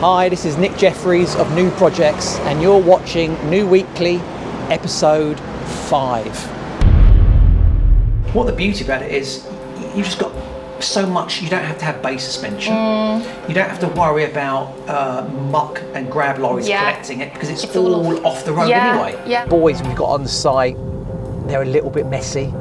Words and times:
Hi, 0.00 0.28
this 0.30 0.44
is 0.46 0.56
Nick 0.56 0.76
Jeffries 0.76 1.34
of 1.36 1.52
New 1.54 1.70
Projects, 1.72 2.36
and 2.40 2.62
you're 2.62 2.80
watching 2.80 3.32
New 3.50 3.66
Weekly, 3.66 4.16
episode 4.70 5.38
5. 5.90 6.34
What 8.34 8.44
the 8.46 8.52
beauty 8.52 8.84
about 8.84 9.02
it 9.02 9.12
is, 9.12 9.46
you've 9.94 10.06
just 10.06 10.18
got 10.18 10.32
so 10.82 11.06
much, 11.06 11.42
you 11.42 11.50
don't 11.50 11.64
have 11.64 11.78
to 11.78 11.84
have 11.84 12.00
base 12.02 12.24
suspension. 12.24 12.72
You 13.48 13.54
don't 13.54 13.68
have 13.68 13.80
to 13.80 13.88
worry 13.88 14.24
about 14.24 14.68
uh, 14.88 15.28
muck 15.50 15.82
and 15.94 16.10
grab 16.10 16.38
lorries 16.38 16.66
Yeah. 16.68 16.90
collecting 16.90 17.20
it 17.20 17.32
because 17.34 17.50
it's, 17.50 17.64
It's 17.64 17.76
all 17.76 17.94
all, 17.94 18.16
off- 18.18 18.24
off 18.38 18.44
the 18.44 18.52
road 18.52 18.68
Yeah, 18.68 19.02
anyway. 19.04 19.22
yeah. 19.26 19.46
Boys 19.46 19.82
we've 19.82 19.96
got 19.96 20.08
on 20.10 20.22
the 20.22 20.28
site, 20.30 20.76
they're 21.46 21.62
a 21.62 21.66
little 21.66 21.90
bit 21.90 22.06
messy, 22.06 22.52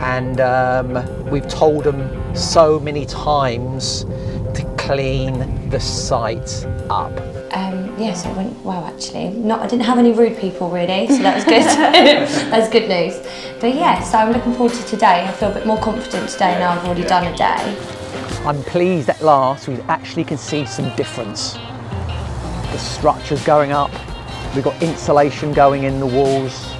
and 0.00 0.40
um, 0.42 1.30
we've 1.30 1.48
told 1.48 1.84
them 1.84 2.36
so 2.36 2.78
many 2.80 3.06
times 3.06 4.04
to 4.04 4.21
clean 4.82 5.70
the 5.70 5.78
site 5.78 6.66
up. 6.90 7.12
Um, 7.54 7.96
yeah, 7.98 8.14
so 8.14 8.30
it 8.30 8.36
went 8.36 8.64
well 8.64 8.84
actually. 8.84 9.28
Not, 9.28 9.60
I 9.60 9.68
didn't 9.68 9.84
have 9.84 9.98
any 9.98 10.12
rude 10.12 10.36
people 10.38 10.70
really, 10.70 11.06
so 11.06 11.18
that 11.22 11.36
was 11.36 11.44
good. 11.44 11.62
That's 12.50 12.68
good 12.68 12.88
news. 12.88 13.18
But 13.60 13.74
yeah, 13.74 14.02
so 14.02 14.18
I'm 14.18 14.32
looking 14.32 14.52
forward 14.54 14.74
to 14.74 14.84
today. 14.84 15.24
I 15.24 15.32
feel 15.32 15.50
a 15.50 15.54
bit 15.54 15.66
more 15.66 15.80
confident 15.80 16.28
today 16.28 16.58
now 16.58 16.72
I've 16.72 16.84
already 16.84 17.04
done 17.04 17.32
a 17.32 17.36
day. 17.36 17.78
I'm 18.44 18.60
pleased 18.64 19.08
at 19.08 19.22
last 19.22 19.68
we 19.68 19.76
actually 19.82 20.24
can 20.24 20.36
see 20.36 20.66
some 20.66 20.94
difference. 20.96 21.52
The 21.52 22.78
structure's 22.78 23.44
going 23.44 23.70
up, 23.70 23.92
we've 24.54 24.64
got 24.64 24.82
insulation 24.82 25.52
going 25.52 25.84
in 25.84 26.00
the 26.00 26.06
walls. 26.06 26.74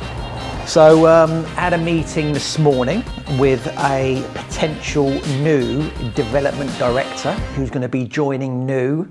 So, 0.73 1.07
um, 1.07 1.45
had 1.45 1.75
a 1.75 1.77
meeting 1.77 2.33
this 2.33 2.59
morning 2.59 3.05
with 3.39 3.67
a 3.81 4.27
potential 4.33 5.11
new 5.43 5.91
development 6.15 6.71
director 6.79 7.33
who's 7.55 7.69
going 7.69 7.83
to 7.83 7.91
be 7.91 8.07
joining 8.07 8.65
New 8.65 9.07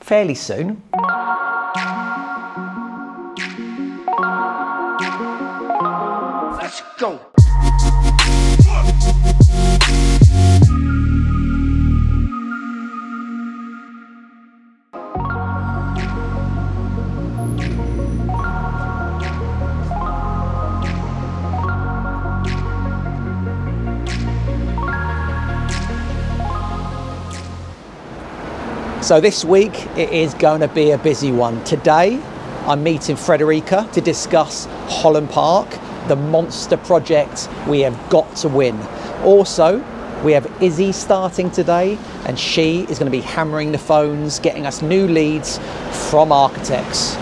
fairly 0.00 0.34
soon. 0.34 0.82
So 29.06 29.20
this 29.20 29.44
week 29.44 29.86
it 29.96 30.10
is 30.10 30.34
going 30.34 30.62
to 30.62 30.66
be 30.66 30.90
a 30.90 30.98
busy 30.98 31.30
one. 31.30 31.62
Today 31.62 32.20
I'm 32.66 32.82
meeting 32.82 33.14
Frederica 33.14 33.88
to 33.92 34.00
discuss 34.00 34.64
Holland 34.88 35.30
Park, 35.30 35.78
the 36.08 36.16
monster 36.16 36.76
project 36.76 37.48
we 37.68 37.82
have 37.82 38.10
got 38.10 38.34
to 38.38 38.48
win. 38.48 38.76
Also, 39.22 39.78
we 40.24 40.32
have 40.32 40.50
Izzy 40.60 40.90
starting 40.90 41.52
today 41.52 41.96
and 42.24 42.36
she 42.36 42.80
is 42.90 42.98
going 42.98 43.06
to 43.08 43.16
be 43.16 43.20
hammering 43.20 43.70
the 43.70 43.78
phones, 43.78 44.40
getting 44.40 44.66
us 44.66 44.82
new 44.82 45.06
leads 45.06 45.60
from 46.10 46.32
architects. 46.32 47.16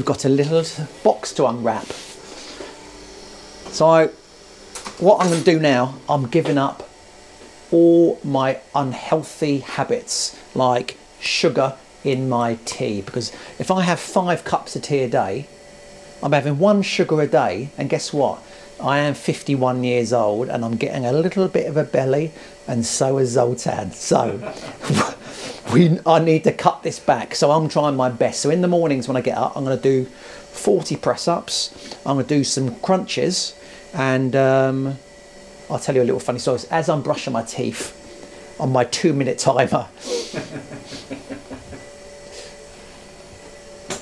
We've 0.00 0.06
got 0.06 0.24
a 0.24 0.30
little 0.30 0.64
box 1.04 1.30
to 1.30 1.44
unwrap. 1.44 1.84
So, 3.70 4.06
what 4.98 5.20
I'm 5.20 5.28
going 5.28 5.44
to 5.44 5.44
do 5.44 5.58
now, 5.58 5.96
I'm 6.08 6.26
giving 6.26 6.56
up 6.56 6.88
all 7.70 8.18
my 8.24 8.60
unhealthy 8.74 9.58
habits 9.58 10.38
like 10.54 10.96
sugar 11.20 11.76
in 12.02 12.30
my 12.30 12.58
tea 12.64 13.02
because 13.02 13.30
if 13.58 13.70
I 13.70 13.82
have 13.82 14.00
five 14.00 14.42
cups 14.42 14.74
of 14.74 14.80
tea 14.80 15.00
a 15.00 15.08
day, 15.10 15.46
I'm 16.22 16.32
having 16.32 16.58
one 16.58 16.80
sugar 16.80 17.20
a 17.20 17.26
day, 17.26 17.68
and 17.76 17.90
guess 17.90 18.10
what? 18.10 18.42
I 18.82 19.00
am 19.00 19.12
51 19.12 19.84
years 19.84 20.14
old 20.14 20.48
and 20.48 20.64
I'm 20.64 20.76
getting 20.76 21.04
a 21.04 21.12
little 21.12 21.46
bit 21.48 21.66
of 21.66 21.76
a 21.76 21.84
belly, 21.84 22.32
and 22.70 22.86
so 22.86 23.18
is 23.18 23.30
Zoltan. 23.30 23.90
So 23.90 24.38
we, 25.72 25.98
I 26.06 26.20
need 26.20 26.44
to 26.44 26.52
cut 26.52 26.84
this 26.84 27.00
back. 27.00 27.34
So 27.34 27.50
I'm 27.50 27.68
trying 27.68 27.96
my 27.96 28.08
best. 28.08 28.40
So 28.40 28.50
in 28.50 28.60
the 28.60 28.68
mornings 28.68 29.08
when 29.08 29.16
I 29.16 29.22
get 29.22 29.36
up, 29.36 29.56
I'm 29.56 29.64
going 29.64 29.76
to 29.76 29.82
do 29.82 30.04
40 30.04 30.94
press 30.96 31.26
ups, 31.26 31.96
I'm 32.06 32.14
going 32.14 32.26
to 32.26 32.34
do 32.34 32.44
some 32.44 32.78
crunches, 32.80 33.58
and 33.92 34.36
um, 34.36 34.98
I'll 35.68 35.80
tell 35.80 35.96
you 35.96 36.02
a 36.02 36.04
little 36.04 36.20
funny 36.20 36.38
story. 36.38 36.60
As 36.70 36.88
I'm 36.88 37.02
brushing 37.02 37.32
my 37.32 37.42
teeth 37.42 37.96
on 38.60 38.72
my 38.72 38.84
two 38.84 39.14
minute 39.14 39.38
timer, 39.38 39.88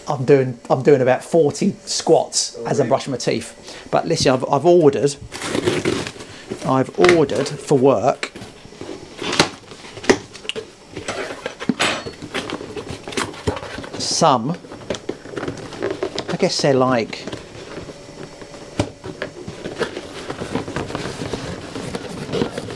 I'm 0.08 0.26
doing 0.26 0.60
I'm 0.68 0.82
doing 0.82 1.00
about 1.00 1.24
40 1.24 1.72
squats 1.84 2.54
as 2.66 2.80
I'm 2.80 2.88
brushing 2.88 3.12
my 3.12 3.18
teeth. 3.18 3.88
But 3.90 4.06
listen, 4.06 4.32
I've, 4.32 4.44
I've 4.50 4.66
ordered 4.66 5.16
I've 6.66 6.98
ordered 6.98 7.48
for 7.48 7.78
work 7.78 8.32
some 13.98 14.56
I 16.30 16.36
guess 16.36 16.62
they're 16.62 16.74
like 16.74 17.24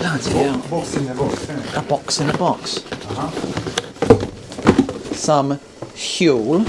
Bloody. 0.02 0.68
Box 0.68 0.96
in 0.96 1.06
the 1.06 1.14
box. 1.14 1.48
a 1.76 1.82
box 1.82 2.20
in 2.20 2.30
a 2.30 2.38
box. 2.38 2.78
Uh-huh. 2.92 3.30
Some 5.14 5.58
Huel, 5.94 6.66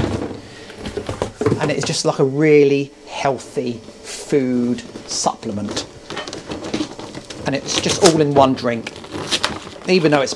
and 1.61 1.71
it's 1.71 1.85
just 1.85 2.05
like 2.05 2.19
a 2.19 2.23
really 2.23 2.91
healthy 3.07 3.73
food 3.73 4.81
supplement. 5.09 5.87
And 7.45 7.55
it's 7.55 7.81
just 7.81 8.03
all 8.03 8.21
in 8.21 8.33
one 8.33 8.53
drink, 8.53 8.93
even 9.87 10.11
though 10.11 10.21
it's 10.21 10.33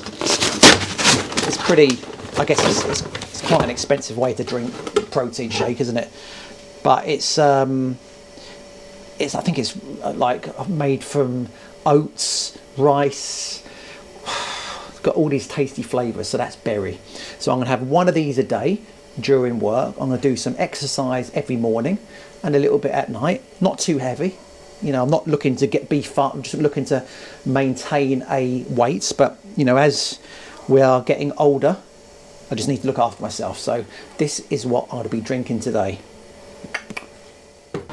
it's 1.46 1.56
pretty. 1.56 1.98
I 2.38 2.44
guess 2.44 2.60
it's, 2.64 2.84
it's 2.84 3.17
quite 3.48 3.64
an 3.64 3.70
expensive 3.70 4.18
way 4.18 4.34
to 4.34 4.44
drink 4.44 5.10
protein 5.10 5.48
shake, 5.48 5.80
isn't 5.80 5.96
it? 5.96 6.10
But 6.82 7.08
it's 7.08 7.38
um, 7.38 7.98
it's 9.18 9.34
I 9.34 9.40
think 9.40 9.58
it's 9.58 9.74
uh, 10.02 10.12
like 10.12 10.68
made 10.68 11.02
from 11.02 11.48
oats, 11.86 12.58
rice, 12.76 13.64
it's 14.90 15.00
got 15.00 15.14
all 15.14 15.30
these 15.30 15.48
tasty 15.48 15.82
flavours, 15.82 16.28
so 16.28 16.36
that's 16.36 16.56
berry. 16.56 16.98
So 17.38 17.50
I'm 17.50 17.60
to 17.60 17.66
have 17.66 17.82
one 17.82 18.06
of 18.06 18.14
these 18.14 18.36
a 18.36 18.42
day 18.42 18.82
during 19.18 19.60
work. 19.60 19.94
I'm 19.98 20.10
to 20.10 20.18
do 20.18 20.36
some 20.36 20.54
exercise 20.58 21.30
every 21.32 21.56
morning 21.56 21.98
and 22.42 22.54
a 22.54 22.58
little 22.58 22.78
bit 22.78 22.92
at 22.92 23.08
night, 23.08 23.42
not 23.62 23.78
too 23.78 23.96
heavy. 23.96 24.36
You 24.82 24.92
know, 24.92 25.02
I'm 25.02 25.10
not 25.10 25.26
looking 25.26 25.56
to 25.56 25.66
get 25.66 25.88
beef 25.88 26.18
up, 26.18 26.34
I'm 26.34 26.42
just 26.42 26.54
looking 26.54 26.84
to 26.86 27.04
maintain 27.46 28.24
a 28.28 28.62
weight. 28.64 29.10
But, 29.16 29.38
you 29.56 29.64
know, 29.64 29.78
as 29.78 30.20
we 30.68 30.82
are 30.82 31.02
getting 31.02 31.32
older, 31.32 31.78
I 32.50 32.54
just 32.54 32.68
need 32.68 32.80
to 32.80 32.86
look 32.86 32.98
after 32.98 33.22
myself. 33.22 33.58
So 33.58 33.84
this 34.16 34.40
is 34.50 34.64
what 34.64 34.86
I'll 34.90 35.08
be 35.08 35.20
drinking 35.20 35.60
today. 35.60 35.98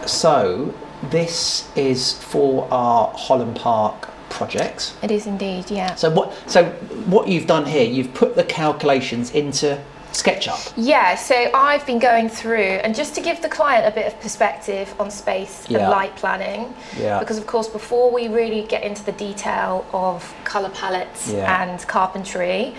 So 0.06 0.74
this 1.10 1.70
is 1.76 2.14
for 2.14 2.68
our 2.72 3.12
Holland 3.16 3.56
Park 3.58 4.10
project. 4.30 4.94
It 5.02 5.12
is 5.12 5.28
indeed, 5.28 5.70
yeah. 5.72 5.96
So 5.96 6.10
what? 6.10 6.34
So 6.50 6.66
what 7.08 7.28
you've 7.28 7.48
done 7.48 7.66
here? 7.66 7.84
You've 7.86 8.14
put 8.14 8.36
the 8.36 8.44
calculations 8.44 9.32
into 9.32 9.82
SketchUp. 10.12 10.74
Yeah, 10.78 11.16
so 11.16 11.36
I've 11.54 11.86
been 11.86 12.00
going 12.00 12.30
through, 12.30 12.80
and 12.84 12.96
just 12.96 13.16
to 13.16 13.22
give 13.22 13.42
the 13.42 13.50
client 13.50 13.86
a 13.86 13.92
bit 13.92 14.08
of 14.08 14.18
perspective 14.22 14.94
on 15.00 15.12
space 15.12 15.66
Yeah. 15.68 15.80
and 15.80 15.90
light 15.90 16.16
planning, 16.16 16.74
Yeah. 16.98 17.20
because 17.20 17.38
of 17.38 17.46
course, 17.48 17.68
before 17.68 18.10
we 18.12 18.30
really 18.30 18.62
get 18.62 18.84
into 18.84 19.04
the 19.04 19.12
detail 19.12 19.86
of 19.92 20.34
colour 20.46 20.70
palettes 20.70 21.30
Yeah. 21.32 21.62
and 21.64 21.86
carpentry, 21.88 22.74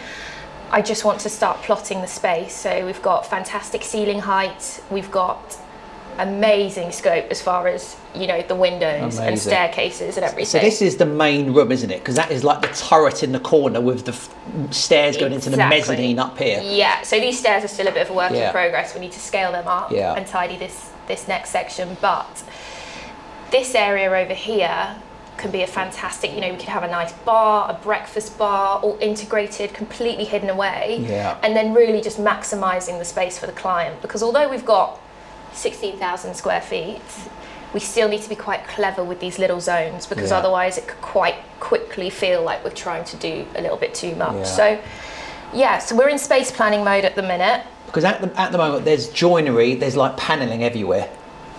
I 0.71 0.83
just 0.83 1.05
want 1.05 1.21
to 1.21 1.29
start 1.29 1.59
plotting 1.63 2.01
the 2.01 2.07
space. 2.09 2.55
So 2.55 2.85
we've 2.85 3.03
got 3.03 3.27
fantastic 3.27 3.83
ceiling 3.83 4.19
height, 4.21 4.83
we've 4.91 5.11
got 5.11 5.57
amazing 6.19 6.91
scope 6.93 7.27
as 7.31 7.43
far 7.43 7.69
as 7.69 7.95
you 8.15 8.27
know 8.27 8.41
the 8.41 8.55
windows 8.55 9.19
and 9.19 9.39
staircases 9.39 10.17
and 10.17 10.25
everything. 10.25 10.47
So 10.47 10.59
this 10.61 10.81
is 10.81 10.97
the 10.97 11.05
main 11.05 11.53
room, 11.53 11.71
isn't 11.71 11.91
it? 11.91 11.99
Because 11.99 12.15
that 12.17 12.31
is 12.31 12.43
like 12.43 12.63
the 12.63 12.69
turret 12.69 13.23
in 13.23 13.33
the 13.33 13.41
corner 13.41 13.81
with 13.83 14.07
the 14.07 14.13
f- 14.13 14.35
stairs 14.73 15.17
going 15.19 15.35
into 15.35 15.51
the 15.51 15.59
mezzanine 15.59 16.19
up 16.19 16.39
here. 16.39 16.61
Yeah, 16.65 17.03
so 17.03 17.21
these 17.21 17.39
stairs 17.39 17.65
are 17.65 17.69
still 17.69 17.87
a 17.87 17.93
bit 17.93 18.03
of 18.03 18.11
a 18.11 18.15
work 18.15 18.33
Yeah. 18.33 18.47
in 18.47 18.53
progress. 18.53 18.95
We 18.95 19.01
need 19.03 19.13
to 19.13 19.21
scale 19.21 19.53
them 19.53 19.69
up 19.69 19.93
Yeah. 19.93 20.15
and 20.15 20.27
tidy 20.27 20.57
this 20.57 20.91
this 21.07 21.29
next 21.29 21.51
section. 21.51 21.97
But 22.01 22.43
this 23.51 23.75
area 23.75 24.11
over 24.11 24.35
here 24.35 24.97
can 25.37 25.51
be 25.51 25.63
a 25.63 25.67
fantastic, 25.67 26.33
you 26.33 26.41
know, 26.41 26.51
we 26.51 26.57
could 26.57 26.69
have 26.69 26.83
a 26.83 26.89
nice 26.89 27.13
bar, 27.13 27.71
a 27.71 27.75
breakfast 27.75 28.39
bar, 28.39 28.79
all 28.81 28.99
integrated, 29.01 29.75
completely 29.75 30.25
hidden 30.25 30.51
away. 30.51 31.05
Yeah. 31.09 31.39
And 31.43 31.55
then 31.55 31.75
really 31.75 32.01
just 32.01 32.19
maximizing 32.19 32.99
the 32.99 33.05
space 33.05 33.39
for 33.39 33.47
the 33.47 33.53
client. 33.53 34.01
Because 34.03 34.23
although 34.23 34.49
we've 34.49 34.65
got 34.65 35.01
16,000 35.53 36.35
square 36.35 36.61
feet, 36.61 37.01
we 37.75 37.81
still 37.81 38.09
need 38.09 38.23
to 38.23 38.29
be 38.29 38.37
quite 38.37 38.67
clever 38.69 39.05
with 39.05 39.21
these 39.21 39.39
little 39.39 39.61
zones 39.61 40.07
because 40.07 40.31
Yeah. 40.31 40.39
otherwise 40.39 40.79
it 40.79 40.87
could 40.87 41.01
quite 41.03 41.37
quickly 41.61 42.11
feel 42.11 42.43
like 42.43 42.65
we're 42.65 42.71
trying 42.71 43.05
to 43.05 43.17
do 43.17 43.47
a 43.57 43.61
little 43.61 43.77
bit 43.77 43.95
too 43.95 44.15
much. 44.15 44.35
Yeah. 44.37 44.45
So, 44.45 44.79
yeah, 45.53 45.79
so 45.79 45.95
we're 45.97 46.09
in 46.09 46.19
space 46.19 46.51
planning 46.51 46.85
mode 46.85 47.05
at 47.05 47.15
the 47.15 47.23
minute. 47.23 47.63
Because 47.87 48.05
at 48.05 48.21
the, 48.21 48.41
at 48.41 48.53
the 48.53 48.59
moment, 48.59 48.85
there's 48.85 49.09
joinery, 49.09 49.75
there's 49.75 49.97
like 49.97 50.17
paneling 50.17 50.65
everywhere. 50.65 51.09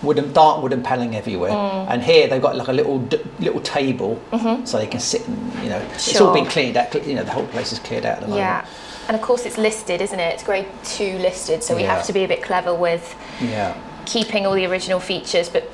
Wooden, 0.02 0.32
dark 0.32 0.62
wooden 0.62 0.82
paneling 0.82 1.16
everywhere. 1.16 1.50
Mm. 1.50 1.86
And 1.90 2.02
here 2.02 2.28
they've 2.28 2.40
got 2.42 2.54
like 2.56 2.68
a 2.68 2.72
little 2.72 2.98
d- 3.00 3.20
little 3.40 3.60
table 3.60 4.20
so 4.64 4.78
they 4.78 4.86
can 4.86 5.00
sit 5.00 5.26
and, 5.26 5.52
you 5.62 5.68
know, 5.70 5.80
sure. 5.80 5.94
it's 5.94 6.20
all 6.20 6.28
Mm-hmm. 6.28 6.44
Been 6.44 6.50
cleared 6.52 6.76
out. 6.76 7.06
You 7.06 7.14
know, 7.16 7.24
the 7.24 7.32
whole 7.32 7.46
place 7.48 7.72
is 7.72 7.78
cleared 7.80 8.04
out 8.06 8.14
at 8.18 8.20
the 8.20 8.28
moment. 8.28 8.40
Yeah. 8.46 8.66
And 9.08 9.16
of 9.16 9.22
course, 9.22 9.44
it's 9.46 9.58
listed, 9.58 10.00
isn't 10.00 10.20
it? 10.20 10.34
It's 10.34 10.42
grade 10.44 10.66
two 10.84 11.18
listed, 11.18 11.64
so 11.64 11.74
we 11.74 11.82
Yeah. 11.82 11.96
have 11.96 12.06
to 12.06 12.12
be 12.12 12.24
a 12.24 12.28
bit 12.28 12.42
clever 12.42 12.74
with 12.74 13.16
Yeah. 13.40 13.74
keeping 14.06 14.46
all 14.46 14.54
the 14.54 14.66
original 14.66 15.00
features 15.00 15.48
but 15.48 15.64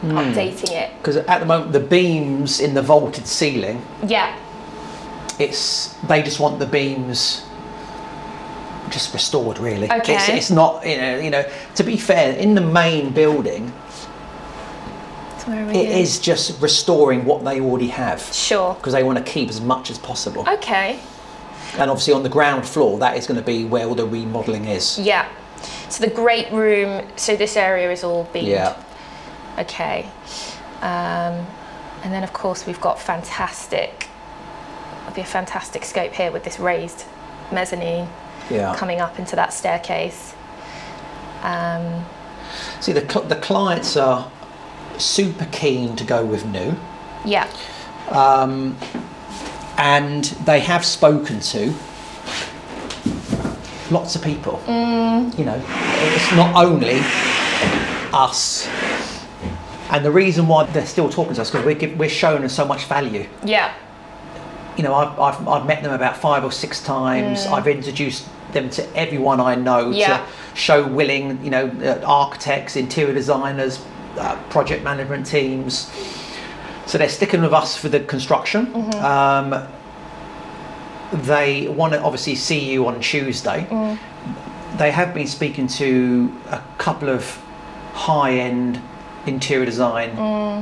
Hmm. 0.00 0.16
updating 0.18 0.70
it. 0.72 0.90
Because 0.98 1.16
at 1.16 1.40
the 1.40 1.46
moment, 1.46 1.72
the 1.72 1.80
beams 1.80 2.60
in 2.60 2.74
the 2.74 2.82
vaulted 2.82 3.26
ceiling, 3.26 3.80
Yeah, 4.06 4.34
it's 5.38 5.94
they 6.06 6.22
just 6.22 6.38
want 6.40 6.58
the 6.58 6.66
beams 6.66 7.42
just 8.90 9.12
restored 9.12 9.58
really 9.58 9.90
Okay. 9.90 10.14
it's, 10.16 10.28
it's 10.28 10.50
not 10.50 10.86
you 10.86 10.96
know 10.96 11.18
you 11.18 11.30
know 11.30 11.44
to 11.74 11.82
be 11.84 11.96
fair 11.96 12.34
in 12.36 12.54
the 12.54 12.60
main 12.60 13.10
building 13.12 13.72
so 15.38 15.48
where 15.48 15.64
are 15.64 15.66
we 15.68 15.76
it 15.78 15.98
is 15.98 16.18
just 16.18 16.60
restoring 16.60 17.24
what 17.24 17.44
they 17.44 17.60
already 17.60 17.88
have 17.88 18.20
Sure. 18.32 18.74
because 18.74 18.92
they 18.92 19.02
want 19.02 19.18
to 19.18 19.24
keep 19.24 19.48
as 19.48 19.60
much 19.60 19.90
as 19.90 19.98
possible 19.98 20.44
Okay. 20.48 20.98
and 21.78 21.90
obviously 21.90 22.14
on 22.14 22.22
the 22.22 22.28
ground 22.28 22.66
floor 22.66 22.98
that 22.98 23.16
is 23.16 23.26
going 23.26 23.38
to 23.40 23.44
be 23.46 23.64
where 23.64 23.86
all 23.86 23.94
the 23.94 24.06
remodeling 24.06 24.66
is 24.66 24.98
Yeah. 24.98 25.28
So 25.88 26.04
the 26.04 26.10
great 26.12 26.50
room. 26.52 27.06
So 27.16 27.34
this 27.36 27.56
area 27.56 27.90
is 27.90 28.04
all 28.04 28.24
beamed. 28.32 28.48
yeah 28.48 28.76
Okay. 29.58 30.08
Um, 30.82 31.46
and 32.04 32.12
then 32.12 32.22
of 32.22 32.32
course 32.34 32.66
we've 32.66 32.80
got 32.80 33.00
fantastic. 33.00 34.06
There'll 35.00 35.14
be 35.14 35.22
a 35.22 35.24
fantastic 35.24 35.82
scope 35.84 36.12
here 36.12 36.30
with 36.30 36.44
this 36.44 36.58
raised 36.60 37.04
mezzanine 37.50 38.06
yeah 38.50 38.74
coming 38.76 39.00
up 39.00 39.18
into 39.18 39.36
that 39.36 39.52
staircase. 39.52 40.34
Um, 41.42 42.04
see 42.80 42.92
the, 42.92 43.06
cl- 43.08 43.26
the 43.26 43.36
clients 43.36 43.96
are 43.96 44.30
super 44.98 45.46
keen 45.52 45.94
to 45.96 46.04
go 46.04 46.24
with 46.24 46.44
new 46.46 46.74
yeah. 47.24 47.48
um, 48.08 48.76
and 49.76 50.24
they 50.24 50.60
have 50.60 50.84
spoken 50.84 51.40
to 51.40 51.74
lots 53.90 54.16
of 54.16 54.22
people. 54.22 54.60
You 54.66 55.44
know, 55.44 55.62
it's 55.68 56.32
not 56.32 56.56
only 56.56 57.00
us. 58.12 58.68
And 59.90 60.04
the 60.04 60.10
reason 60.10 60.48
why 60.48 60.64
they're 60.64 60.86
still 60.86 61.08
talking 61.08 61.34
to 61.34 61.42
us 61.42 61.50
because 61.50 61.64
we're, 61.64 61.96
we're 61.96 62.08
showing 62.08 62.40
them 62.40 62.48
so 62.48 62.64
much 62.64 62.84
value. 62.84 63.28
Yeah. 63.44 63.72
You 64.76 64.82
know, 64.82 64.94
I've, 64.94 65.18
I've, 65.18 65.48
I've 65.48 65.66
met 65.66 65.82
them 65.82 65.92
about 65.92 66.16
five 66.16 66.44
or 66.44 66.52
six 66.52 66.82
times. 66.82 67.46
I've 67.46 67.66
introduced 67.68 68.28
them 68.56 68.70
to 68.70 68.96
everyone 68.96 69.40
I 69.40 69.54
know 69.54 69.90
Yeah. 69.90 70.18
to 70.18 70.22
show 70.54 70.82
willing, 70.86 71.38
you 71.44 71.50
know, 71.50 71.70
uh, 71.84 72.04
architects, 72.04 72.74
interior 72.76 73.14
designers, 73.14 73.78
uh, 74.18 74.36
project 74.50 74.82
management 74.82 75.26
teams. 75.26 75.90
So 76.86 76.98
they're 76.98 77.08
sticking 77.08 77.42
with 77.42 77.52
us 77.52 77.76
for 77.76 77.88
the 77.88 78.00
construction. 78.00 78.94
Um, 79.02 79.54
they 81.12 81.68
want 81.68 81.92
to 81.92 82.02
obviously 82.02 82.34
see 82.34 82.58
you 82.72 82.86
on 82.88 83.00
Tuesday. 83.00 83.66
They 84.78 84.90
have 84.90 85.14
been 85.14 85.26
speaking 85.26 85.66
to 85.68 86.32
a 86.50 86.60
couple 86.78 87.08
of 87.08 87.38
high-end 87.94 88.80
interior 89.26 89.64
design 89.66 90.10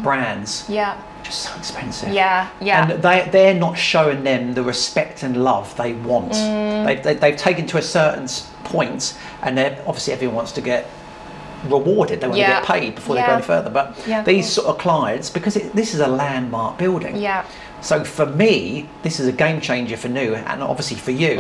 brands. 0.02 0.64
Yeah. 0.68 0.96
Just 1.24 1.42
so 1.42 1.56
expensive. 1.58 2.10
Yeah. 2.12 2.48
Yeah. 2.60 2.90
And 2.92 3.02
they, 3.02 3.28
they're 3.32 3.54
not 3.54 3.76
showing 3.78 4.22
them 4.24 4.54
the 4.54 4.62
respect 4.62 5.22
and 5.22 5.42
love 5.42 5.74
they 5.76 5.94
want. 5.94 6.32
Mm. 6.32 6.86
They, 6.86 6.96
they, 6.96 7.14
they've 7.14 7.36
taken 7.36 7.66
to 7.68 7.78
a 7.78 7.82
certain 7.82 8.28
point, 8.64 9.18
and 9.42 9.56
they're, 9.58 9.82
obviously 9.86 10.12
everyone 10.12 10.36
wants 10.36 10.52
to 10.52 10.60
get 10.60 10.86
rewarded. 11.68 12.20
They 12.20 12.26
want 12.28 12.38
Yeah. 12.38 12.60
to 12.60 12.66
get 12.66 12.80
paid 12.80 12.94
before 12.94 13.16
they 13.16 13.22
go 13.22 13.32
any 13.32 13.42
further. 13.42 13.70
But 13.70 13.96
Yeah, 14.06 14.22
these 14.22 14.48
sort 14.50 14.66
of 14.68 14.78
clients, 14.78 15.30
because 15.30 15.56
it, 15.56 15.72
this 15.72 15.94
is 15.94 16.00
a 16.00 16.06
landmark 16.08 16.78
building. 16.78 17.16
yeah. 17.16 17.44
So 17.80 18.02
for 18.02 18.24
me, 18.24 18.88
this 19.02 19.20
is 19.20 19.26
a 19.26 19.32
game 19.32 19.60
changer 19.60 19.98
for 19.98 20.08
new, 20.08 20.34
and 20.34 20.62
obviously 20.62 20.96
for 20.96 21.10
you, 21.10 21.36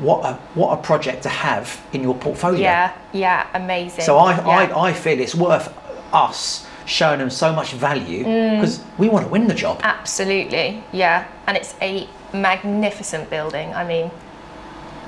what 0.00 0.24
a 0.24 0.34
what 0.54 0.76
a 0.76 0.82
project 0.82 1.22
to 1.22 1.28
have 1.28 1.80
in 1.92 2.02
your 2.02 2.16
portfolio. 2.16 2.58
Mm. 2.58 2.62
Yeah. 2.62 2.92
Yeah. 3.12 3.46
Amazing. 3.54 4.04
So 4.04 4.18
I, 4.18 4.34
Yeah. 4.36 4.74
I, 4.76 4.88
I 4.88 4.92
feel 4.92 5.20
it's 5.20 5.36
worth 5.36 5.72
us 6.12 6.66
showing 6.88 7.18
them 7.18 7.30
so 7.30 7.52
much 7.52 7.72
value 7.72 8.24
Mm. 8.24 8.56
because 8.56 8.80
we 8.96 9.08
want 9.08 9.24
to 9.26 9.30
win 9.30 9.46
the 9.46 9.54
job. 9.54 9.80
Absolutely, 9.82 10.82
yeah. 10.92 11.24
And 11.46 11.56
it's 11.56 11.74
a 11.82 12.08
magnificent 12.32 13.28
building. 13.30 13.74
I 13.74 13.84
mean, 13.84 14.10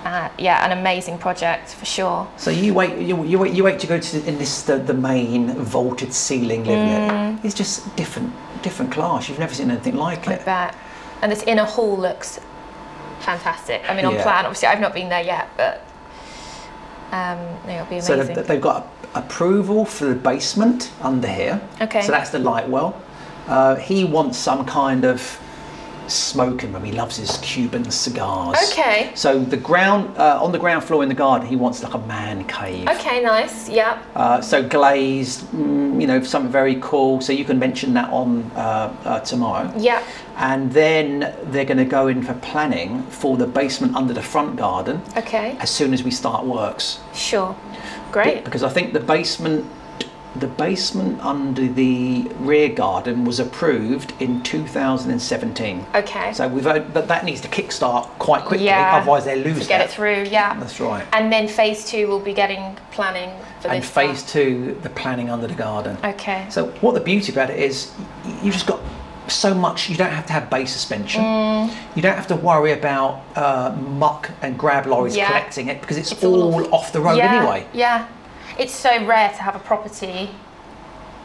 uh, 0.05 0.29
yeah, 0.39 0.65
an 0.65 0.73
amazing 0.79 1.19
project 1.19 1.71
for 1.75 1.87
sure. 1.87 2.29
So 2.37 2.51
you 2.51 2.75
wait, 2.75 2.99
you, 2.99 3.25
you 3.25 3.39
wait, 3.39 3.53
you 3.55 3.65
wait 3.65 3.81
to 3.81 3.87
go 3.87 3.99
to 3.99 4.25
in 4.29 4.39
this 4.39 4.63
the, 4.63 4.77
the 4.77 4.95
main 4.95 5.53
vaulted 5.55 6.13
ceiling 6.13 6.65
living 6.65 6.89
Mm. 6.89 7.39
it. 7.39 7.45
It's 7.47 7.55
just 7.55 7.95
different, 7.97 8.33
different 8.63 8.93
class. 8.93 9.29
You've 9.29 9.39
never 9.39 9.55
seen 9.55 9.71
anything 9.71 9.97
like 9.97 10.29
I 10.29 10.35
it. 10.35 10.45
bet. 10.45 10.75
And 11.23 11.33
this 11.33 11.43
inner 11.45 11.65
hall 11.65 11.97
looks 11.99 12.41
fantastic. 13.21 13.83
I 13.89 13.95
mean, 13.95 14.05
on 14.07 14.15
Yeah. 14.15 14.23
plan, 14.23 14.45
obviously, 14.47 14.69
I've 14.69 14.81
not 14.81 14.95
been 14.95 15.09
there 15.09 15.23
yet, 15.23 15.49
but 15.57 15.83
um, 17.13 17.39
it'll 17.69 17.87
be 17.87 18.01
So 18.01 18.23
they've, 18.23 18.47
they've 18.47 18.61
got 18.61 18.89
approval 19.15 19.85
for 19.85 20.07
the 20.07 20.15
basement 20.15 20.93
under 21.01 21.29
here. 21.29 21.61
Okay. 21.81 22.03
So 22.03 22.13
that's 22.13 22.31
the 22.31 22.39
light 22.39 22.69
well. 22.69 23.01
Uh, 23.47 23.77
he 23.77 24.05
wants 24.05 24.39
some 24.39 24.65
kind 24.65 25.05
of 25.05 25.41
smoking 26.09 26.73
room. 26.73 26.85
He 26.85 26.93
loves 26.93 27.17
his 27.17 27.39
Cuban 27.39 27.91
cigars. 27.91 28.57
Okay. 28.73 29.11
So 29.15 29.39
the 29.41 29.57
ground 29.57 30.17
uh, 30.19 30.43
on 30.43 30.53
the 30.53 30.59
ground 30.59 30.85
floor 30.85 31.03
in 31.03 31.09
the 31.09 31.15
garden, 31.15 31.47
he 31.49 31.57
wants 31.57 31.83
like 31.83 31.95
a 31.95 31.99
man 32.07 32.45
cave. 32.47 32.89
okay, 32.89 33.23
nice. 33.23 33.69
Yeah. 33.69 34.03
Uh, 34.15 34.41
so 34.41 34.67
glazed, 34.67 35.41
mm, 35.53 36.01
you 36.01 36.07
know, 36.07 36.23
something 36.23 36.51
very 36.53 36.79
cool. 36.81 37.21
So 37.21 37.33
you 37.33 37.45
can 37.45 37.59
mention 37.59 37.95
that 37.95 38.11
on 38.11 38.43
uh, 38.55 38.95
uh, 39.05 39.21
tomorrow. 39.21 39.73
Yeah. 39.77 40.03
And 40.37 40.73
then 40.73 41.35
they're 41.45 41.65
going 41.67 41.79
to 41.79 41.85
go 41.85 42.09
in 42.09 42.23
for 42.23 42.35
planning 42.35 43.03
for 43.05 43.37
the 43.37 43.47
basement 43.47 43.95
under 43.95 44.15
the 44.15 44.23
front 44.23 44.57
garden 44.57 45.03
Okay. 45.17 45.57
as 45.61 45.71
soon 45.71 45.93
as 45.93 46.03
we 46.03 46.11
start 46.11 46.45
works. 46.47 47.01
Sure. 47.15 47.55
Great. 48.11 48.45
Because 48.45 48.63
I 48.63 48.69
think 48.71 48.93
the 48.93 49.01
basement, 49.01 49.67
the 50.37 50.47
basement 50.47 51.21
under 51.25 51.67
the 51.67 52.23
rear 52.39 52.69
garden 52.69 53.25
was 53.25 53.41
approved 53.41 54.13
in 54.21 54.43
2017. 54.43 55.85
Okay. 55.95 56.33
So 56.33 56.47
we've 56.47 56.65
but 56.65 57.09
that 57.09 57.25
needs 57.25 57.41
to 57.41 57.49
kickstart 57.49 58.05
quite 58.19 58.45
quickly, 58.45 58.67
Yeah. 58.67 58.97
otherwise 58.97 59.25
they 59.25 59.43
lose 59.43 59.63
to 59.63 59.69
get 59.69 59.79
that. 59.79 59.85
it 59.87 59.91
through, 59.91 60.25
yeah. 60.31 60.59
That's 60.59 60.79
right. 60.81 61.05
And 61.13 61.33
then 61.33 61.49
phase 61.49 61.85
two 61.85 62.07
will 62.07 62.21
be 62.21 62.33
getting 62.33 62.77
planning 62.93 63.31
for 63.61 63.69
And 63.69 63.83
this. 63.83 63.91
phase 63.91 64.23
two, 64.23 64.79
the 64.83 64.91
planning 64.91 65.31
under 65.31 65.47
the 65.49 65.55
garden. 65.55 65.97
Okay. 66.05 66.47
So 66.49 66.67
what 66.81 66.95
the 66.95 67.01
beauty 67.01 67.33
about 67.33 67.51
it 67.51 67.59
is, 67.59 67.91
y- 68.25 68.33
you 68.45 68.53
just 68.53 68.67
got 68.67 68.81
so 69.27 69.53
much. 69.55 69.89
You 69.89 69.97
don't 69.97 70.11
have 70.13 70.27
to 70.27 70.33
have 70.33 70.49
base 70.51 70.73
suspension. 70.73 71.23
Mm. 71.23 71.73
You 71.95 72.03
don't 72.03 72.17
have 72.17 72.27
to 72.29 72.37
worry 72.37 72.73
about 72.73 73.23
uh, 73.37 73.75
muck 73.81 74.31
and 74.43 74.59
grab 74.59 74.87
lorries 74.87 75.17
Yeah. 75.17 75.27
collecting 75.29 75.69
it 75.69 75.81
because 75.81 75.97
it's, 75.97 76.13
It's 76.13 76.25
all 76.25 76.43
all 76.55 76.75
off 76.75 76.93
the 76.93 77.01
road 77.01 77.17
yeah, 77.17 77.35
anyway. 77.35 77.67
Yeah. 77.73 78.07
It's 78.61 78.75
so 78.75 79.05
rare 79.07 79.31
to 79.31 79.43
have 79.43 79.57
a 79.57 79.59
property 79.61 80.31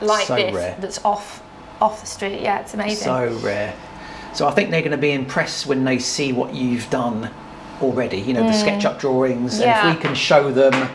like 0.02 0.26
So 0.28 0.36
this 0.36 0.54
rare. 0.56 0.78
that's 0.80 1.04
off 1.04 1.42
off 1.82 2.00
the 2.00 2.08
street. 2.08 2.42
Yeah, 2.42 2.60
it's 2.62 2.74
amazing. 2.74 3.04
So 3.04 3.38
rare. 3.44 3.74
So 4.34 4.48
I 4.48 4.52
think 4.52 4.70
they're 4.72 4.82
going 4.82 4.92
to 4.92 4.98
be 4.98 5.12
impressed 5.12 5.66
when 5.68 5.84
they 5.84 6.00
see 6.00 6.32
what 6.34 6.54
you've 6.54 6.90
done 6.90 7.30
already. 7.82 8.18
You 8.20 8.34
know, 8.34 8.44
the 8.44 8.54
SketchUp 8.54 9.00
drawings, 9.00 9.58
Mm. 9.58 9.62
Yeah. 9.62 9.82
and 9.82 9.90
if 9.90 9.96
we 9.98 10.08
can 10.08 10.16
show 10.16 10.52
them, 10.52 10.90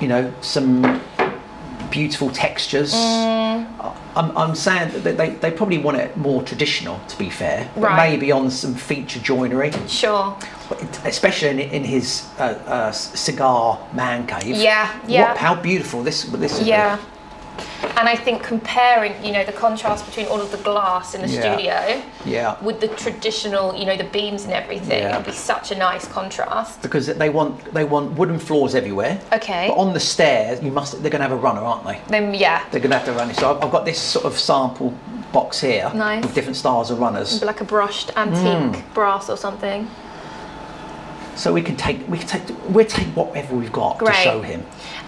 you 0.00 0.06
know, 0.08 0.32
some 0.40 1.00
beautiful 1.90 2.30
textures. 2.30 2.94
Mm. 2.94 3.66
I'm, 4.16 4.36
I'm 4.36 4.54
saying 4.54 5.02
that 5.02 5.16
they, 5.16 5.30
they 5.30 5.50
probably 5.50 5.78
want 5.78 5.96
it 5.98 6.16
more 6.16 6.42
traditional, 6.42 6.98
to 7.08 7.18
be 7.18 7.30
fair, 7.30 7.68
but 7.74 7.82
Right. 7.82 8.10
maybe 8.10 8.32
on 8.32 8.50
some 8.50 8.74
feature 8.74 9.20
joinery, 9.20 9.72
Sure. 9.88 10.36
especially 11.04 11.50
in, 11.50 11.58
in 11.60 11.84
his 11.84 12.26
uh, 12.38 12.42
uh, 12.66 12.92
cigar 12.92 13.78
man 13.92 14.26
cave. 14.26 14.56
Yeah, 14.56 14.88
yeah. 15.06 15.28
What, 15.30 15.38
how 15.38 15.54
beautiful 15.54 16.02
this 16.02 16.24
this 16.24 16.58
would 16.58 16.64
be. 16.64 16.70
And 17.96 18.08
I 18.08 18.16
think 18.16 18.42
comparing, 18.42 19.12
you 19.22 19.30
know, 19.32 19.44
the 19.44 19.52
contrast 19.52 20.06
between 20.06 20.26
all 20.26 20.40
of 20.40 20.50
the 20.50 20.56
glass 20.58 21.14
in 21.14 21.20
the 21.20 21.28
Yeah. 21.28 21.40
studio 21.40 22.02
Yeah. 22.24 22.56
with 22.62 22.80
the 22.80 22.88
traditional, 22.88 23.74
you 23.74 23.84
know, 23.84 23.96
the 23.96 24.04
beams 24.04 24.44
and 24.44 24.52
everything, 24.54 25.02
Yeah. 25.02 25.14
it'd 25.14 25.26
be 25.26 25.32
such 25.32 25.70
a 25.70 25.74
nice 25.76 26.06
contrast. 26.08 26.80
because 26.82 27.06
they 27.08 27.28
want 27.28 27.74
they 27.74 27.84
want 27.84 28.12
wooden 28.18 28.38
floors 28.38 28.74
everywhere. 28.74 29.18
Okay. 29.32 29.66
But 29.68 29.76
on 29.76 29.92
the 29.92 30.00
stairs, 30.00 30.62
you 30.62 30.70
must 30.72 30.92
they're 31.02 31.10
going 31.10 31.22
to 31.22 31.28
have 31.28 31.32
a 31.32 31.42
runner, 31.48 31.60
aren't 31.62 31.84
they? 31.86 31.98
Then 32.08 32.32
yeah. 32.34 32.60
They're 32.70 32.80
going 32.80 32.90
to 32.92 32.96
have 32.98 33.06
to 33.06 33.12
run 33.12 33.30
it. 33.30 33.36
So 33.36 33.50
I've, 33.54 33.64
I've 33.64 33.72
got 33.72 33.84
this 33.84 33.98
sort 33.98 34.24
of 34.24 34.38
sample 34.38 34.94
box 35.32 35.60
here 35.60 35.90
Nice. 35.94 36.22
with 36.22 36.34
different 36.34 36.56
styles 36.56 36.90
of 36.90 36.98
runners. 37.00 37.42
like 37.42 37.60
a 37.60 37.64
brushed 37.64 38.10
antique 38.16 38.76
Hmm. 38.82 38.92
brass 38.94 39.28
or 39.28 39.36
something. 39.36 39.88
So 41.40 41.54
we 41.54 41.62
can 41.62 41.74
take 41.74 42.06
we 42.06 42.18
can 42.18 42.28
take 42.28 42.42
we'll 42.68 42.84
take 42.84 43.06
whatever 43.16 43.56
we've 43.56 43.72
got 43.72 43.98
to 43.98 44.12
show 44.12 44.42
him. 44.42 44.62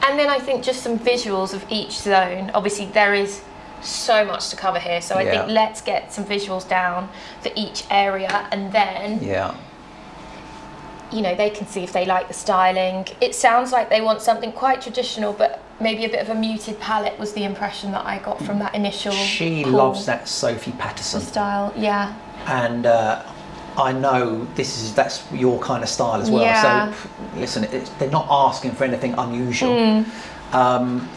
And 0.07 0.19
then 0.19 0.31
I 0.31 0.39
think 0.39 0.65
just 0.65 0.83
some 0.83 0.99
visuals 0.99 1.53
of 1.53 1.63
each 1.69 1.93
zone. 1.93 2.51
Obviously, 2.55 2.87
there 2.87 3.13
is 3.13 3.43
so 3.83 4.25
much 4.25 4.49
to 4.49 4.57
cover 4.57 4.79
here, 4.79 5.03
so 5.03 5.17
I 5.17 5.23
Yeah. 5.25 5.31
think 5.33 5.51
let's 5.53 5.83
get 5.83 6.11
some 6.11 6.25
visuals 6.25 6.67
down 6.67 7.11
for 7.43 7.51
each 7.55 7.85
area, 7.91 8.47
and 8.51 8.73
then 8.73 9.19
Yeah. 9.23 9.51
you 11.11 11.21
know 11.21 11.35
they 11.35 11.51
can 11.51 11.67
see 11.67 11.83
if 11.85 11.93
they 11.93 12.07
like 12.07 12.29
the 12.29 12.35
styling. 12.35 13.07
It 13.21 13.35
sounds 13.35 13.71
like 13.71 13.91
they 13.91 14.01
want 14.01 14.23
something 14.23 14.53
quite 14.53 14.81
traditional, 14.81 15.35
but 15.35 15.61
maybe 15.81 16.07
a 16.07 16.09
bit 16.09 16.21
of 16.23 16.31
a 16.31 16.35
muted 16.35 16.81
palette 16.81 17.19
was 17.19 17.35
the 17.35 17.45
impression 17.45 17.93
that 17.93 18.07
I 18.07 18.17
got 18.19 18.41
from 18.43 18.59
that 18.61 18.75
initial. 18.75 19.13
She 19.13 19.65
loves 19.67 20.07
that 20.07 20.29
Sophie 20.29 20.73
Paterson. 20.79 21.21
style. 21.21 21.75
Yeah, 21.77 22.15
and 22.47 22.87
uh, 22.87 23.23
I 23.77 23.93
know 23.93 24.47
this 24.55 24.83
is 24.83 24.95
that's 24.95 25.31
your 25.33 25.59
kind 25.61 25.83
of 25.83 25.89
style 25.89 26.21
as 26.21 26.31
well. 26.31 26.43
Yeah. 26.43 26.93
So 26.93 27.41
listen, 27.41 27.69
they're 27.99 28.11
not 28.11 28.27
asking 28.31 28.73
for 28.73 28.85
anything 28.85 29.15
unusual. 29.15 30.03
Hmm. 30.03 30.57
Um, 30.57 31.09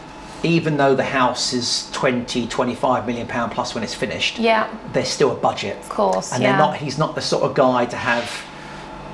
even 0.42 0.76
though 0.76 0.94
the 0.94 1.02
house 1.04 1.52
is 1.52 1.90
20, 1.92 2.46
25 2.46 3.06
million 3.06 3.26
pound 3.26 3.52
plus 3.52 3.74
when 3.74 3.82
it's 3.82 3.94
finished, 3.94 4.38
yeah, 4.38 4.68
there's 4.92 5.08
still 5.08 5.32
a 5.32 5.34
budget. 5.34 5.76
of 5.78 5.88
course. 5.88 6.32
And 6.32 6.42
yeah, 6.42 6.50
they're 6.52 6.58
not. 6.58 6.76
He's 6.76 6.98
not 6.98 7.14
the 7.14 7.22
sort 7.22 7.42
of 7.42 7.54
guy 7.54 7.86
to 7.86 7.96
have 7.96 8.30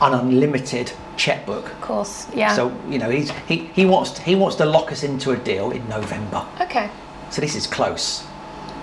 an 0.00 0.14
unlimited 0.14 0.92
checkbook. 1.16 1.66
of 1.66 1.80
course. 1.80 2.26
Yeah. 2.34 2.54
So 2.54 2.76
you 2.88 2.98
know 2.98 3.08
he's 3.10 3.30
he, 3.48 3.56
he 3.74 3.86
wants 3.86 4.18
he 4.18 4.34
wants 4.34 4.56
to 4.56 4.64
lock 4.64 4.92
us 4.92 5.02
into 5.04 5.30
a 5.30 5.36
deal 5.36 5.70
in 5.70 5.88
November. 5.88 6.46
okay. 6.60 6.90
So 7.30 7.40
this 7.40 7.54
is 7.54 7.66
close. 7.66 8.24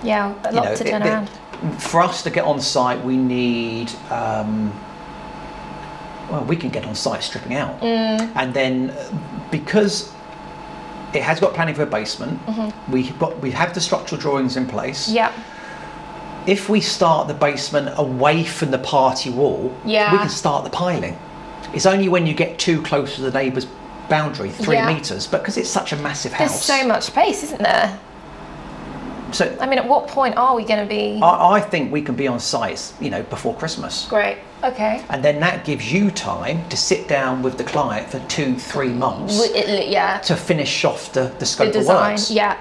Yeah, 0.02 0.34
a 0.44 0.50
you 0.50 0.56
lot 0.56 0.64
know, 0.66 0.74
to 0.76 0.84
turn 0.84 1.02
it- 1.02 1.06
around. 1.08 1.28
For 1.78 2.00
us 2.00 2.22
to 2.22 2.30
get 2.30 2.44
on 2.44 2.58
site, 2.60 3.04
we 3.04 3.16
need. 3.18 3.90
Um, 4.10 4.72
well, 6.30 6.44
we 6.44 6.56
can 6.56 6.70
get 6.70 6.84
on 6.86 6.94
site 6.94 7.22
stripping 7.22 7.54
out, 7.54 7.80
Mm. 7.80 8.30
and 8.36 8.54
then 8.54 8.90
uh, 8.90 9.10
because 9.50 10.10
it 11.12 11.22
has 11.22 11.40
got 11.40 11.52
planning 11.54 11.74
for 11.74 11.82
a 11.82 11.86
basement, 11.86 12.40
we 12.88 13.10
got 13.18 13.38
we 13.40 13.50
have 13.50 13.74
the 13.74 13.80
structural 13.80 14.20
drawings 14.20 14.56
in 14.56 14.66
place. 14.66 15.06
Mm-hmm. 15.06 15.16
Yeah. 15.16 15.32
If 16.46 16.68
we 16.70 16.80
start 16.80 17.28
the 17.28 17.34
basement 17.34 17.90
away 17.98 18.44
from 18.44 18.70
the 18.70 18.78
party 18.78 19.28
wall, 19.30 19.70
Yeah. 19.84 20.12
we 20.12 20.18
can 20.18 20.30
start 20.30 20.64
the 20.64 20.70
piling. 20.70 21.18
It's 21.74 21.84
only 21.84 22.08
when 22.08 22.26
you 22.26 22.32
get 22.32 22.58
too 22.58 22.80
close 22.82 23.16
to 23.16 23.20
the 23.22 23.30
neighbour's 23.30 23.66
boundary, 24.08 24.48
three 24.50 24.76
Yeah. 24.76 24.92
meters, 24.92 25.26
but 25.26 25.42
because 25.42 25.58
it's 25.58 25.68
such 25.68 25.92
a 25.92 25.96
massive 25.96 26.32
house. 26.32 26.50
There's 26.66 26.80
so 26.80 26.86
much 26.88 27.02
space, 27.04 27.42
isn't 27.42 27.62
there? 27.62 27.98
So 29.32 29.56
I 29.60 29.66
mean, 29.66 29.78
at 29.78 29.86
what 29.88 30.08
point 30.08 30.36
are 30.36 30.54
we 30.56 30.64
going 30.64 30.80
to 30.80 30.88
be? 30.88 31.20
I, 31.22 31.52
I 31.56 31.60
think 31.60 31.92
we 31.92 32.02
can 32.02 32.14
be 32.14 32.26
on 32.28 32.40
site, 32.40 32.92
you 33.00 33.10
know, 33.10 33.22
before 33.24 33.54
Christmas. 33.54 34.06
Great. 34.08 34.38
Okay. 34.62 35.02
And 35.08 35.24
then 35.24 35.40
that 35.40 35.64
gives 35.64 35.92
you 35.92 36.10
time 36.10 36.68
to 36.68 36.76
sit 36.76 37.08
down 37.08 37.42
with 37.42 37.56
the 37.58 37.64
client 37.64 38.10
for 38.10 38.18
two, 38.28 38.56
three 38.56 38.90
months 38.90 39.38
W- 39.40 39.54
it- 39.56 39.88
yeah. 39.88 40.18
to 40.20 40.36
finish 40.36 40.84
off 40.84 41.12
the, 41.12 41.24
the 41.28 41.38
The 41.40 41.46
scope 41.46 41.68
of 41.68 41.72
design. 41.74 42.12
works. 42.12 42.30
Yeah. 42.30 42.58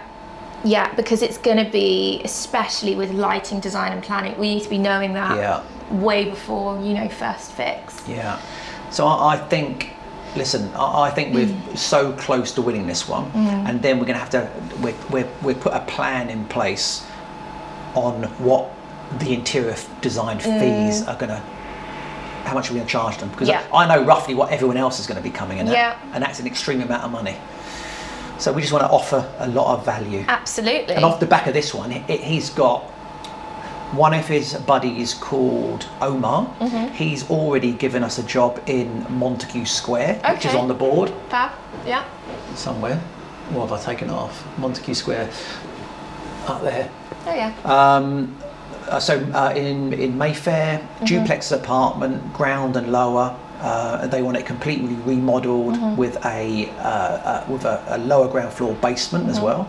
Yeah, 0.64 0.94
because 0.96 1.22
it's 1.22 1.38
going 1.38 1.64
to 1.64 1.70
be, 1.72 2.22
especially 2.26 2.94
with 2.96 3.12
lighting, 3.12 3.60
design, 3.62 3.94
and 3.94 4.04
planning, 4.04 4.38
we 4.38 4.56
need 4.56 4.64
to 4.64 4.70
be 4.70 4.78
knowing 4.78 5.14
that 5.14 5.38
Yeah. 5.38 5.64
way 5.90 6.26
before 6.26 6.78
you 6.82 6.94
know 6.94 7.08
first 7.10 7.54
fix. 7.54 8.02
Yeah. 8.08 8.40
So 8.92 9.06
I, 9.08 9.36
I 9.36 9.38
think, 9.38 9.92
listen, 10.36 10.72
I, 10.76 11.04
I 11.04 11.12
think 11.12 11.34
we're 11.34 11.48
mm. 11.48 11.78
so 11.78 12.14
close 12.14 12.52
to 12.54 12.62
winning 12.62 12.88
this 12.88 13.08
one, 13.08 13.32
mm. 13.32 13.70
and 13.70 13.82
then 13.82 14.00
we're 14.00 14.06
going 14.06 14.20
to 14.20 14.26
have 14.26 14.30
to 14.32 14.50
we 14.82 14.94
we 15.12 15.28
we 15.44 15.54
put 15.54 15.74
a 15.74 15.82
plan 15.82 16.30
in 16.30 16.46
place 16.46 17.06
on 17.96 18.24
what 18.40 18.72
the 19.20 19.34
interior 19.34 19.76
design 20.02 20.40
mm. 20.40 20.60
fees 20.60 21.08
are 21.08 21.16
going 21.16 21.30
to. 21.30 21.42
How 22.44 22.54
much 22.54 22.70
are 22.70 22.74
we 22.74 22.80
going 22.80 22.88
to 22.88 22.92
charge 22.92 23.18
them? 23.18 23.30
Because 23.30 23.50
Yeah. 23.50 23.68
I, 23.72 23.84
I 23.84 23.88
know 23.88 24.04
roughly 24.04 24.34
what 24.34 24.52
everyone 24.52 24.78
else 24.78 25.00
is 25.00 25.06
going 25.06 25.18
to 25.18 25.24
be 25.24 25.30
coming 25.30 25.58
in 25.60 25.68
at, 25.68 25.74
Yeah. 25.74 26.00
and 26.14 26.24
that's 26.24 26.40
an 26.40 26.48
extreme 26.48 26.82
amount 26.82 27.04
of 27.04 27.12
money. 27.12 27.36
So 28.40 28.54
we 28.54 28.62
just 28.62 28.72
want 28.72 28.86
to 28.86 28.90
offer 28.90 29.30
a 29.40 29.48
lot 29.50 29.78
of 29.78 29.86
value. 29.86 30.24
Absolutely. 30.28 30.96
And 30.96 31.04
off 31.04 31.20
the 31.20 31.26
back 31.26 31.48
of 31.48 31.54
this 31.54 31.74
one, 31.74 31.92
it, 31.92 32.22
he's 32.22 32.50
got 32.50 32.90
one 33.92 34.14
of 34.14 34.28
his 34.28 34.54
buddies 34.54 35.14
called 35.16 35.88
Omar. 36.02 36.46
Mm-hmm. 36.60 36.94
He's 36.94 37.30
already 37.30 37.72
given 37.74 38.04
us 38.04 38.20
a 38.20 38.24
job 38.24 38.62
in 38.68 39.04
Montagu 39.06 39.68
Square, 39.68 40.22
which 40.30 40.46
is 40.46 40.54
on 40.56 40.68
the 40.68 40.74
board 40.74 41.12
Fab. 41.30 41.52
Yeah. 41.86 42.04
somewhere. 42.56 42.98
What 43.52 43.70
have 43.70 43.80
I 43.80 43.84
taken 43.84 44.10
off? 44.12 44.46
Montagu 44.58 44.96
Square, 44.96 45.30
up 46.48 46.62
there. 46.62 46.90
Oh 47.26 47.34
yeah. 47.34 47.54
Um, 47.66 48.38
uh, 48.88 49.00
so 49.00 49.20
uh, 49.34 49.54
in 49.56 49.94
in 49.94 50.18
Mayfair, 50.18 50.80
Mm-hmm. 50.80 51.06
duplex 51.06 51.52
apartment, 51.52 52.34
ground 52.34 52.76
and 52.76 52.92
lower. 52.92 53.36
Uh, 53.62 54.08
they 54.08 54.22
want 54.22 54.38
it 54.38 54.46
completely 54.46 54.94
remodeled 55.06 55.76
Mm-hmm. 55.76 55.96
with 55.98 56.16
a 56.26 56.70
uh, 56.78 56.84
uh, 57.32 57.46
with 57.50 57.66
a, 57.66 57.84
a 57.88 57.98
lower 57.98 58.28
ground 58.28 58.54
floor 58.54 58.74
basement 58.76 59.24
Mm-hmm. 59.26 59.32
as 59.36 59.40
well. 59.42 59.68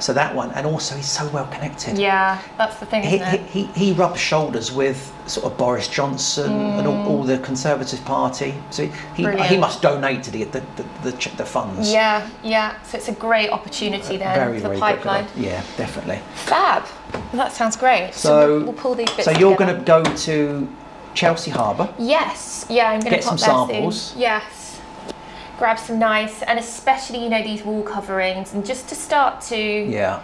So 0.00 0.12
that 0.12 0.34
one, 0.34 0.50
and 0.52 0.66
also 0.66 0.94
he's 0.96 1.08
so 1.10 1.28
well 1.28 1.46
connected. 1.48 1.98
yeah, 1.98 2.40
that's 2.56 2.76
the 2.78 2.86
thing, 2.86 3.02
He, 3.02 3.16
isn't 3.16 3.28
he, 3.28 3.36
it? 3.36 3.70
he, 3.74 3.86
he 3.86 3.92
rubs 3.92 4.20
shoulders 4.20 4.70
with 4.72 5.12
sort 5.26 5.46
of 5.50 5.58
Boris 5.58 5.88
Johnson 5.88 6.52
and 6.52 6.86
all, 6.86 7.06
all 7.08 7.22
the 7.22 7.38
Conservative 7.38 8.02
Party. 8.04 8.54
So 8.70 8.86
he, 9.14 9.26
he, 9.26 9.42
he 9.42 9.56
must 9.58 9.82
donate 9.82 10.22
to 10.24 10.30
the 10.30 10.44
the, 10.44 10.62
the, 10.76 11.10
the, 11.10 11.30
the 11.36 11.44
funds. 11.44 11.90
Yeah, 11.92 12.28
yeah. 12.42 12.80
So 12.82 12.96
it's 12.98 13.08
a 13.08 13.12
great 13.12 13.50
opportunity 13.50 14.16
there 14.16 14.34
Very, 14.34 14.60
for 14.60 14.68
very 14.68 14.80
pipeline. 14.80 15.26
good. 15.34 15.44
Yeah, 15.44 15.62
definitely. 15.76 16.20
Fab. 16.34 16.84
That 17.32 17.52
sounds 17.52 17.76
great. 17.76 18.14
So, 18.14 18.28
So, 18.28 18.48
we'll, 18.56 18.64
we'll 18.66 18.72
pull 18.74 18.94
these 18.94 19.10
bits 19.10 19.24
so 19.24 19.32
you're 19.32 19.56
going 19.56 19.74
to 19.76 19.82
go 19.82 20.02
to 20.02 20.68
Chelsea 21.14 21.50
Harbour. 21.50 21.92
Yes, 21.98 22.66
yeah, 22.70 22.90
I'm 22.90 23.00
going 23.00 23.12
Get 23.14 23.22
to 23.22 23.28
pop 23.28 23.38
some 23.38 23.68
samples. 23.68 24.00
soon. 24.12 24.20
Yes, 24.20 24.44
grab 25.58 25.78
some 25.78 25.98
nice, 25.98 26.42
and 26.42 26.58
especially 26.58 27.22
you 27.22 27.28
know 27.28 27.42
these 27.42 27.62
wall 27.64 27.82
coverings, 27.82 28.54
and 28.54 28.64
just 28.64 28.88
to 28.88 28.94
start 28.94 29.40
to 29.42 29.56
Yeah, 29.58 30.22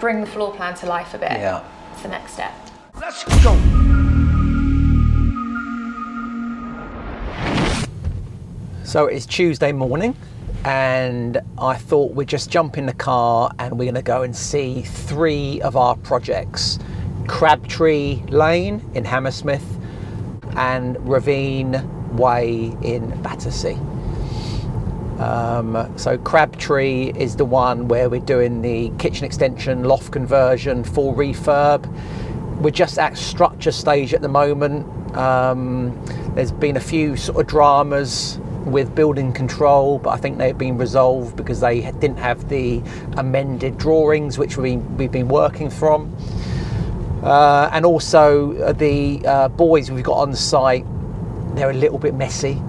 bring 0.00 0.20
the 0.20 0.26
floor 0.26 0.54
plan 0.54 0.74
to 0.76 0.86
life 0.86 1.14
a 1.14 1.18
bit. 1.18 1.32
yeah. 1.32 1.62
It's 1.92 2.02
the 2.02 2.08
next 2.08 2.32
step. 2.34 2.52
Let's 3.00 3.24
go. 3.44 3.56
So 8.84 9.06
it's 9.06 9.26
Tuesday 9.26 9.72
morning, 9.72 10.16
and 10.64 11.38
I 11.58 11.74
thought 11.74 12.14
we'd 12.14 12.28
just 12.28 12.48
jump 12.50 12.78
in 12.78 12.86
the 12.86 12.94
car 12.94 13.50
and 13.58 13.72
we're 13.78 13.84
going 13.84 13.94
to 13.96 14.02
go 14.02 14.22
and 14.22 14.34
see 14.34 14.80
three 14.82 15.60
of 15.60 15.76
our 15.76 15.94
projects 15.96 16.78
Crabtree 17.26 18.22
Lane 18.28 18.82
in 18.94 19.04
Hammersmith 19.04 19.66
and 20.56 20.96
Ravine 21.06 22.16
Way 22.16 22.72
in 22.82 23.20
Battersea. 23.20 23.78
Um, 25.18 25.92
so 25.98 26.16
Crabtree 26.18 27.12
is 27.16 27.36
the 27.36 27.44
one 27.44 27.88
where 27.88 28.08
we're 28.08 28.20
doing 28.20 28.62
the 28.62 28.90
kitchen 28.98 29.24
extension, 29.24 29.84
loft 29.84 30.12
conversion, 30.12 30.84
full 30.84 31.14
refurb. 31.14 31.86
We're 32.60 32.70
just 32.70 32.98
at 32.98 33.16
structure 33.16 33.72
stage 33.72 34.14
at 34.14 34.22
the 34.22 34.28
moment. 34.28 34.86
Um, 35.16 36.00
there's 36.34 36.52
been 36.52 36.76
a 36.76 36.80
few 36.80 37.16
sort 37.16 37.40
of 37.40 37.46
dramas 37.46 38.38
with 38.64 38.94
building 38.94 39.32
control, 39.32 39.98
but 39.98 40.10
I 40.10 40.18
think 40.18 40.38
they've 40.38 40.56
been 40.56 40.78
resolved 40.78 41.36
because 41.36 41.60
they 41.60 41.80
didn't 41.80 42.18
have 42.18 42.48
the 42.48 42.82
amended 43.16 43.78
drawings, 43.78 44.38
which 44.38 44.56
been, 44.56 44.96
we've 44.96 45.10
been 45.10 45.28
working 45.28 45.70
from. 45.70 46.14
Uh, 47.22 47.68
and 47.72 47.84
also 47.84 48.56
uh, 48.58 48.72
the 48.72 49.20
uh, 49.26 49.48
boys 49.48 49.90
we've 49.90 50.04
got 50.04 50.18
on 50.18 50.30
the 50.30 50.36
site, 50.36 50.84
they're 51.56 51.70
a 51.70 51.74
little 51.74 51.98
bit 51.98 52.14
messy, 52.14 52.62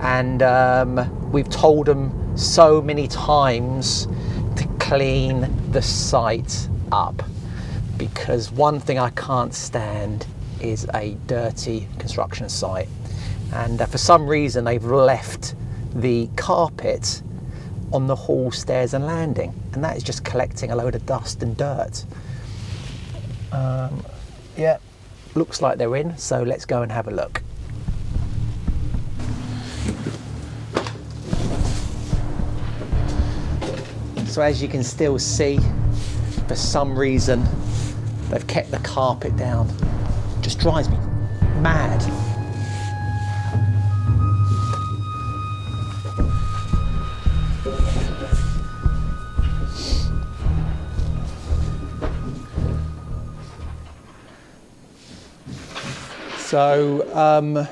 and 0.00 0.42
um, 0.42 0.98
we've 1.34 1.50
told 1.50 1.86
them 1.86 2.36
so 2.36 2.80
many 2.80 3.08
times 3.08 4.06
to 4.54 4.68
clean 4.78 5.52
the 5.72 5.82
site 5.82 6.68
up 6.92 7.24
because 7.96 8.52
one 8.52 8.78
thing 8.78 9.00
I 9.00 9.10
can't 9.10 9.52
stand 9.52 10.28
is 10.60 10.86
a 10.94 11.16
dirty 11.26 11.88
construction 11.98 12.48
site, 12.48 12.88
and 13.52 13.82
uh, 13.82 13.86
for 13.86 13.98
some 13.98 14.28
reason 14.28 14.64
they've 14.64 14.84
left 14.84 15.56
the 15.92 16.28
carpet 16.36 17.20
on 17.92 18.06
the 18.06 18.14
hall, 18.14 18.52
stairs, 18.52 18.94
and 18.94 19.04
landing, 19.04 19.52
and 19.72 19.82
that 19.82 19.96
is 19.96 20.04
just 20.04 20.24
collecting 20.24 20.70
a 20.70 20.76
load 20.76 20.94
of 20.94 21.04
dust 21.04 21.42
and 21.42 21.56
dirt. 21.56 22.04
Um, 23.50 24.04
yeah, 24.56 24.78
looks 25.34 25.60
like 25.60 25.78
they're 25.78 25.96
in, 25.96 26.16
so 26.16 26.44
let's 26.44 26.64
go 26.64 26.82
and 26.82 26.92
have 26.92 27.08
a 27.08 27.12
look. 27.12 27.42
So 34.34 34.42
as 34.42 34.60
you 34.60 34.66
can 34.66 34.82
still 34.82 35.16
see, 35.20 35.60
for 36.48 36.56
some 36.56 36.98
reason, 36.98 37.44
they've 38.30 38.44
kept 38.48 38.72
the 38.72 38.78
carpet 38.78 39.36
down. 39.36 39.68
Just 40.40 40.58
drives 40.58 40.88
me 40.88 40.96
mad. 41.60 42.02
So, 56.38 57.08
um, 57.16 57.68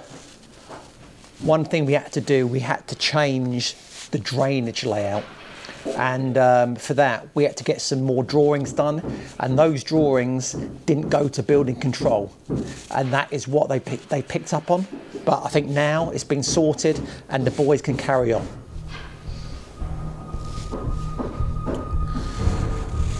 one 1.40 1.64
thing 1.64 1.87
we 1.87 1.95
had 1.95 2.12
to 2.12 2.21
do, 2.21 2.47
we 2.47 2.61
had 2.61 2.87
to 2.87 2.95
change 2.95 3.75
the 4.12 4.21
drainage 4.21 4.85
layout. 4.85 5.25
And 5.97 6.39
um, 6.39 6.77
for 6.77 6.95
that, 6.95 7.29
we 7.35 7.45
had 7.45 7.57
to 7.57 7.65
get 7.65 7.81
some 7.81 8.03
more 8.03 8.23
drawings 8.23 8.73
done. 8.73 9.03
And 9.41 9.59
those 9.59 9.83
drawings 9.85 10.53
didn't 10.87 11.09
go 11.09 11.29
to 11.29 11.43
building 11.43 11.77
control. 11.77 12.33
And 12.91 13.12
that 13.12 13.33
is 13.33 13.49
what 13.49 13.69
they, 13.69 13.79
they 13.79 14.23
picked 14.23 14.55
up 14.55 14.71
on. 14.71 14.87
But 15.25 15.45
I 15.45 15.49
think 15.49 15.69
now 15.69 16.11
it's 16.11 16.25
been 16.25 16.43
sorted 16.43 17.01
and 17.29 17.47
the 17.47 17.51
boys 17.51 17.83
can 17.83 17.97
carry 17.97 18.33
on. 18.33 18.47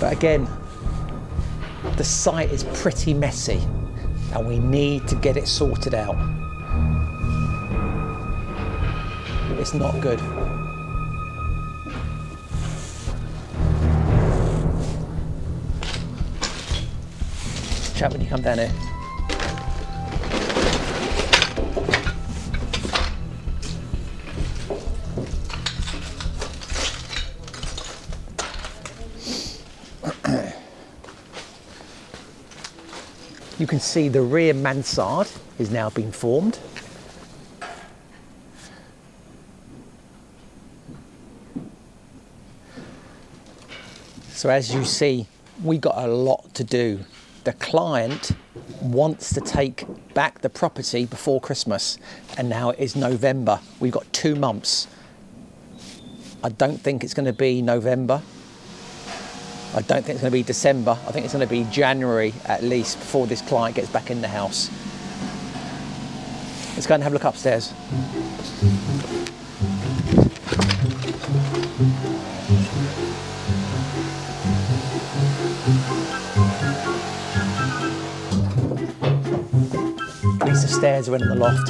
But 0.01 0.13
again, 0.13 0.49
the 1.97 2.05
site 2.05 2.51
is 2.51 2.65
pretty 2.75 3.15
messy 3.15 3.61
and 4.35 4.47
we 4.47 4.59
need 4.59 5.07
to 5.09 5.15
get 5.15 5.37
it 5.37 5.47
sorted 5.47 5.95
out. 5.95 6.17
It's 9.59 9.75
not 9.75 10.01
good. 10.01 10.21
When 18.11 18.21
you 18.21 18.27
come 18.27 18.43
down 18.43 18.59
here. 18.59 18.73
You 33.59 33.69
can 33.69 33.79
see 33.79 34.09
the 34.09 34.23
rear 34.23 34.53
mansard 34.53 35.29
is 35.61 35.71
now 35.71 35.91
being 35.91 36.11
formed. 36.11 36.59
So 44.33 44.51
as 44.51 44.75
you 44.75 44.85
see, 44.85 45.29
we 45.63 45.79
got 45.79 45.97
a 45.99 46.09
lot 46.09 46.53
to 46.55 46.65
do. 46.65 47.05
The 47.45 47.53
client 47.55 48.33
wants 48.81 49.35
to 49.35 49.41
take 49.41 49.85
back 50.15 50.43
the 50.43 50.49
property 50.49 51.07
before 51.07 51.41
Christmas, 51.41 51.99
and 52.37 52.49
now 52.49 52.71
it 52.71 52.79
is 52.79 52.95
November. 52.95 53.59
We've 53.81 53.93
got 53.93 54.11
two 54.13 54.37
months. 54.37 54.87
I 56.45 56.51
don't 56.51 56.81
think 56.81 57.03
it's 57.03 57.15
going 57.15 57.27
to 57.27 57.33
be 57.33 57.61
November. 57.61 58.23
I 59.75 59.81
don't 59.83 60.05
think 60.05 60.11
it's 60.11 60.21
going 60.21 60.31
to 60.31 60.39
be 60.39 60.43
December. 60.43 60.93
I 61.07 61.13
think 61.13 61.25
it's 61.25 61.35
going 61.35 61.47
to 61.47 61.51
be 61.51 61.65
January 61.71 62.33
at 62.45 62.63
least 62.63 62.99
before 62.99 63.27
this 63.27 63.43
client 63.43 63.75
gets 63.75 63.89
back 63.89 64.11
in 64.11 64.21
the 64.21 64.29
house. 64.29 64.71
Let's 66.75 66.87
go 66.87 66.95
and 66.95 67.03
have 67.03 67.13
a 67.13 67.15
look 67.15 67.25
upstairs. 67.25 67.73
Stairs 80.83 81.09
are 81.09 81.15
in 81.15 81.21
the 81.29 81.35
loft. 81.37 81.69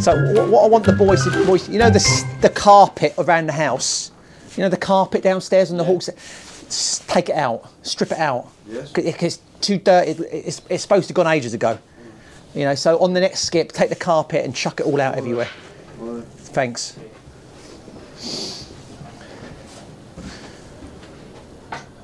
So 0.00 0.16
what, 0.50 0.64
I 0.64 0.68
want 0.68 0.84
the 0.86 0.94
boys 0.94 1.24
to, 1.24 1.30
boys, 1.44 1.68
you 1.68 1.78
know 1.78 1.90
the 1.90 2.00
the 2.40 2.48
carpet 2.48 3.12
around 3.18 3.46
the 3.48 3.52
house, 3.52 4.10
you 4.56 4.62
know 4.62 4.68
the 4.70 4.76
carpet 4.76 5.22
downstairs 5.22 5.70
and 5.70 5.78
the 5.78 5.84
hall. 5.84 5.98
s- 5.98 7.04
Take 7.08 7.28
it 7.28 7.34
out, 7.34 7.68
strip 7.82 8.12
it 8.12 8.18
out. 8.18 8.46
Yes. 8.68 8.92
Because 8.92 9.22
it's 9.24 9.40
too 9.60 9.76
dirty. 9.78 10.12
It's, 10.30 10.62
it's 10.70 10.82
supposed 10.82 11.08
to 11.08 11.12
have 11.12 11.16
gone 11.16 11.26
ages 11.26 11.52
ago. 11.52 11.78
You 12.54 12.64
know, 12.64 12.74
so 12.74 12.98
on 12.98 13.12
the 13.12 13.20
next 13.20 13.40
skip, 13.40 13.72
take 13.72 13.90
the 13.90 13.96
carpet 13.96 14.44
and 14.44 14.54
chuck 14.54 14.80
it 14.80 14.86
all 14.86 15.00
out 15.00 15.16
everywhere. 15.16 15.48
Thanks. 16.52 16.98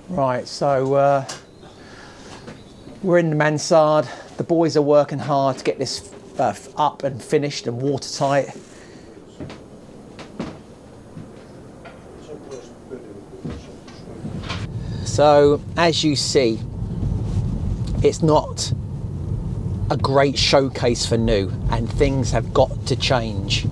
Right, 0.09 0.47
so 0.47 0.95
uh, 0.95 1.29
we're 3.03 3.19
in 3.19 3.31
the 3.31 3.37
mansard. 3.37 4.09
The 4.37 4.45
boys 4.45 4.77
are 4.77 4.83
working 4.83 5.19
hard 5.19 5.59
to 5.59 5.65
get 5.65 5.79
this 5.81 6.13
uh, 6.39 6.55
up 6.77 7.03
and 7.03 7.21
finished 7.23 7.67
and 7.67 7.83
watertight. 7.83 8.51
So, 15.05 15.61
as 15.77 16.05
you 16.05 16.15
see, 16.15 16.61
it's 18.03 18.23
not 18.23 18.73
a 19.91 19.97
great 19.97 20.39
showcase 20.39 21.07
for 21.07 21.17
new, 21.17 21.51
and 21.71 21.91
things 21.91 22.33
have 22.33 22.53
got 22.53 22.87
to 22.87 22.97
change. 22.97 23.67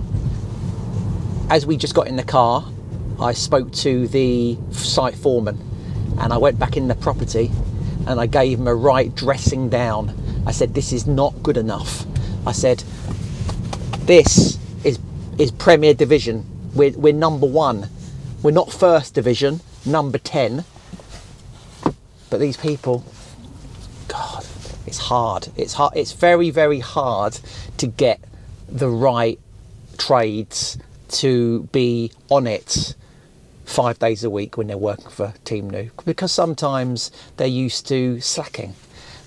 As 1.49 1.65
we 1.65 1.77
just 1.77 1.93
got 1.93 2.07
in 2.07 2.15
the 2.15 2.23
car, 2.23 2.65
I 3.19 3.33
spoke 3.33 3.71
to 3.73 4.07
the 4.07 4.57
site 4.71 5.15
foreman 5.15 5.59
and 6.19 6.33
I 6.33 6.37
went 6.37 6.59
back 6.59 6.75
in 6.75 6.87
the 6.87 6.95
property 6.95 7.51
and 8.07 8.19
I 8.19 8.25
gave 8.25 8.59
him 8.59 8.67
a 8.67 8.75
right 8.75 9.13
dressing 9.13 9.69
down. 9.69 10.43
I 10.45 10.51
said, 10.51 10.73
This 10.73 10.91
is 10.91 11.07
not 11.07 11.41
good 11.43 11.57
enough. 11.57 12.05
I 12.47 12.51
said, 12.51 12.83
This 14.01 14.57
is, 14.83 14.99
is 15.37 15.51
Premier 15.51 15.93
Division. 15.93 16.45
We're, 16.73 16.91
we're 16.91 17.13
number 17.13 17.47
one. 17.47 17.89
We're 18.43 18.51
not 18.51 18.71
first 18.71 19.13
division, 19.13 19.61
number 19.85 20.17
10. 20.17 20.65
But 22.29 22.39
these 22.39 22.57
people, 22.57 23.03
it's 24.85 24.97
hard. 24.97 25.49
It's 25.55 25.73
hard. 25.73 25.93
It's 25.95 26.11
very, 26.11 26.49
very 26.49 26.79
hard 26.79 27.39
to 27.77 27.87
get 27.87 28.19
the 28.67 28.89
right 28.89 29.39
trades 29.97 30.77
to 31.07 31.63
be 31.71 32.11
on 32.29 32.47
it 32.47 32.95
five 33.65 33.97
days 33.99 34.23
a 34.23 34.29
week 34.29 34.57
when 34.57 34.67
they're 34.67 34.77
working 34.77 35.09
for 35.09 35.33
Team 35.43 35.69
New 35.69 35.89
because 36.05 36.31
sometimes 36.31 37.11
they're 37.37 37.47
used 37.47 37.87
to 37.87 38.19
slacking. 38.21 38.75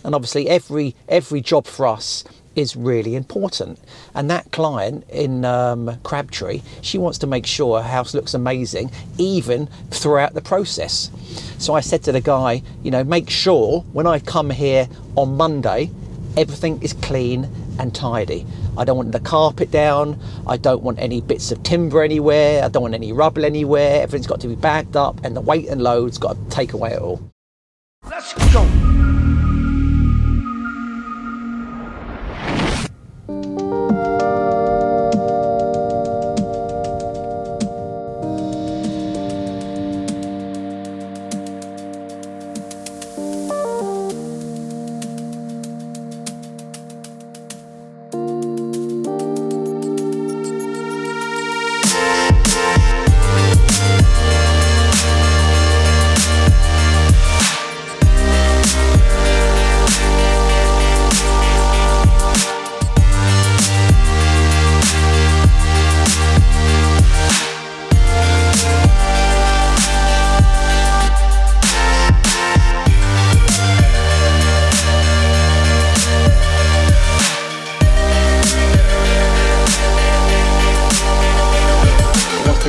And 0.04 0.14
obviously, 0.14 0.48
every 0.48 0.94
every 1.08 1.40
job 1.40 1.66
for 1.66 1.86
us 1.86 2.24
is 2.58 2.76
really 2.76 3.14
important. 3.14 3.78
And 4.14 4.28
that 4.30 4.50
client 4.50 5.08
in 5.08 5.44
um, 5.44 5.98
Crabtree, 6.02 6.62
she 6.82 6.98
wants 6.98 7.18
to 7.18 7.26
make 7.26 7.46
sure 7.46 7.80
her 7.80 7.88
house 7.88 8.14
looks 8.14 8.34
amazing, 8.34 8.90
even 9.16 9.68
throughout 9.90 10.34
the 10.34 10.42
process. 10.42 11.10
So 11.58 11.74
I 11.74 11.80
said 11.80 12.02
to 12.04 12.12
the 12.12 12.20
guy, 12.20 12.62
you 12.82 12.90
know, 12.90 13.04
make 13.04 13.30
sure 13.30 13.80
when 13.92 14.06
I 14.06 14.18
come 14.18 14.50
here 14.50 14.88
on 15.14 15.36
Monday, 15.36 15.90
everything 16.36 16.82
is 16.82 16.92
clean 16.94 17.48
and 17.78 17.94
tidy. 17.94 18.44
I 18.76 18.84
don't 18.84 18.96
want 18.96 19.12
the 19.12 19.20
carpet 19.20 19.70
down. 19.70 20.20
I 20.46 20.56
don't 20.56 20.82
want 20.82 20.98
any 20.98 21.20
bits 21.20 21.50
of 21.52 21.62
timber 21.62 22.02
anywhere. 22.02 22.64
I 22.64 22.68
don't 22.68 22.82
want 22.82 22.94
any 22.94 23.12
rubble 23.12 23.44
anywhere. 23.44 24.02
Everything's 24.02 24.26
got 24.26 24.40
to 24.40 24.48
be 24.48 24.54
bagged 24.54 24.96
up, 24.96 25.24
and 25.24 25.36
the 25.36 25.40
weight 25.40 25.68
and 25.68 25.82
load's 25.82 26.18
got 26.18 26.34
to 26.34 26.50
take 26.50 26.72
away 26.72 26.92
it 26.92 27.00
all. 27.00 27.20
Let's 28.08 28.34
go. 28.52 29.27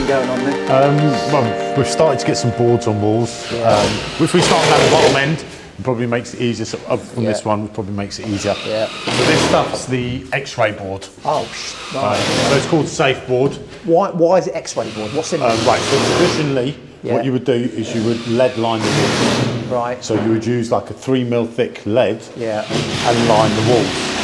Going 0.09 0.29
on 0.29 0.39
there? 0.43 0.83
Um, 0.83 0.97
well, 1.31 1.77
we've 1.77 1.87
started 1.87 2.19
to 2.19 2.25
get 2.25 2.35
some 2.35 2.51
boards 2.57 2.87
on 2.87 2.99
walls. 3.01 3.45
Um, 3.53 3.85
if 4.19 4.33
we 4.33 4.41
start 4.41 4.67
down 4.69 4.83
the 4.85 4.91
bottom 4.91 5.15
end, 5.15 5.45
It 5.77 5.83
probably 5.83 6.07
makes 6.07 6.33
it 6.33 6.41
easier. 6.41 6.65
So 6.65 6.77
up 6.89 6.99
from 6.99 7.23
this 7.23 7.45
one, 7.45 7.63
it 7.65 7.73
probably 7.73 7.93
makes 7.93 8.19
it 8.19 8.27
easier. 8.27 8.53
Yeah. 8.67 8.87
So 8.87 9.11
this 9.31 9.41
stuff's 9.47 9.85
the 9.85 10.25
X-ray 10.33 10.73
board. 10.73 11.07
Oh, 11.23 11.45
sh- 11.53 11.95
Uh, 11.95 11.99
right. 12.01 12.49
so 12.49 12.55
it's 12.57 12.65
called 12.65 12.87
safe 12.89 13.25
board. 13.29 13.53
Why, 13.85 14.09
why 14.11 14.39
is 14.39 14.47
it 14.47 14.55
X-ray 14.55 14.89
board? 14.91 15.13
What's 15.13 15.31
in 15.31 15.41
Uh, 15.41 15.45
right. 15.65 15.79
So 15.79 15.97
traditionally, 16.17 16.75
Yeah. 17.01 17.13
what 17.13 17.23
you 17.23 17.31
would 17.31 17.45
do 17.45 17.53
is 17.53 17.95
you 17.95 18.03
would 18.03 18.27
lead 18.27 18.57
line 18.57 18.81
the 18.81 18.87
walls. 18.87 19.71
Right. 19.71 20.03
So 20.03 20.15
you 20.15 20.31
would 20.33 20.45
use 20.45 20.69
like 20.69 20.89
a 20.89 20.93
three 20.93 21.23
mil 21.23 21.45
thick 21.45 21.81
lead 21.85 22.19
Yeah. 22.35 22.65
and 23.07 23.27
line 23.29 23.55
the 23.55 23.71
walls. 23.71 24.18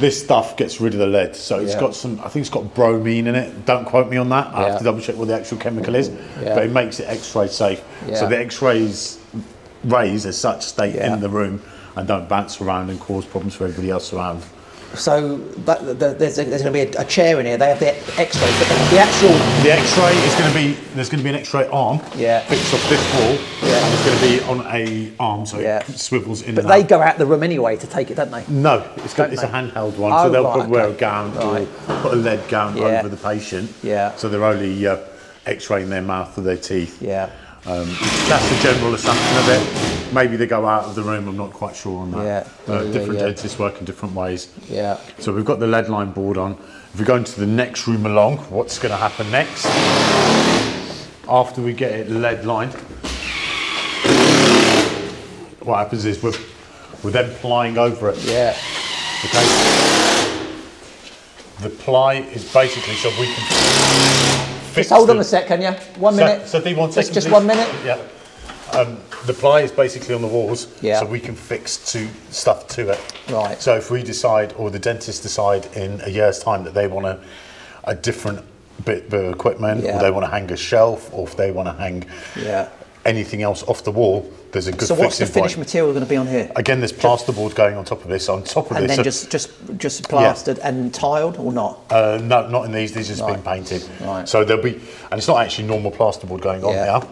This 0.00 0.22
stuff 0.22 0.56
gets 0.56 0.80
rid 0.80 0.92
of 0.92 1.00
the 1.00 1.06
lead, 1.06 1.34
so 1.34 1.58
it's 1.58 1.72
Yeah. 1.72 1.80
got 1.80 1.94
some. 1.94 2.20
I 2.22 2.28
think 2.28 2.42
it's 2.42 2.50
got 2.50 2.74
bromine 2.74 3.26
in 3.26 3.34
it. 3.34 3.64
Don't 3.64 3.84
quote 3.86 4.10
me 4.10 4.16
on 4.18 4.28
that. 4.28 4.50
I 4.52 4.60
Yeah. 4.62 4.68
have 4.70 4.78
to 4.78 4.84
double 4.84 5.00
check 5.00 5.16
what 5.16 5.28
the 5.28 5.34
actual 5.34 5.56
chemical 5.58 5.94
is, 5.94 6.10
Yeah. 6.42 6.54
but 6.54 6.64
it 6.64 6.72
makes 6.72 7.00
it 7.00 7.08
X-ray 7.08 7.48
safe. 7.48 7.80
So 8.14 8.28
the 8.28 8.38
X-rays 8.38 9.18
rays 9.84 10.26
as 10.26 10.36
such 10.36 10.64
stay 10.64 10.98
in 10.98 11.20
the 11.20 11.28
room 11.28 11.62
and 11.96 12.06
don't 12.06 12.28
bounce 12.28 12.60
around 12.60 12.90
and 12.90 13.00
cause 13.00 13.24
problems 13.24 13.54
for 13.54 13.64
everybody 13.64 13.90
else 13.90 14.12
around. 14.12 14.42
So 14.98 15.36
that, 15.66 15.80
the, 15.84 16.14
there's, 16.14 16.36
there's 16.36 16.62
going 16.62 16.64
to 16.64 16.70
be 16.72 16.96
a, 16.96 17.00
a 17.02 17.04
chair 17.04 17.38
in 17.40 17.46
here. 17.46 17.56
They 17.56 17.68
have 17.68 17.78
the 17.80 17.94
X-ray, 18.20 18.50
but 18.58 18.90
the, 18.90 18.98
actual 18.98 19.28
The 19.62 19.72
X-ray 19.72 20.16
is 20.26 20.34
going 20.34 20.52
to 20.52 20.58
be 20.58 20.80
there's 20.94 21.08
going 21.08 21.18
to 21.18 21.24
be 21.24 21.30
an 21.30 21.36
X-ray 21.36 21.68
arm 21.68 22.00
Yeah. 22.16 22.40
fixed 22.40 22.72
off 22.74 22.88
this 22.88 23.14
wall, 23.14 23.68
Yeah. 23.68 23.84
and 23.84 23.94
it's 23.94 24.04
going 24.04 24.18
to 24.18 24.26
be 24.26 24.50
on 24.62 24.74
a 24.74 25.12
arm 25.20 25.46
so 25.46 25.58
Yeah. 25.58 25.78
it 25.80 25.98
swivels 25.98 26.42
in. 26.42 26.54
But 26.54 26.66
they 26.66 26.82
out. 26.82 26.88
go 26.88 27.02
out 27.02 27.18
the 27.18 27.26
room 27.26 27.42
anyway 27.42 27.76
to 27.76 27.86
take 27.86 28.10
it, 28.10 28.14
don't 28.16 28.30
they? 28.30 28.44
No, 28.48 28.88
it's, 28.98 29.14
got, 29.14 29.32
it's 29.32 29.42
a 29.42 29.48
handheld 29.48 29.96
one, 29.98 30.12
Oh, 30.12 30.24
so 30.24 30.30
they'll 30.30 30.44
right, 30.44 30.60
put, 30.60 30.68
wear 30.70 30.88
a 30.88 30.92
gown 30.92 31.34
Right. 31.34 31.62
or 31.88 31.96
put 32.00 32.12
a 32.14 32.16
lead 32.16 32.48
gown 32.48 32.76
Yeah. 32.76 32.98
over 33.00 33.08
the 33.08 33.16
patient. 33.16 33.70
Yeah. 33.82 34.14
So 34.16 34.28
they're 34.28 34.44
only 34.44 34.86
uh, 34.86 34.98
X-raying 35.46 35.88
their 35.90 36.02
mouth 36.02 36.36
or 36.38 36.40
their 36.40 36.56
teeth. 36.56 37.00
Yeah. 37.02 37.30
Um, 37.66 37.88
that's 38.28 38.48
the 38.48 38.58
general 38.62 38.94
assumption 38.94 39.36
of 39.38 39.48
it. 39.48 40.14
Maybe 40.14 40.36
they 40.36 40.46
go 40.46 40.64
out 40.66 40.84
of 40.84 40.94
the 40.94 41.02
room. 41.02 41.26
I'm 41.26 41.36
not 41.36 41.52
quite 41.52 41.74
sure 41.74 41.98
on 42.00 42.12
that. 42.12 42.24
Yeah. 42.24 42.72
Uh, 42.72 42.82
Yeah, 42.84 42.92
different 42.92 43.18
yeah. 43.18 43.26
dentists 43.26 43.58
work 43.58 43.78
in 43.80 43.84
different 43.84 44.14
ways. 44.14 44.52
Yeah. 44.68 44.98
So 45.18 45.32
we've 45.32 45.44
got 45.44 45.58
the 45.58 45.66
lead 45.66 45.88
line 45.88 46.12
board 46.12 46.38
on. 46.38 46.52
If 46.94 47.00
we 47.00 47.04
go 47.04 47.16
into 47.16 47.38
the 47.40 47.46
next 47.46 47.88
room 47.88 48.06
along, 48.06 48.38
what's 48.50 48.78
going 48.78 48.92
to 48.92 48.96
happen 48.96 49.28
next? 49.32 49.66
After 51.28 51.60
we 51.60 51.72
get 51.72 51.90
it 51.92 52.08
lead 52.08 52.44
lined, 52.44 52.72
what 55.62 55.78
happens 55.78 56.04
is 56.04 56.22
we're, 56.22 56.32
we're 57.02 57.10
then 57.10 57.34
plying 57.40 57.78
over 57.78 58.10
it. 58.10 58.18
Yeah. 58.24 58.56
Okay. 59.24 59.44
The 61.62 61.70
ply 61.70 62.14
is 62.32 62.50
basically 62.52 62.94
so 62.94 63.08
we 63.18 63.26
can. 63.26 64.55
Just 64.76 64.90
hold 64.90 65.08
on 65.10 65.18
a 65.18 65.24
sec, 65.24 65.46
can 65.46 65.62
you? 65.62 65.70
One 65.98 66.14
So- 66.14 66.24
minute. 66.24 66.46
So, 66.46 66.60
do 66.60 66.76
one 66.76 66.92
Just, 66.92 67.14
just 67.14 67.30
one 67.30 67.46
minute. 67.46 67.68
Yeah. 67.84 67.98
Um, 68.72 68.98
the 69.24 69.32
ply 69.32 69.60
is 69.60 69.72
basically 69.72 70.14
on 70.14 70.20
the 70.20 70.28
walls, 70.28 70.66
Yeah. 70.82 71.00
so 71.00 71.06
we 71.06 71.18
can 71.20 71.34
fix 71.34 71.78
to 71.92 72.06
stuff 72.30 72.68
to 72.68 72.90
it. 72.90 73.00
Right. 73.30 73.60
So 73.62 73.74
if 73.76 73.90
we 73.90 74.02
decide, 74.02 74.52
or 74.58 74.70
the 74.70 74.78
dentist 74.78 75.22
decide 75.22 75.66
in 75.74 76.00
a 76.04 76.10
year's 76.10 76.38
time 76.40 76.62
that 76.64 76.74
they 76.74 76.86
want 76.86 77.06
a, 77.06 77.18
a 77.84 77.94
different 77.94 78.40
bit 78.84 79.06
of 79.12 79.32
equipment, 79.32 79.82
Yeah. 79.84 79.96
or 79.98 80.02
they 80.02 80.10
want 80.10 80.26
to 80.26 80.30
hang 80.30 80.50
a 80.52 80.56
shelf, 80.56 81.08
or 81.12 81.26
if 81.26 81.36
they 81.36 81.50
want 81.52 81.68
to 81.68 81.74
hang 81.82 82.04
Yeah. 82.40 82.66
anything 83.06 83.42
else 83.42 83.62
off 83.66 83.82
the 83.82 83.92
wall, 83.92 84.28
there's 84.56 84.66
a 84.68 84.72
good 84.72 84.88
So 84.88 84.94
what's 84.94 85.18
the 85.18 85.26
finished 85.26 85.56
point. 85.56 85.66
material 85.68 85.92
going 85.92 86.04
to 86.04 86.08
be 86.08 86.16
on 86.16 86.26
here? 86.26 86.50
Again, 86.56 86.80
there's 86.80 86.92
plasterboard 86.92 87.54
going 87.54 87.76
on 87.76 87.84
top 87.84 88.02
of 88.02 88.08
this. 88.08 88.28
On 88.30 88.42
top 88.42 88.70
of 88.70 88.78
And 88.78 88.84
this, 88.88 88.96
then 88.96 88.96
so- 88.98 89.02
just 89.02 89.30
just 89.30 89.50
just 89.76 90.08
plastered 90.08 90.58
and 90.60 90.92
tiled 90.94 91.36
or 91.36 91.52
not? 91.52 91.78
Uh, 91.90 92.18
no, 92.22 92.48
not 92.48 92.64
in 92.64 92.72
these. 92.72 92.92
These 92.92 93.08
have 93.08 93.18
just 93.18 93.28
been 93.28 93.42
painted. 93.42 93.86
Right. 94.00 94.26
So 94.28 94.44
there'll 94.44 94.62
be, 94.62 94.74
and 95.10 95.18
it's 95.18 95.28
not 95.28 95.40
actually 95.44 95.68
normal 95.68 95.90
plasterboard 95.92 96.40
going 96.40 96.64
on 96.64 96.72
Yeah. 96.72 97.00
here. 97.00 97.08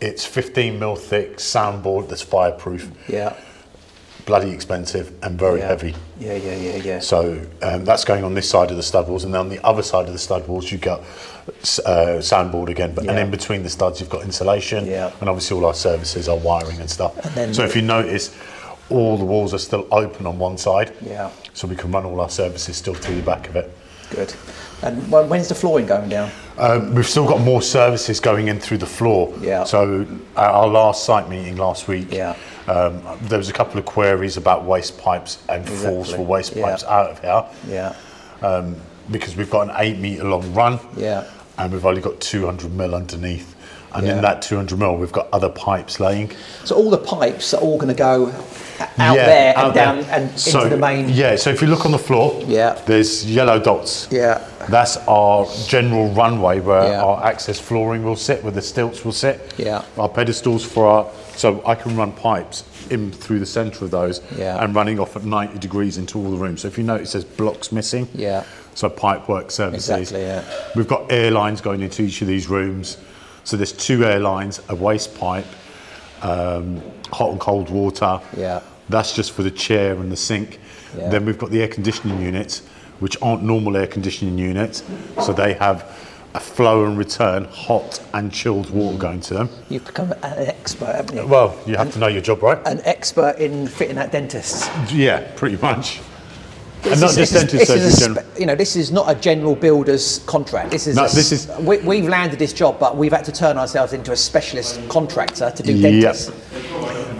It's 0.00 0.24
15 0.24 0.78
mil 0.78 0.94
thick 0.94 1.38
soundboard 1.38 2.08
that's 2.08 2.22
fireproof, 2.22 2.90
Yeah. 3.08 3.32
Bloody 4.26 4.50
expensive 4.50 5.12
and 5.22 5.38
very 5.38 5.60
yeah. 5.60 5.68
heavy. 5.68 5.94
Yeah, 6.18 6.34
yeah, 6.34 6.56
yeah, 6.56 6.76
yeah. 6.76 6.98
So 6.98 7.40
um, 7.62 7.84
that's 7.84 8.04
going 8.04 8.24
on 8.24 8.34
this 8.34 8.50
side 8.50 8.70
of 8.70 8.76
the 8.76 8.82
stud 8.82 9.08
walls, 9.08 9.24
and 9.24 9.32
then 9.32 9.40
on 9.40 9.48
the 9.48 9.64
other 9.64 9.82
side 9.82 10.06
of 10.06 10.12
the 10.12 10.18
stud 10.18 10.46
walls 10.46 10.70
you've 10.70 10.80
got 10.82 11.00
uh, 11.00 12.18
soundboard 12.20 12.68
again. 12.68 12.94
But 12.94 13.08
and 13.08 13.18
in 13.18 13.30
between 13.30 13.62
the 13.62 13.70
studs 13.70 14.00
you've 14.00 14.10
got 14.10 14.22
insulation, 14.24 14.84
Yeah. 14.84 15.12
and 15.20 15.28
obviously 15.30 15.56
all 15.56 15.64
our 15.64 15.74
services 15.74 16.28
are 16.28 16.36
wiring 16.36 16.80
and 16.80 16.90
stuff. 16.90 17.16
And 17.24 17.34
then- 17.34 17.54
so 17.54 17.64
if 17.64 17.76
you 17.76 17.82
notice, 17.82 18.36
all 18.90 19.16
the 19.16 19.24
walls 19.24 19.54
are 19.54 19.58
still 19.58 19.86
open 19.90 20.26
on 20.26 20.38
one 20.38 20.58
side. 20.58 20.92
Yeah. 21.00 21.30
So 21.54 21.66
we 21.66 21.76
can 21.76 21.90
run 21.92 22.04
all 22.04 22.20
our 22.20 22.30
services 22.30 22.76
still 22.76 22.94
through 22.94 23.16
the 23.16 23.22
back 23.22 23.48
of 23.48 23.56
it. 23.56 23.72
Good. 24.10 24.34
And 24.82 25.10
when's 25.10 25.48
the 25.48 25.54
flooring 25.54 25.86
going 25.86 26.08
down? 26.08 26.30
Um, 26.58 26.94
we've 26.94 27.06
still 27.06 27.26
got 27.26 27.40
more 27.40 27.60
services 27.60 28.20
going 28.20 28.48
in 28.48 28.58
through 28.60 28.78
the 28.78 28.86
floor. 28.86 29.32
Yeah. 29.40 29.64
So 29.64 30.06
at 30.36 30.50
our 30.50 30.66
last 30.68 31.04
site 31.04 31.28
meeting 31.28 31.56
last 31.56 31.86
week, 31.88 32.08
Yeah. 32.10 32.34
um, 32.66 33.02
there 33.22 33.38
was 33.38 33.48
a 33.48 33.52
couple 33.52 33.78
of 33.78 33.84
queries 33.84 34.36
about 34.36 34.64
waste 34.64 34.98
pipes 34.98 35.38
and 35.48 35.68
falls 35.68 36.12
for 36.12 36.22
waste 36.22 36.54
Yeah. 36.56 36.64
pipes 36.66 36.84
out 36.84 37.10
of 37.10 37.20
here 37.20 37.44
Yeah. 37.68 37.94
um, 38.46 38.76
because 39.10 39.36
we've 39.36 39.50
got 39.50 39.68
an 39.68 39.74
eight 39.78 39.98
metre 39.98 40.24
long 40.24 40.52
run 40.54 40.78
Yeah. 40.96 41.24
and 41.58 41.72
we've 41.72 41.84
only 41.86 42.00
got 42.00 42.20
200 42.20 42.72
mil 42.74 42.94
underneath. 42.94 43.54
And 43.94 44.06
Yeah. 44.06 44.16
in 44.16 44.22
that 44.22 44.42
200 44.42 44.78
mil, 44.78 44.96
we've 44.96 45.12
got 45.12 45.28
other 45.32 45.48
pipes 45.48 46.00
laying. 46.00 46.30
So 46.64 46.74
all 46.76 46.90
the 46.90 46.98
pipes 46.98 47.54
are 47.54 47.60
all 47.60 47.76
going 47.78 47.88
to 47.88 47.94
go 47.94 48.30
out 48.98 49.16
Yeah, 49.16 49.26
there 49.26 49.54
and 49.56 49.66
out 49.68 49.74
down 49.74 50.00
there. 50.02 50.06
and 50.10 50.38
So, 50.38 50.58
into 50.62 50.70
the 50.70 50.80
main. 50.80 51.08
Yeah, 51.08 51.36
so 51.36 51.48
if 51.50 51.62
you 51.62 51.68
look 51.68 51.86
on 51.86 51.92
the 51.92 51.98
floor, 51.98 52.42
Yeah. 52.46 52.76
there's 52.84 53.24
yellow 53.24 53.58
dots. 53.58 54.06
Yeah. 54.10 54.40
That's 54.68 54.98
our 55.08 55.46
general 55.66 56.08
runway 56.10 56.60
where 56.60 56.90
Yeah. 56.90 57.02
our 57.02 57.24
access 57.24 57.58
flooring 57.58 58.04
will 58.04 58.16
sit, 58.16 58.42
where 58.42 58.52
the 58.52 58.60
stilts 58.60 59.04
will 59.04 59.12
sit. 59.12 59.52
Yeah. 59.56 59.82
Our 59.96 60.08
pedestals 60.10 60.62
for 60.64 60.86
our, 60.86 61.06
so 61.36 61.62
I 61.64 61.74
can 61.74 61.96
run 61.96 62.12
pipes 62.12 62.64
in 62.90 63.12
through 63.12 63.38
the 63.40 63.46
centre 63.46 63.84
of 63.84 63.90
those 63.90 64.20
Yeah. 64.38 64.62
and 64.62 64.74
running 64.74 65.00
off 65.00 65.16
at 65.16 65.24
90 65.24 65.58
degrees 65.58 65.96
into 65.96 66.18
all 66.18 66.30
the 66.30 66.36
rooms. 66.36 66.60
So 66.62 66.68
if 66.68 66.76
you 66.76 66.84
notice 66.84 67.12
there's 67.12 67.24
blocks 67.24 67.72
missing. 67.72 68.08
Yeah. 68.14 68.42
So 68.74 68.90
pipe 68.90 69.26
work 69.26 69.50
services. 69.50 69.88
Exactly, 69.88 70.20
yeah. 70.26 70.42
We've 70.74 70.86
got 70.86 71.04
air 71.10 71.30
lines 71.30 71.62
going 71.62 71.80
into 71.80 72.02
each 72.02 72.20
of 72.20 72.28
these 72.28 72.48
rooms. 72.50 72.98
So 73.46 73.56
there's 73.56 73.70
two 73.70 74.04
air 74.04 74.18
lines, 74.18 74.60
a 74.68 74.74
waste 74.74 75.16
pipe, 75.16 75.46
um, 76.22 76.82
hot 77.12 77.30
and 77.30 77.38
cold 77.38 77.70
water. 77.70 78.20
Yeah. 78.36 78.60
That's 78.88 79.14
just 79.14 79.30
for 79.30 79.44
the 79.44 79.52
chair 79.52 79.94
and 79.94 80.10
the 80.10 80.16
sink. 80.16 80.58
Yeah. 80.98 81.10
Then 81.10 81.24
we've 81.24 81.38
got 81.38 81.52
the 81.52 81.62
air 81.62 81.68
conditioning 81.68 82.20
units, 82.20 82.66
which 82.98 83.16
aren't 83.22 83.44
normal 83.44 83.76
air 83.76 83.86
conditioning 83.86 84.36
units. 84.36 84.82
So 85.22 85.32
they 85.32 85.54
have 85.54 85.96
a 86.34 86.40
flow 86.40 86.86
and 86.86 86.98
return 86.98 87.44
hot 87.44 88.04
and 88.14 88.32
chilled 88.32 88.68
water 88.70 88.98
going 88.98 89.20
to 89.20 89.34
them. 89.34 89.48
You've 89.68 89.86
become 89.86 90.10
an 90.10 90.48
expert, 90.48 90.96
haven't 90.96 91.16
you? 91.16 91.24
Well, 91.28 91.56
you 91.66 91.76
have 91.76 91.92
to 91.92 92.00
know 92.00 92.08
your 92.08 92.22
job, 92.22 92.42
right? 92.42 92.58
An 92.66 92.80
expert 92.84 93.38
in 93.38 93.68
fitting 93.68 93.96
out 93.96 94.10
dentists. 94.10 94.68
Yeah, 94.92 95.20
pretty 95.36 95.56
much. 95.58 96.00
And 96.92 97.00
not 97.00 97.10
is- 97.10 97.16
just 97.16 97.32
this 97.32 97.32
is- 97.32 97.50
dentist 97.50 97.52
this 97.52 97.70
is 97.70 97.84
a 97.84 98.00
surgery, 98.04 98.22
spe- 98.34 98.40
You 98.40 98.46
know, 98.46 98.54
this 98.54 98.76
is 98.76 98.90
not 98.92 99.10
a 99.10 99.14
general 99.14 99.54
builder's 99.54 100.20
contract. 100.26 100.70
This 100.70 100.86
is. 100.86 100.96
No, 100.96 101.04
a 101.04 101.08
this 101.08 101.32
is- 101.32 101.48
We, 101.60 101.78
we've 101.78 102.08
landed 102.08 102.38
this 102.38 102.52
job, 102.52 102.78
but 102.78 102.96
we've 102.96 103.12
had 103.12 103.24
to 103.24 103.32
turn 103.32 103.58
ourselves 103.58 103.92
into 103.92 104.12
a 104.12 104.16
specialist 104.16 104.80
contractor 104.88 105.50
to 105.50 105.62
do 105.62 105.72
Yep. 105.72 105.92
dentists. 105.92 106.30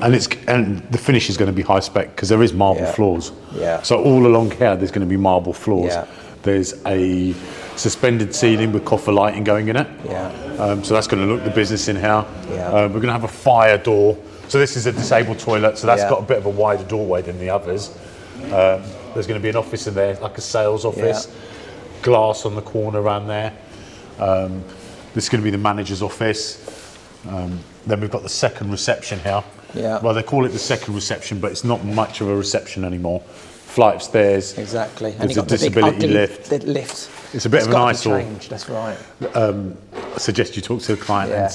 And 0.03 0.15
it's 0.15 0.29
and 0.47 0.83
the 0.91 0.99
finish 0.99 1.31
is 1.31 1.37
going 1.37 1.47
to 1.51 1.55
be 1.57 1.63
high 1.63 1.81
spec 1.81 2.15
because 2.15 2.29
there 2.29 2.43
is 2.43 2.53
marble 2.53 2.83
Yeah. 2.83 2.93
floors. 2.93 3.33
Yeah. 3.55 3.83
So 3.83 4.03
all 4.03 4.27
along 4.27 4.51
here, 4.53 4.77
there's 4.77 4.91
going 4.91 5.07
to 5.07 5.11
be 5.11 5.17
marble 5.17 5.53
floors. 5.55 5.93
Yeah. 5.95 6.05
There's 6.43 6.75
a 6.87 7.35
suspended 7.77 8.35
ceiling 8.35 8.73
with 8.73 8.85
copper 8.85 9.11
lighting 9.13 9.43
going 9.43 9.69
in 9.69 9.77
it. 9.77 9.87
Yeah. 10.09 10.31
Um, 10.59 10.85
so 10.85 10.95
that's 10.95 11.07
going 11.07 11.27
to 11.27 11.33
look 11.33 11.45
the 11.45 11.51
business 11.51 11.89
in 11.89 11.97
here. 11.97 12.25
Yeah. 12.53 12.69
Uh, 12.69 12.73
we're 12.89 13.01
going 13.01 13.07
to 13.07 13.13
have 13.13 13.25
a 13.25 13.29
fire 13.29 13.79
door. 13.79 14.17
So 14.49 14.59
this 14.59 14.77
is 14.77 14.87
a 14.87 14.93
disabled 14.93 15.39
toilet. 15.39 15.77
So 15.79 15.87
that's 15.87 16.03
Yeah. 16.03 16.11
got 16.11 16.21
a 16.21 16.27
bit 16.27 16.39
of 16.39 16.47
a 16.47 16.51
wider 16.51 16.85
doorway 16.85 17.23
than 17.23 17.39
the 17.41 17.51
others. 17.51 17.91
Um, 18.53 18.83
there's 19.17 19.27
going 19.27 19.41
to 19.41 19.43
be 19.43 19.49
an 19.51 19.57
office 19.57 19.87
in 19.87 19.95
there, 19.95 20.15
like 20.21 20.39
a 20.39 20.41
sales 20.41 20.85
office. 20.85 21.35
Glass 22.03 22.45
on 22.47 22.55
the 22.55 22.63
corner 22.63 23.01
around 23.01 23.27
there. 23.27 23.53
Um, 24.19 24.63
this 25.15 25.25
is 25.25 25.29
going 25.31 25.41
to 25.41 25.45
be 25.45 25.51
the 25.51 25.59
manager's 25.59 26.03
office. 26.03 26.97
Um, 27.29 27.59
then 27.87 28.01
we've 28.01 28.11
got 28.11 28.23
the 28.23 28.29
second 28.29 28.71
reception 28.71 29.19
here. 29.21 29.43
Yeah. 29.75 30.01
Well, 30.01 30.15
they 30.15 30.23
call 30.23 30.45
it 30.45 30.51
the 30.51 30.59
second 30.59 30.95
reception, 30.95 31.41
but 31.41 31.51
it's 31.51 31.65
not 31.65 31.85
much 31.85 32.21
of 32.21 32.29
a 32.29 32.37
reception 32.37 32.85
anymore. 32.85 33.21
Flight 33.21 33.97
of 33.97 34.03
stairs. 34.03 34.57
Exactly. 34.57 35.11
And 35.13 35.21
There's 35.21 35.37
you 35.37 35.43
a 35.43 35.45
got 35.45 35.49
the 35.49 35.57
big 35.57 35.75
disability 35.75 36.07
lift. 36.09 36.51
The 36.51 36.59
lift. 36.61 37.35
It's 37.35 37.45
a 37.47 37.51
bit 37.51 37.63
of 37.63 37.67
an 37.69 37.73
got 37.73 37.97
to 37.97 38.09
be 38.09 38.15
eyesore. 38.15 38.49
That's 38.49 38.69
right. 38.71 38.97
I 39.35 40.19
suggest 40.19 40.57
you 40.57 40.63
talk 40.63 40.81
to 40.83 40.95
the 40.97 41.03
client. 41.03 41.31
Yeah. 41.33 41.51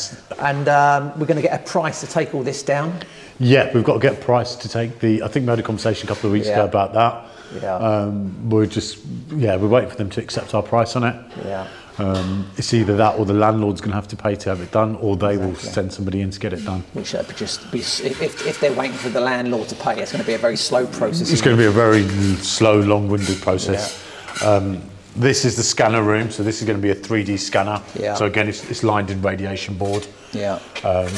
And, 0.45 0.67
And 0.67 0.69
um, 0.69 1.19
we're 1.19 1.25
going 1.25 1.41
to 1.41 1.47
get 1.47 1.59
a 1.59 1.63
price 1.63 2.01
to 2.01 2.07
take 2.07 2.35
all 2.35 2.43
this 2.43 2.61
down. 2.61 2.93
yeah, 3.39 3.71
we've 3.73 3.83
got 3.83 3.93
to 3.93 3.99
get 3.99 4.13
a 4.13 4.21
price 4.21 4.55
to 4.55 4.69
take 4.69 4.99
the. 4.99 5.23
I 5.23 5.27
think 5.29 5.45
we 5.45 5.49
had 5.49 5.59
a 5.59 5.63
conversation 5.63 6.07
a 6.07 6.13
couple 6.13 6.27
of 6.27 6.33
weeks 6.33 6.47
Yeah. 6.47 6.59
ago 6.59 6.65
about 6.65 6.93
that. 6.93 7.25
Yeah. 7.61 7.75
Um, 7.75 8.49
we're 8.49 8.65
just, 8.65 8.99
yeah, 9.35 9.55
we're 9.55 9.67
waiting 9.67 9.89
for 9.89 9.97
them 9.97 10.09
to 10.11 10.21
accept 10.21 10.53
our 10.53 10.63
price 10.63 10.95
on 10.95 11.03
it. 11.03 11.15
Yeah. 11.45 11.67
Um, 11.97 12.49
it's 12.57 12.73
either 12.73 12.95
that 12.97 13.19
or 13.19 13.25
the 13.25 13.33
landlord's 13.33 13.81
going 13.81 13.91
to 13.91 13.95
have 13.95 14.07
to 14.07 14.15
pay 14.15 14.35
to 14.35 14.49
have 14.49 14.61
it 14.61 14.71
done, 14.71 14.95
or 14.97 15.17
they 15.17 15.37
will 15.37 15.55
send 15.55 15.93
somebody 15.93 16.21
in 16.21 16.31
to 16.31 16.39
get 16.39 16.53
it 16.53 16.63
done. 16.65 16.81
Which 16.93 17.13
uh, 17.13 17.23
just 17.35 17.71
be, 17.71 17.79
if, 17.79 18.21
if 18.47 18.59
they're 18.59 18.73
waiting 18.73 18.97
for 18.97 19.09
the 19.09 19.19
landlord 19.19 19.67
to 19.69 19.75
pay, 19.75 19.99
it's 20.01 20.11
going 20.11 20.23
to 20.23 20.27
be 20.27 20.33
a 20.33 20.39
very 20.39 20.55
slow 20.55 20.87
process. 20.87 21.31
It's 21.31 21.41
going 21.41 21.55
to 21.55 21.61
be 21.61 21.67
a 21.67 21.71
very 21.71 22.03
slow, 22.37 22.79
long-winded 22.79 23.41
process. 23.41 24.03
Um, 24.43 24.81
this 25.15 25.43
is 25.43 25.57
the 25.57 25.63
scanner 25.63 26.01
room, 26.01 26.31
so 26.31 26.41
this 26.41 26.61
is 26.61 26.67
going 26.67 26.77
to 26.77 26.81
be 26.81 26.91
a 26.91 26.95
3D 26.95 27.37
scanner. 27.37 27.81
Yeah. 27.99 28.15
So 28.15 28.25
again, 28.25 28.47
it's, 28.47 28.69
it's 28.69 28.83
lined 28.83 29.11
in 29.11 29.21
radiation 29.21 29.77
board. 29.77 30.07
Yeah. 30.31 30.59
Um, 30.83 31.09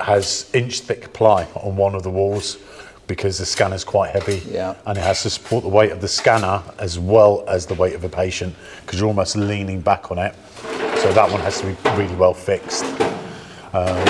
has 0.00 0.50
inch 0.54 0.80
thick 0.80 1.12
ply 1.12 1.46
on 1.54 1.76
one 1.76 1.94
of 1.94 2.02
the 2.02 2.10
walls 2.10 2.56
because 3.06 3.38
the 3.38 3.46
scanner 3.46 3.74
is 3.74 3.84
quite 3.84 4.10
heavy 4.12 4.42
Yeah. 4.50 4.74
and 4.86 4.96
it 4.96 5.02
has 5.02 5.22
to 5.22 5.30
support 5.30 5.62
the 5.62 5.68
weight 5.70 5.92
of 5.92 6.00
the 6.00 6.08
scanner 6.08 6.62
as 6.78 6.98
well 6.98 7.44
as 7.48 7.66
the 7.66 7.74
weight 7.74 7.94
of 7.94 8.04
a 8.04 8.08
patient 8.08 8.54
because 8.84 8.98
you're 8.98 9.08
almost 9.08 9.36
leaning 9.36 9.80
back 9.80 10.10
on 10.10 10.18
it. 10.18 10.34
So 10.98 11.12
that 11.12 11.30
one 11.30 11.40
has 11.40 11.60
to 11.60 11.66
be 11.66 11.76
really 11.96 12.14
well 12.16 12.32
fixed. 12.34 12.84
Um, 13.74 14.06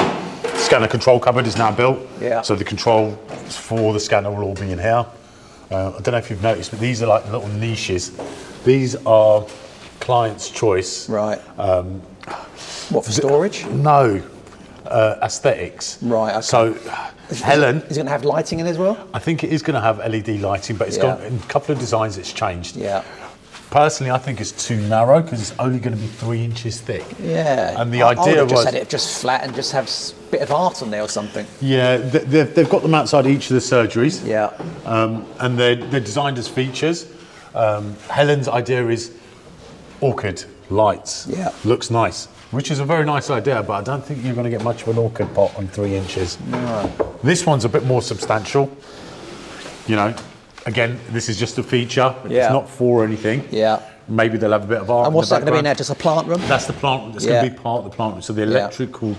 scanner 0.57 0.87
control 0.87 1.18
cupboard 1.18 1.46
is 1.46 1.57
now 1.57 1.72
built. 1.72 1.98
Yeah. 2.20 2.42
So 2.42 2.54
the 2.54 2.64
control 2.64 3.12
for 3.48 3.92
the 3.92 4.00
scanner 4.00 4.30
will 4.30 4.44
all 4.44 4.54
be 4.54 4.70
in 4.70 4.78
here. 4.78 5.04
Uh, 5.70 5.88
I 5.96 6.00
don't 6.00 6.12
know 6.12 6.18
if 6.18 6.30
you've 6.30 6.42
noticed, 6.42 6.70
but 6.70 6.78
these 6.80 7.02
are 7.02 7.07
like 7.07 7.24
little 7.33 7.48
niches. 7.48 8.12
These 8.64 8.94
are 9.07 9.44
client's 10.00 10.50
choice. 10.50 11.09
Right. 11.09 11.38
what 12.90 13.04
for 13.04 13.11
storage? 13.12 13.66
No, 13.66 14.22
uh, 14.87 15.16
aesthetics. 15.23 15.99
Right, 16.03 16.33
okay. 16.33 16.40
So 16.42 16.75
Helen, 17.42 17.77
Is 17.83 17.92
it 17.92 17.94
going 17.97 18.07
to 18.07 18.12
have 18.12 18.25
lighting 18.25 18.61
in 18.61 18.66
as 18.66 18.79
well? 18.79 19.09
I 19.14 19.18
think 19.18 19.42
it 19.44 19.51
is 19.53 19.62
going 19.62 19.75
to 19.75 19.81
have 19.81 19.99
LED 19.99 20.40
lighting, 20.40 20.77
but 20.77 20.88
it's 20.88 20.97
Yeah. 20.97 21.03
got 21.03 21.23
in 21.25 21.37
a 21.37 21.38
couple 21.49 21.73
of 21.73 21.79
designs 21.79 22.18
it's 22.18 22.33
changed. 22.33 22.77
Yeah. 22.77 23.03
Personally, 23.70 24.12
I 24.12 24.18
think 24.18 24.40
it's 24.40 24.53
too 24.53 24.77
narrow 24.77 25.20
because 25.20 25.40
it's 25.40 25.59
only 25.59 25.81
going 25.81 25.97
to 25.97 26.01
be 26.01 26.07
three 26.07 26.44
inches 26.44 26.81
thick. 26.81 27.05
Yeah. 27.20 27.81
And 27.81 27.92
the 27.92 28.03
I- 28.03 28.09
I 28.12 28.23
idea 28.23 28.35
just 28.47 28.53
was- 28.55 28.64
had 28.64 28.75
it 28.75 28.88
just 28.88 29.20
flat 29.20 29.42
and 29.42 29.55
just 29.55 29.73
have 29.73 29.88
a 29.88 30.31
bit 30.31 30.42
of 30.42 30.53
art 30.53 30.81
on 30.83 30.90
there 30.90 31.03
or 31.03 31.09
something. 31.09 31.44
Yeah, 31.61 31.97
they've, 31.97 32.55
they've 32.55 32.68
got 32.70 32.83
them 32.83 32.94
outside 32.94 33.27
each 33.27 33.51
of 33.51 33.55
the 33.55 33.61
surgeries. 33.61 34.25
Yeah. 34.25 34.51
Um, 34.85 35.27
and 35.40 35.59
they're, 35.59 35.77
they're 35.77 35.99
designed 36.01 36.38
as 36.38 36.47
features. 36.47 37.07
Um, 37.55 37.97
Helen's 38.11 38.49
idea 38.49 38.87
is 38.88 39.12
orchid 40.01 40.44
lights. 40.70 41.27
Yeah. 41.29 41.51
Looks 41.64 41.90
nice, 41.90 42.29
which 42.55 42.71
is 42.71 42.79
a 42.79 42.85
very 42.85 43.05
nice 43.05 43.31
idea, 43.31 43.62
but 43.62 43.73
I 43.75 43.83
don't 43.83 44.05
think 44.05 44.25
you're 44.25 44.35
going 44.35 44.45
to 44.45 44.51
get 44.51 44.62
much 44.62 44.83
of 44.83 44.88
an 44.88 44.99
orchid 44.99 45.33
pot 45.35 45.55
on 45.57 45.67
three 45.69 45.95
inches. 45.97 46.38
No. 46.47 46.90
This 47.23 47.45
one's 47.45 47.64
a 47.64 47.69
bit 47.69 47.85
more 47.85 48.01
substantial. 48.03 48.75
You 49.87 49.97
know, 49.97 50.14
again, 50.67 50.99
this 51.11 51.29
is 51.29 51.38
just 51.38 51.59
a 51.59 51.62
feature. 51.62 52.14
Yeah. 52.29 52.45
It's 52.47 52.53
not 52.53 52.69
for 52.69 53.05
anything. 53.05 53.47
Yeah. 53.51 53.83
Maybe 54.09 54.38
they'll 54.38 54.53
have 54.53 54.64
a 54.64 54.67
bit 54.67 54.79
of 54.83 54.90
art. 54.90 55.07
And 55.07 55.14
what's 55.14 55.31
that 55.31 55.40
going 55.40 55.53
to 55.55 55.59
be 55.59 55.62
now? 55.62 55.75
Just 55.75 55.90
a 55.90 55.95
plant 55.95 56.29
room? 56.29 56.40
That's 56.43 56.67
the 56.67 56.75
plant. 56.75 57.12
That's 57.12 57.25
Yeah. 57.25 57.33
going 57.40 57.45
to 57.47 57.51
be 57.57 57.59
part 57.62 57.85
of 57.85 57.90
the 57.90 57.97
plant. 57.97 58.14
room. 58.14 58.23
So 58.23 58.33
the 58.33 58.43
electrical 58.43 59.17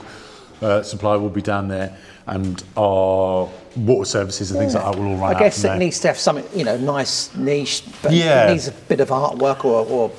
uh, 0.61 0.81
supply 0.83 1.15
will 1.15 1.29
be 1.29 1.41
down 1.41 1.67
there, 1.67 1.95
and 2.27 2.63
our 2.75 3.47
water 3.75 4.05
services 4.09 4.49
and 4.49 4.59
things 4.59 4.73
like 4.73 4.83
that 4.83 4.95
will 4.97 5.09
all 5.09 5.17
run 5.17 5.35
I 5.35 5.39
guess 5.39 5.59
it 5.59 5.63
there. 5.67 5.77
needs 5.77 5.99
to 5.99 6.07
have 6.07 6.17
something, 6.17 6.45
you 6.57 6.65
know, 6.65 6.75
nice 6.77 7.35
niche, 7.35 7.83
but 8.01 8.13
Yeah. 8.13 8.47
it 8.47 8.53
needs 8.53 8.67
a 8.67 8.71
bit 8.71 8.99
of 8.99 9.09
artwork 9.09 9.63
or, 9.63 9.85
or 9.85 10.11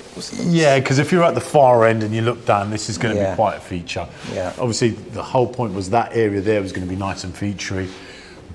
Yeah, 0.45 0.79
because 0.79 0.99
if 1.01 1.11
you're 1.11 1.25
at 1.25 1.35
the 1.35 1.41
far 1.41 1.85
end 1.87 2.05
and 2.05 2.15
you 2.15 2.23
look 2.23 2.47
down, 2.47 2.71
this 2.71 2.89
is 2.89 2.97
going 2.97 3.17
to 3.17 3.21
Yeah. 3.21 3.31
be 3.33 3.37
quite 3.37 3.57
a 3.57 3.61
feature. 3.61 4.07
Yeah. 4.33 4.53
Obviously, 4.59 4.91
the 4.91 5.23
whole 5.23 5.49
point 5.49 5.75
was 5.75 5.91
that 5.91 6.11
area 6.15 6.41
there 6.41 6.63
was 6.63 6.71
going 6.73 6.87
to 6.87 6.91
be 6.91 6.99
nice 6.99 7.25
and 7.25 7.35
featurey, 7.35 7.89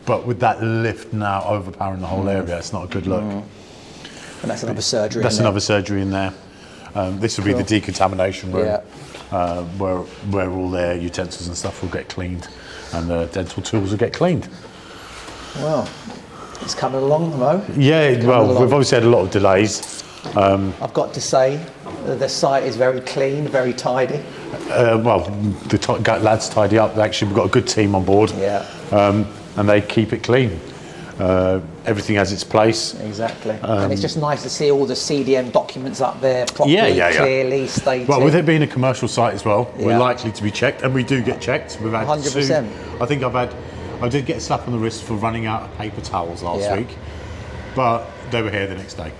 but 0.06 0.26
with 0.26 0.40
that 0.40 0.64
lift 0.64 1.12
now 1.12 1.44
overpowering 1.46 2.00
the 2.00 2.08
whole 2.08 2.24
Mm. 2.24 2.36
area, 2.44 2.58
it's 2.58 2.72
not 2.72 2.86
a 2.86 2.88
good 2.88 3.06
look. 3.08 3.24
and 3.24 4.50
that's 4.50 4.64
another 4.64 4.82
surgery. 4.82 5.22
That's 5.22 5.38
another 5.40 5.60
surgery 5.60 6.02
in 6.02 6.10
there. 6.10 6.34
Um, 6.96 7.20
this 7.20 7.38
will 7.38 7.46
be 7.46 7.54
the 7.54 7.64
decontamination 7.64 8.52
room, 8.52 8.66
Yeah. 8.66 8.80
Uh, 9.32 9.64
where 9.78 9.98
where 10.32 10.50
all 10.52 10.70
their 10.70 10.96
utensils 10.96 11.48
and 11.48 11.58
stuff 11.58 11.82
will 11.82 11.90
get 11.90 12.10
cleaned, 12.10 12.48
and 12.94 13.10
the 13.10 13.26
dental 13.28 13.64
tools 13.64 13.92
will 13.92 13.98
get 13.98 14.14
cleaned. 14.14 14.48
Well, 15.58 15.90
it's 16.62 16.76
coming 16.76 17.02
along, 17.02 17.40
though. 17.40 17.64
Yeah, 17.76 18.24
well, 18.26 18.46
along. 18.46 18.62
we've 18.62 18.74
obviously 18.74 18.98
had 18.98 19.06
a 19.06 19.10
lot 19.10 19.26
of 19.26 19.32
delays. 19.32 20.04
I've 20.36 20.94
got 20.94 21.14
to 21.16 21.22
say, 21.22 21.60
uh, 22.06 22.16
the 22.16 22.30
site 22.30 22.64
is 22.64 22.76
very 22.76 23.02
clean, 23.02 23.48
very 23.48 23.74
tidy. 23.74 24.24
Uh, 24.70 25.02
well, 25.04 25.22
the 25.68 25.78
t- 25.78 25.94
lads 26.24 26.48
tidy 26.48 26.78
up. 26.78 26.96
Actually, 26.98 27.30
we've 27.30 27.38
got 27.38 27.48
a 27.48 27.50
good 27.52 27.68
team 27.68 27.96
on 27.96 28.06
board. 28.06 28.32
Yeah. 28.38 28.66
Um, 28.92 29.28
and 29.58 29.68
they 29.68 29.82
keep 29.82 30.14
it 30.14 30.24
clean. 30.24 30.60
Uh, 31.20 31.60
everything 31.86 32.16
has 32.16 32.32
its 32.32 32.44
place. 32.44 32.94
Exactly. 33.02 33.58
and 33.62 33.92
it's 33.92 34.02
just 34.02 34.18
nice 34.18 34.42
to 34.44 34.50
see 34.50 34.72
all 34.72 34.86
the 34.86 34.94
CDM 34.96 35.52
documents 35.52 36.02
up 36.02 36.20
there 36.22 36.46
properly, 36.48 36.80
Um, 36.80 36.88
Yeah, 36.88 36.94
yeah, 36.94 37.10
yeah. 37.10 37.18
clearly 37.18 37.68
stated. 37.68 38.08
Well, 38.08 38.22
with 38.24 38.36
it 38.36 38.46
being 38.46 38.64
a 38.64 38.68
commercial 38.68 39.08
site 39.08 39.34
as 39.34 39.46
well, 39.46 39.72
we're 39.78 39.98
likely 39.98 40.32
to 40.32 40.44
be 40.44 40.52
checked, 40.52 40.82
and 40.84 40.94
we 40.94 41.04
do 41.04 41.22
get 41.22 41.42
checked. 41.42 41.80
We've 41.82 41.92
had 41.94 42.08
100%. 42.08 42.68
two. 42.70 43.04
I 43.04 43.06
think 43.06 43.24
I've 43.24 43.34
had. 43.34 43.54
I 44.02 44.10
did 44.10 44.26
get 44.26 44.38
a 44.38 44.42
slap 44.42 44.66
on 44.68 44.74
the 44.74 44.80
wrist 44.80 45.04
for 45.04 45.14
running 45.14 45.46
out 45.46 45.62
of 45.64 45.78
paper 45.78 46.02
towels 46.02 46.42
last 46.42 46.76
week, 46.76 46.98
but 47.76 48.08
they 48.32 48.42
were 48.42 48.50
here 48.50 48.66
the 48.66 48.76
next 48.76 48.96
day. 48.96 49.12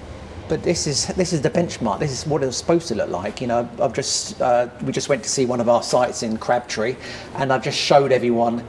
But 0.50 0.64
this 0.64 0.88
is 0.88 1.06
this 1.08 1.32
is 1.34 1.42
the 1.42 1.50
benchmark. 1.50 2.00
This 2.00 2.12
is 2.12 2.26
what 2.28 2.42
it 2.44 2.48
was 2.48 2.58
supposed 2.58 2.88
to 2.90 2.96
look 2.96 3.10
like. 3.10 3.40
You 3.42 3.48
know, 3.48 3.70
I've 3.80 3.94
just 3.94 4.42
uh, 4.42 4.68
we 4.84 4.92
just 4.92 5.08
went 5.08 5.24
to 5.24 5.30
see 5.30 5.46
one 5.46 5.62
of 5.62 5.70
our 5.70 5.84
sites 5.84 6.24
in 6.24 6.38
Crabtree, 6.38 6.96
and 7.36 7.54
I've 7.54 7.64
just 7.64 7.78
showed 7.78 8.12
everyone 8.12 8.60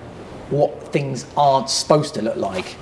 what 0.51 0.93
things 0.93 1.25
aren't 1.37 1.71
supposed 1.71 2.15
to 2.15 2.23
look 2.23 2.37
like. 2.37 2.77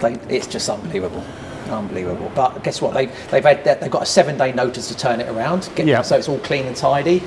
They, 0.00 0.14
it's 0.34 0.46
just 0.46 0.68
unbelievable, 0.68 1.24
unbelievable. 1.70 2.30
But 2.34 2.62
guess 2.64 2.80
what? 2.80 2.94
They've 2.94 3.10
they've 3.30 3.44
had 3.44 3.64
that 3.64 3.80
they've 3.80 3.90
got 3.90 4.02
a 4.02 4.06
seven 4.06 4.36
day 4.38 4.52
notice 4.52 4.88
to 4.88 4.96
turn 4.96 5.20
it 5.20 5.28
around. 5.28 5.68
Get, 5.74 5.86
Yeah. 5.86 6.02
So 6.02 6.16
it's 6.16 6.28
all 6.28 6.38
clean 6.40 6.66
and 6.66 6.76
tidy. 6.76 7.22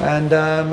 And 0.00 0.32
um, 0.32 0.70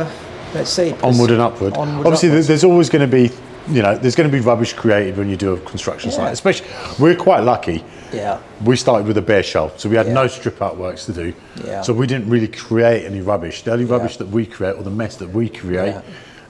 let's 0.53 0.69
see. 0.69 0.91
Onward 1.03 1.31
and 1.31 1.41
upward. 1.41 1.73
Onward 1.77 2.05
Obviously, 2.07 2.29
upwards. 2.29 2.47
there's, 2.47 2.47
there's 2.47 2.63
always 2.63 2.89
going 2.89 3.09
to 3.09 3.15
be, 3.15 3.31
you 3.69 3.81
know, 3.81 3.97
there's 3.97 4.15
going 4.15 4.29
to 4.29 4.35
be 4.37 4.41
rubbish 4.43 4.73
created 4.73 5.17
when 5.17 5.29
you 5.29 5.37
do 5.37 5.53
a 5.53 5.59
construction 5.61 6.09
Yeah. 6.11 6.17
site. 6.17 6.33
Especially, 6.33 6.67
we're 6.99 7.15
quite 7.15 7.39
lucky. 7.41 7.83
Yeah. 8.11 8.39
We 8.65 8.75
started 8.75 9.07
with 9.07 9.17
a 9.17 9.21
bare 9.21 9.41
shell, 9.43 9.71
so 9.77 9.87
we 9.89 9.95
had 9.95 10.07
Yeah. 10.07 10.13
no 10.13 10.27
strip 10.27 10.61
out 10.61 10.77
works 10.77 11.05
to 11.05 11.13
do. 11.13 11.33
Yeah. 11.63 11.81
So 11.81 11.93
we 11.93 12.05
didn't 12.05 12.29
really 12.29 12.47
create 12.49 13.05
any 13.05 13.21
rubbish. 13.21 13.63
The 13.63 13.71
only 13.71 13.85
rubbish 13.85 14.17
that 14.17 14.27
we 14.27 14.45
create, 14.45 14.75
or 14.75 14.83
the 14.83 14.91
mess 14.91 15.15
that 15.17 15.29
we 15.29 15.47
create, 15.49 15.87
Yeah. 15.93 16.01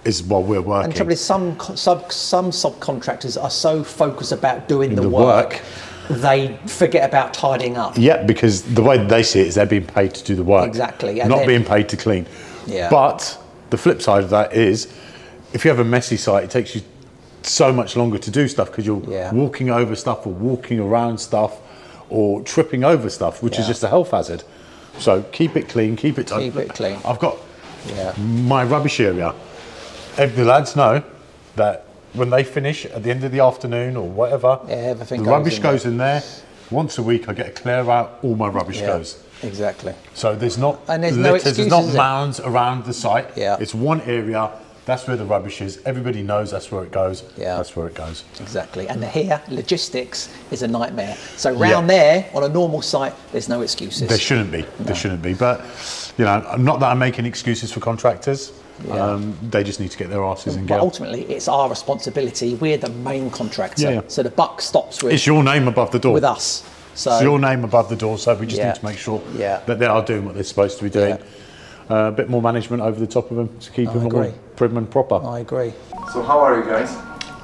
Is 0.06 0.24
while 0.24 0.44
we're 0.44 0.62
working. 0.62 0.86
And 0.86 0.94
the 0.94 0.98
trouble 0.98 1.12
is, 1.14 1.22
some 1.22 1.60
sub 1.76 2.12
some 2.12 2.52
subcontractors 2.52 3.42
are 3.42 3.50
so 3.50 3.84
focused 3.84 4.32
about 4.32 4.68
doing 4.68 4.96
the, 4.96 5.02
The 5.02 5.10
work, 5.10 5.52
work. 5.54 5.62
they 6.10 6.58
forget 6.68 7.08
about 7.08 7.34
tidying 7.34 7.78
up. 7.78 7.94
Yeah, 7.98 8.24
because 8.24 8.62
the 8.64 8.84
way 8.84 9.04
they 9.06 9.24
see 9.24 9.42
it 9.42 9.48
is 9.48 9.56
they're 9.56 9.66
being 9.66 9.86
paid 9.86 10.14
to 10.16 10.24
do 10.24 10.36
the 10.36 10.44
work. 10.44 10.68
Exactly, 10.68 11.20
and 11.22 11.30
Not 11.30 11.40
then- 11.40 11.48
being 11.48 11.64
paid 11.66 11.90
to 11.90 11.98
clean. 11.98 12.26
Yeah. 12.68 12.90
But 12.90 13.38
the 13.70 13.78
flip 13.78 14.02
side 14.02 14.24
of 14.24 14.30
that 14.32 14.54
is 14.54 14.94
if 15.54 15.64
you 15.66 15.70
have 15.70 15.80
a 15.80 15.84
messy 15.86 16.18
site, 16.18 16.44
it 16.44 16.50
takes 16.50 16.76
you 16.76 16.82
so 17.44 17.74
much 17.74 17.96
longer 17.98 18.18
to 18.18 18.32
do 18.32 18.48
stuff 18.48 18.72
because 18.72 18.86
you're 18.86 19.02
Yeah. 19.08 19.34
walking 19.34 19.70
over 19.70 19.96
stuff 19.96 20.26
or 20.26 20.32
walking 20.34 20.80
around 20.80 21.18
stuff 21.20 21.58
or 22.10 22.42
tripping 22.42 22.84
over 22.84 23.10
stuff, 23.10 23.44
which 23.44 23.60
is 23.60 23.68
just 23.68 23.84
a 23.84 23.88
health 23.90 24.12
hazard. 24.12 24.44
So 25.00 25.24
keep 25.32 25.56
it 25.58 25.68
clean, 25.70 25.96
keep 25.96 26.18
it 26.20 26.28
Keep 26.30 26.56
it 26.56 26.70
clean. 26.74 26.98
I've 27.04 27.20
got 27.20 27.38
Yeah. 27.88 28.14
my 28.18 28.64
rubbish 28.64 29.00
area. 29.00 29.34
If 30.18 30.36
the 30.36 30.46
lads 30.46 30.76
know 30.76 31.04
that 31.56 31.86
when 32.14 32.30
they 32.30 32.44
finish 32.44 32.86
at 32.86 33.02
the 33.04 33.10
end 33.10 33.24
of 33.24 33.32
the 33.32 33.40
afternoon 33.40 33.98
or 33.98 34.08
whatever, 34.08 34.60
Yeah, 34.68 34.76
everything 34.76 35.22
the 35.22 35.26
goes 35.26 35.32
rubbish 35.32 35.58
in 35.58 35.64
goes 35.64 35.86
in 35.86 35.98
there. 35.98 36.22
Once 36.70 36.98
a 36.98 37.04
week, 37.04 37.28
I 37.30 37.34
get 37.34 37.48
a 37.48 37.52
clear 37.52 37.90
out. 37.90 38.20
All 38.24 38.36
my 38.36 38.48
rubbish 38.48 38.80
Yeah, 38.80 38.88
goes. 38.88 39.24
exactly. 39.42 39.94
So 40.14 40.36
there's 40.36 40.58
not 40.58 40.80
And 40.88 41.04
there's 41.04 41.18
no 41.18 41.34
litters, 41.34 41.56
there's 41.58 41.68
not 41.68 41.80
excuses, 41.80 41.90
is 41.90 41.96
it? 41.96 41.98
mounds 41.98 42.40
around 42.40 42.86
the 42.86 42.94
site. 42.94 43.28
Yeah. 43.36 43.58
It's 43.60 43.74
one 43.74 44.02
area. 44.02 44.52
That's 44.86 45.08
where 45.08 45.16
the 45.16 45.26
rubbish 45.26 45.62
is. 45.62 45.80
Everybody 45.86 46.24
knows 46.24 46.52
that's 46.52 46.70
where 46.72 46.84
it 46.84 46.92
goes. 46.92 47.24
Yeah. 47.38 47.56
That's 47.56 47.76
where 47.76 47.88
it 47.88 47.96
goes. 47.96 48.24
Exactly. 48.42 48.88
And 48.90 49.04
here, 49.04 49.42
logistics 49.50 50.30
is 50.52 50.62
a 50.62 50.68
nightmare. 50.68 51.16
So 51.38 51.52
round 51.54 51.90
Yeah. 51.90 51.98
there, 52.22 52.26
on 52.36 52.44
a 52.44 52.50
normal 52.50 52.82
site, 52.82 53.14
there's 53.32 53.48
no 53.50 53.62
excuses. 53.62 54.10
There 54.10 54.18
shouldn't 54.18 54.52
be. 54.52 54.66
There 54.80 54.96
shouldn't 54.96 55.22
be. 55.22 55.34
But 55.34 55.62
you 56.18 56.26
know, 56.26 56.56
not 56.58 56.80
that 56.82 56.88
I'm 56.92 57.00
making 57.00 57.26
excuses 57.26 57.72
for 57.72 57.80
contractors. 57.80 58.52
Yeah. 58.88 58.96
Um, 58.96 59.38
they 59.50 59.64
just 59.64 59.80
need 59.80 59.92
to 59.92 59.98
get 59.98 60.10
their 60.10 60.24
asses 60.24 60.56
and 60.56 60.68
but 60.68 60.80
ultimately, 60.80 61.22
it's 61.24 61.48
our 61.48 61.70
responsibility. 61.70 62.56
We're 62.56 62.78
the 62.78 62.90
main 62.90 63.30
contractor. 63.30 63.82
Yeah, 63.84 63.90
yeah. 63.92 64.02
So 64.08 64.24
the 64.24 64.30
buck 64.30 64.62
stops 64.62 65.02
with, 65.04 65.14
It's 65.14 65.26
your 65.26 65.44
name 65.44 65.68
above 65.68 65.92
the 65.92 66.00
door. 66.00 66.14
with 66.14 66.24
us. 66.24 66.64
So 66.96 67.12
It's 67.14 67.24
your 67.24 67.40
name 67.40 67.64
above 67.64 67.90
the 67.90 67.96
door, 67.96 68.18
so 68.18 68.34
we 68.36 68.46
just 68.46 68.58
Yeah. 68.60 68.68
need 68.68 68.76
to 68.76 68.86
make 68.86 68.98
sure 68.98 69.22
Yeah. 69.36 69.60
that 69.66 69.80
they 69.80 69.86
are 69.86 70.04
doing 70.04 70.26
what 70.26 70.36
they're 70.36 70.44
supposed 70.44 70.78
to 70.80 70.84
be 70.84 70.90
doing. 70.90 71.18
Uh, 71.90 71.96
a 71.96 72.12
bit 72.12 72.30
more 72.30 72.42
management 72.42 72.82
over 72.82 73.00
the 73.00 73.08
top 73.08 73.30
of 73.32 73.38
them 73.38 73.50
to 73.60 73.72
keep 73.72 73.90
I 73.90 73.94
them 73.94 74.02
all 74.04 74.08
agree. 74.22 74.34
prim 74.56 74.78
and 74.78 74.90
proper. 74.90 75.20
I 75.26 75.40
agree. 75.40 75.74
So 76.14 76.22
how 76.22 76.40
are 76.40 76.58
you 76.58 76.64
guys? 76.66 76.96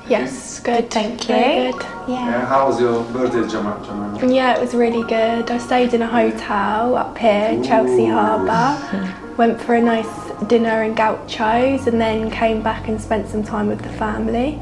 Yes, 0.07 0.59
good. 0.59 0.89
Thank 0.89 1.23
Very 1.25 1.67
you. 1.67 1.71
good. 1.73 1.83
And 2.07 2.47
how 2.47 2.67
was 2.67 2.79
your 2.81 3.03
birthday, 3.03 3.47
Jamal? 3.47 3.79
Jamal? 3.85 4.31
Yeah, 4.31 4.55
it 4.55 4.61
was 4.61 4.73
really 4.73 5.03
good. 5.03 5.51
I 5.51 5.57
stayed 5.59 5.93
in 5.93 6.01
a 6.01 6.07
hotel 6.07 6.95
up 6.95 7.17
here, 7.17 7.49
in 7.51 7.63
Chelsea 7.63 8.05
Harbour. 8.07 9.15
Went 9.39 9.61
for 9.61 9.75
a 9.75 9.81
nice 9.81 10.05
dinner 10.47 10.83
in 10.83 10.95
Gauchos 10.95 11.87
and 11.87 12.01
then 12.01 12.29
came 12.29 12.61
back 12.61 12.89
and 12.89 12.99
spent 12.99 13.29
some 13.29 13.41
time 13.41 13.67
with 13.67 13.81
the 13.81 13.87
family. 13.93 14.55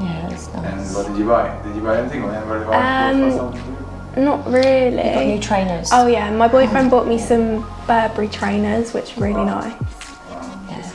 Yeah, 0.00 0.30
it's 0.32 0.48
And 0.54 0.62
nice. 0.62 0.94
what 0.94 1.06
did 1.08 1.18
you 1.18 1.26
buy? 1.26 1.60
Did 1.62 1.76
you 1.76 1.82
buy 1.82 1.98
anything 1.98 2.22
or 2.22 2.32
anybody 2.34 2.64
buy 2.64 3.10
Um, 3.10 3.30
something? 3.30 4.24
Not 4.24 4.44
Got 4.46 5.26
new 5.26 5.38
trainers. 5.38 5.90
Oh 5.92 6.06
yeah, 6.06 6.34
my 6.34 6.48
boyfriend 6.48 6.90
bought 6.90 7.06
me 7.06 7.18
some 7.18 7.66
Burberry 7.86 8.28
trainers, 8.28 8.94
which 8.94 9.18
are 9.18 9.20
really 9.20 9.44
nice. 9.44 9.74
yeah. 10.70 10.92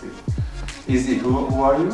Easy. 0.87 1.19
Who, 1.19 1.45
who 1.45 1.61
are 1.61 1.77
you? 1.77 1.91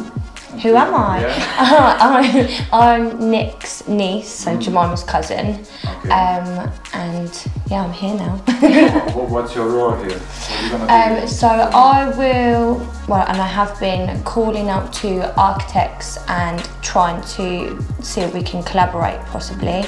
Who 0.62 0.76
am 0.76 0.96
I? 0.96 1.22
Yeah. 1.22 2.68
I'm, 2.72 3.12
I'm 3.12 3.32
Nick's 3.32 3.88
niece, 3.88 4.30
so 4.30 4.58
Jemima's 4.58 5.04
cousin. 5.04 5.64
Okay. 5.86 6.10
Um, 6.10 6.72
and 6.94 7.48
yeah, 7.70 7.84
I'm 7.84 7.94
here 7.94 8.16
now. 8.16 8.42
What, 9.18 9.30
what's 9.30 9.56
your 9.56 9.68
role 9.70 9.96
here? 9.96 10.10
You? 10.10 10.76
Um, 10.90 11.28
so 11.28 11.48
I 11.48 12.10
will, 12.18 12.76
well, 13.08 13.26
and 13.28 13.40
I 13.42 13.48
have 13.48 13.80
been 13.80 14.22
calling 14.24 14.70
out 14.70 14.94
to 14.94 15.36
architects 15.40 16.18
and 16.28 16.64
trying 16.82 17.22
to 17.36 17.82
see 18.02 18.22
if 18.22 18.34
we 18.34 18.44
can 18.44 18.64
collaborate 18.64 19.20
possibly 19.28 19.86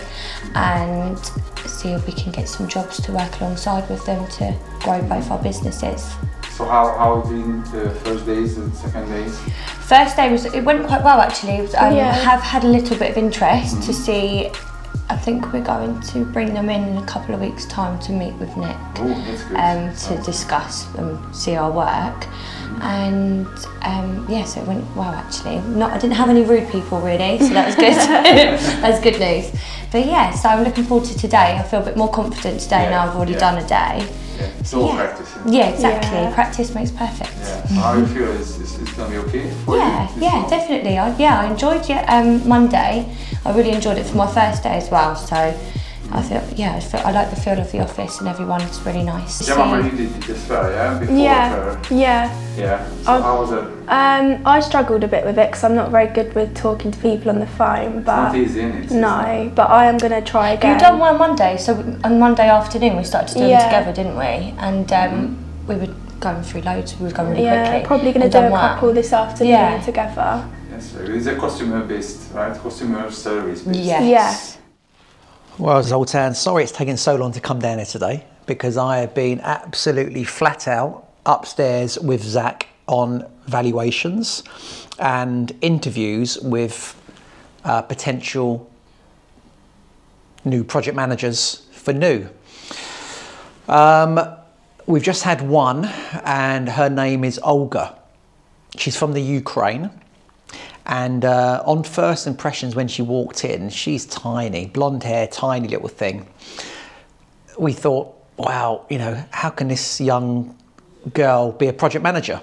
and 0.55 1.17
see 1.65 1.89
if 1.89 2.05
we 2.07 2.13
can 2.13 2.31
get 2.31 2.47
some 2.47 2.67
jobs 2.67 3.01
to 3.01 3.11
work 3.11 3.39
alongside 3.39 3.89
with 3.89 4.05
them 4.05 4.27
to 4.31 4.55
grow 4.79 5.01
both 5.03 5.29
our 5.31 5.41
businesses. 5.41 6.15
So 6.59 6.65
how 6.65 6.91
how 6.97 7.21
been 7.21 7.63
the 7.71 7.89
first 8.03 8.25
days 8.25 8.57
and 8.57 8.75
second 8.75 9.07
days? 9.09 9.39
First 9.87 10.17
day 10.17 10.29
was, 10.29 10.43
it 10.43 10.61
went 10.65 10.85
quite 10.87 11.05
well 11.05 11.21
actually. 11.21 11.53
It 11.53 11.61
was, 11.61 11.75
um, 11.75 11.95
Yeah. 11.95 12.11
have 12.11 12.41
had 12.41 12.65
a 12.65 12.67
little 12.67 12.97
bit 12.97 13.11
of 13.11 13.17
interest 13.17 13.81
to 13.83 13.93
see, 13.93 14.51
I 15.09 15.15
think 15.15 15.53
we're 15.53 15.63
going 15.63 16.01
to 16.11 16.25
bring 16.25 16.53
them 16.53 16.69
in 16.69 16.83
in 16.89 16.97
a 16.97 17.05
couple 17.05 17.33
of 17.33 17.39
weeks' 17.39 17.65
time 17.67 17.97
to 17.99 18.11
meet 18.11 18.33
with 18.33 18.57
Nick. 18.57 18.75
Oh, 18.97 19.07
that's 19.25 19.43
good. 19.43 19.55
um, 19.57 19.95
to 20.17 20.21
discuss 20.25 20.93
and 20.95 21.17
see 21.33 21.55
our 21.55 21.71
work. 21.71 22.27
And 22.81 23.47
um, 23.83 24.25
yeah, 24.27 24.43
so 24.43 24.59
it 24.61 24.67
went 24.67 24.83
well 24.97 25.13
actually. 25.13 25.59
Not, 25.61 25.93
I 25.93 25.97
didn't 25.97 26.17
have 26.17 26.27
any 26.29 26.43
rude 26.43 26.69
people 26.69 26.99
really, 26.99 27.39
so 27.39 27.53
that 27.53 27.67
was 27.67 27.75
good. 27.75 27.95
That's 28.83 28.99
good 29.01 29.17
news. 29.17 29.49
But 29.93 30.05
yeah, 30.05 30.31
so 30.31 30.49
I'm 30.49 30.65
looking 30.65 30.83
forward 30.83 31.07
to 31.07 31.17
today. 31.17 31.55
I 31.57 31.63
feel 31.63 31.81
a 31.81 31.85
bit 31.85 31.95
more 31.95 32.11
confident 32.11 32.59
today 32.59 32.83
Yeah, 32.83 32.89
now 32.89 33.07
I've 33.07 33.15
already 33.15 33.31
yeah. 33.39 33.47
done 33.47 33.57
a 33.63 33.67
day. 33.67 33.95
Yeah, 34.39 34.59
it's 34.59 34.73
all 34.73 34.87
yeah. 34.89 34.95
practice. 35.05 35.35
Yeah. 35.35 35.51
Yeah, 35.51 35.69
exactly. 35.69 36.17
Yeah. 36.17 36.33
Practice 36.33 36.73
makes 36.75 36.91
perfect. 36.91 37.31
Yeah. 37.37 37.67
So 37.67 37.73
how 37.75 37.97
you 37.97 38.07
feel? 38.07 38.29
Is, 38.31 38.57
is 38.59 38.79
it's 38.79 38.93
gonna 38.93 39.09
be 39.11 39.17
okay 39.27 39.49
for 39.65 39.77
Yeah, 39.77 40.15
you? 40.15 40.21
yeah, 40.21 40.47
definitely. 40.49 40.97
I, 40.97 41.15
yeah, 41.17 41.41
I 41.41 41.51
enjoyed 41.51 41.89
it 41.89 42.03
um, 42.09 42.47
Monday. 42.47 43.15
I 43.45 43.55
really 43.55 43.71
enjoyed 43.71 43.97
it 43.97 44.05
for 44.05 44.17
my 44.17 44.27
first 44.27 44.63
day 44.63 44.77
as 44.77 44.89
well. 44.89 45.15
So 45.15 45.35
I 46.11 46.21
feel, 46.23 46.43
yeah, 46.55 46.75
I, 46.75 46.79
feel, 46.79 47.01
I 47.01 47.11
like 47.11 47.29
the 47.29 47.35
feel 47.35 47.59
of 47.59 47.71
the 47.71 47.79
office 47.81 48.19
and 48.19 48.27
everyone's 48.27 48.81
really 48.83 49.03
nice. 49.03 49.47
Yeah, 49.47 49.55
Mama, 49.57 49.83
you 49.87 49.91
did 49.95 50.15
it 50.17 50.29
as 50.29 50.49
well, 50.49 50.69
yeah? 50.71 50.97
Before 50.99 51.15
Yeah, 51.15 51.49
her. 51.49 51.95
yeah. 51.95 52.39
Yeah. 52.57 52.89
So 53.03 53.11
I've- 53.13 53.23
how 53.23 53.41
was 53.41 53.51
it? 53.51 53.63
Um, 53.89 54.41
I 54.45 54.59
struggled 54.59 55.03
a 55.03 55.07
bit 55.07 55.23
with 55.25 55.37
it 55.37 55.47
because 55.49 55.63
I'm 55.63 55.75
not 55.75 55.91
very 55.91 56.07
good 56.07 56.33
with 56.35 56.55
talking 56.55 56.91
to 56.91 56.99
people 56.99 57.29
on 57.29 57.39
the 57.39 57.47
phone. 57.47 57.97
It's 57.99 58.07
not 58.07 58.31
But 58.31 58.35
easy, 58.37 58.61
innit? 58.61 58.83
It's 58.85 58.91
no, 58.93 59.51
but 59.55 59.69
I 59.69 59.85
am 59.85 59.97
gonna 59.97 60.21
try 60.21 60.49
again. 60.51 60.73
You 60.73 60.79
done 60.79 60.99
one 60.99 61.17
Monday, 61.17 61.57
so 61.57 61.73
on 62.03 62.19
Monday 62.19 62.49
afternoon 62.49 62.97
we 62.97 63.03
started 63.03 63.33
to 63.33 63.39
do 63.39 63.45
Yeah. 63.45 63.59
them 63.59 63.69
together, 63.69 63.93
didn't 63.93 64.17
we? 64.17 64.53
And 64.59 64.91
um, 64.93 65.37
we 65.67 65.75
were 65.75 65.87
going 66.19 66.41
through 66.43 66.61
loads. 66.61 66.99
We 66.99 67.05
were 67.07 67.11
going 67.13 67.29
really 67.31 67.43
Yeah, 67.43 67.69
quickly. 67.69 67.87
probably 67.87 68.11
gonna 68.13 68.29
do 68.29 68.37
a 68.39 68.41
done 68.41 68.51
well. 68.51 68.61
couple 68.73 68.93
this 68.93 69.13
afternoon 69.13 69.53
Yeah. 69.53 69.81
together. 69.81 70.43
Yes. 70.71 70.93
It's 70.99 71.27
a 71.27 71.35
customer 71.35 71.81
based, 71.83 72.33
right? 72.33 72.53
Customer 72.61 73.09
service 73.11 73.61
based. 73.61 73.79
Yes. 73.79 74.03
Yeah. 74.03 74.58
Well, 75.59 75.83
Zoltan, 75.83 76.35
sorry 76.35 76.63
it's 76.63 76.71
taken 76.71 76.95
so 76.95 77.17
long 77.17 77.33
to 77.33 77.41
come 77.41 77.59
down 77.59 77.79
here 77.79 77.85
today 77.85 78.23
because 78.45 78.77
I 78.77 78.99
have 78.99 79.13
been 79.13 79.41
absolutely 79.41 80.23
flat 80.23 80.69
out 80.69 81.09
upstairs 81.25 81.99
with 81.99 82.23
Zach 82.23 82.67
on 82.87 83.29
valuations 83.45 84.41
and 84.99 85.51
interviews 85.59 86.39
with 86.39 86.95
uh, 87.65 87.81
potential 87.81 88.71
new 90.45 90.63
project 90.63 90.95
managers 90.95 91.67
for 91.73 91.91
new. 91.91 92.29
Um, 93.67 94.17
we've 94.85 95.03
just 95.03 95.23
had 95.23 95.41
one, 95.41 95.91
and 96.23 96.69
her 96.69 96.89
name 96.89 97.25
is 97.25 97.37
Olga. 97.43 97.99
She's 98.77 98.95
from 98.95 99.11
the 99.11 99.21
Ukraine. 99.21 99.89
And 100.89 101.23
uh, 101.23 101.63
on 101.67 101.83
first 101.83 102.25
impressions, 102.25 102.75
when 102.75 102.87
she 102.87 103.03
walked 103.03 103.45
in, 103.45 103.69
she's 103.69 104.07
tiny, 104.07 104.65
blonde 104.65 105.03
hair, 105.03 105.27
tiny 105.27 105.67
little 105.67 105.87
thing. 105.87 106.27
We 107.59 107.73
thought, 107.73 108.11
wow, 108.37 108.87
you 108.89 108.97
know, 108.97 109.23
how 109.29 109.51
can 109.51 109.67
this 109.67 110.01
young 110.01 110.57
girl 111.13 111.51
be 111.51 111.67
a 111.67 111.73
project 111.73 112.01
manager? 112.01 112.41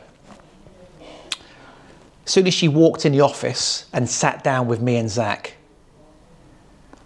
As 2.25 2.31
soon 2.31 2.47
as 2.47 2.55
she 2.55 2.69
walked 2.69 3.05
in 3.05 3.11
the 3.11 3.21
office 3.21 3.87
and 3.93 4.09
sat 4.09 4.45
down 4.45 4.69
with 4.69 4.81
me 4.81 4.95
and 4.97 5.11
Zach, 5.11 5.57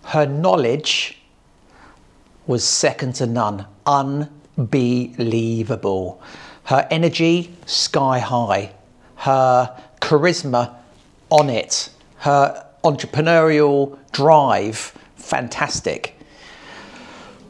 her 0.05 0.27
knowledge 0.27 1.23
was 2.47 2.65
second 2.65 3.15
to 3.15 3.27
none. 3.27 3.65
Unbelievable. 3.87 6.21
Her 6.65 6.87
energy, 6.91 7.57
sky 7.65 8.19
high. 8.19 8.73
Her 9.17 9.75
charisma, 10.03 10.80
on 11.31 11.49
it. 11.49 11.91
Her 12.19 12.67
entrepreneurial 12.85 13.99
drive, 14.13 14.77
fantastic. 15.17 16.17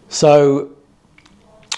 So 0.09 0.71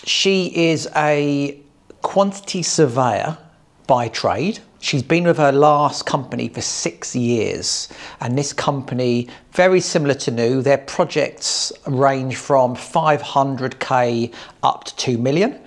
she 0.05 0.71
is 0.71 0.89
a 0.97 1.61
quantity 2.03 2.63
surveyor 2.63 3.39
by 3.87 4.09
trade. 4.09 4.61
She's 4.81 5.03
been 5.03 5.25
with 5.25 5.37
her 5.37 5.53
last 5.53 6.07
company 6.07 6.49
for 6.49 6.61
six 6.61 7.15
years, 7.15 7.89
and 8.21 8.37
this 8.37 8.53
company, 8.53 9.29
very 9.53 9.81
similar 9.81 10.15
to 10.15 10.33
New, 10.33 10.61
their 10.61 10.79
projects 10.79 11.73
range 11.87 12.35
from 12.35 12.75
500k 12.75 14.35
up 14.65 14.85
to 14.85 14.97
2 14.97 15.19
million. 15.19 15.61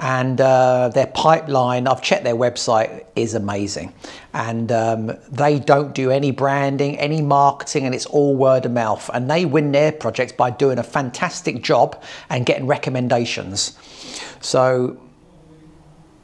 And 0.00 0.40
uh, 0.40 0.88
their 0.88 1.08
pipeline, 1.08 1.86
I've 1.86 2.00
checked 2.00 2.24
their 2.24 2.34
website, 2.34 3.04
is 3.14 3.34
amazing. 3.34 3.92
And 4.32 4.72
um, 4.72 5.12
they 5.30 5.58
don't 5.58 5.94
do 5.94 6.10
any 6.10 6.30
branding, 6.30 6.98
any 6.98 7.20
marketing, 7.20 7.84
and 7.84 7.94
it's 7.94 8.06
all 8.06 8.34
word 8.34 8.64
of 8.64 8.72
mouth. 8.72 9.10
And 9.12 9.30
they 9.30 9.44
win 9.44 9.72
their 9.72 9.92
projects 9.92 10.32
by 10.32 10.50
doing 10.50 10.78
a 10.78 10.82
fantastic 10.82 11.62
job 11.62 12.02
and 12.30 12.46
getting 12.46 12.66
recommendations. 12.66 13.76
So 14.40 14.98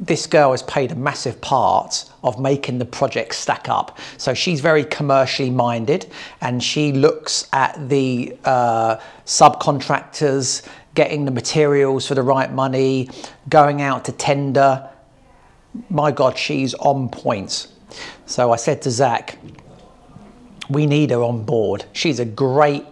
this 0.00 0.26
girl 0.26 0.50
has 0.50 0.62
played 0.62 0.92
a 0.92 0.94
massive 0.94 1.40
part 1.40 2.10
of 2.22 2.38
making 2.38 2.78
the 2.78 2.84
project 2.84 3.34
stack 3.34 3.68
up. 3.68 3.98
So 4.18 4.34
she's 4.34 4.60
very 4.60 4.84
commercially 4.84 5.50
minded 5.50 6.10
and 6.40 6.62
she 6.62 6.92
looks 6.92 7.48
at 7.52 7.88
the 7.88 8.36
uh, 8.44 8.96
subcontractors, 9.24 10.66
getting 10.96 11.24
the 11.26 11.30
materials 11.30 12.08
for 12.08 12.16
the 12.16 12.22
right 12.22 12.52
money, 12.52 13.08
going 13.48 13.80
out 13.80 14.04
to 14.06 14.12
tender. 14.12 14.90
My 15.88 16.10
God, 16.10 16.36
she's 16.36 16.74
on 16.74 17.08
point. 17.08 17.68
So 18.24 18.50
I 18.52 18.56
said 18.56 18.82
to 18.82 18.90
Zach, 18.90 19.38
we 20.68 20.86
need 20.86 21.10
her 21.10 21.22
on 21.22 21.44
board. 21.44 21.84
She's 21.92 22.18
a 22.18 22.24
great 22.24 22.84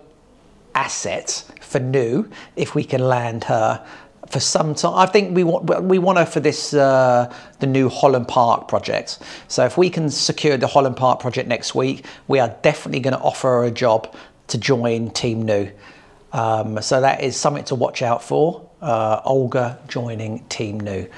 asset 0.76 1.44
for 1.60 1.80
new 1.80 2.30
if 2.54 2.74
we 2.74 2.84
can 2.84 3.00
land 3.00 3.44
her 3.44 3.84
for 4.28 4.40
some 4.40 4.74
time. 4.74 4.94
I 4.94 5.06
think 5.06 5.34
we 5.34 5.44
want 5.44 5.84
we 5.84 5.98
want 5.98 6.18
her 6.18 6.26
for 6.26 6.40
this 6.40 6.74
uh, 6.74 7.32
the 7.58 7.66
new 7.66 7.88
Holland 7.88 8.28
Park 8.28 8.68
project. 8.68 9.18
So 9.48 9.64
if 9.64 9.76
we 9.76 9.90
can 9.90 10.10
secure 10.10 10.56
the 10.56 10.66
Holland 10.66 10.96
Park 10.96 11.20
project 11.20 11.48
next 11.48 11.74
week, 11.74 12.04
we 12.28 12.38
are 12.38 12.54
definitely 12.62 13.00
going 13.00 13.16
to 13.16 13.20
offer 13.20 13.48
her 13.48 13.64
a 13.64 13.70
job 13.70 14.14
to 14.48 14.58
join 14.58 15.10
Team 15.10 15.42
New. 15.42 15.70
Um, 16.34 16.82
so 16.82 17.00
that 17.00 17.22
is 17.22 17.36
something 17.36 17.64
to 17.66 17.76
watch 17.76 18.02
out 18.02 18.22
for. 18.22 18.68
Uh, 18.82 19.20
Olga 19.24 19.78
joining 19.88 20.40
Team 20.48 20.80
New. 20.80 21.08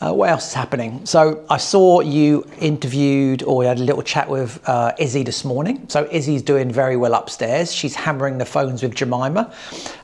Uh, 0.00 0.12
what 0.12 0.28
else 0.28 0.48
is 0.48 0.54
happening? 0.54 1.04
So 1.06 1.44
I 1.48 1.58
saw 1.58 2.00
you 2.00 2.44
interviewed 2.58 3.42
or 3.42 3.62
you 3.62 3.68
had 3.68 3.78
a 3.78 3.84
little 3.84 4.02
chat 4.02 4.28
with 4.28 4.60
uh, 4.68 4.92
Izzy 4.98 5.22
this 5.22 5.44
morning. 5.44 5.86
So 5.88 6.08
Izzy's 6.10 6.42
doing 6.42 6.70
very 6.70 6.96
well 6.96 7.14
upstairs. 7.14 7.72
She's 7.72 7.94
hammering 7.94 8.38
the 8.38 8.44
phones 8.44 8.82
with 8.82 8.94
Jemima, 8.94 9.54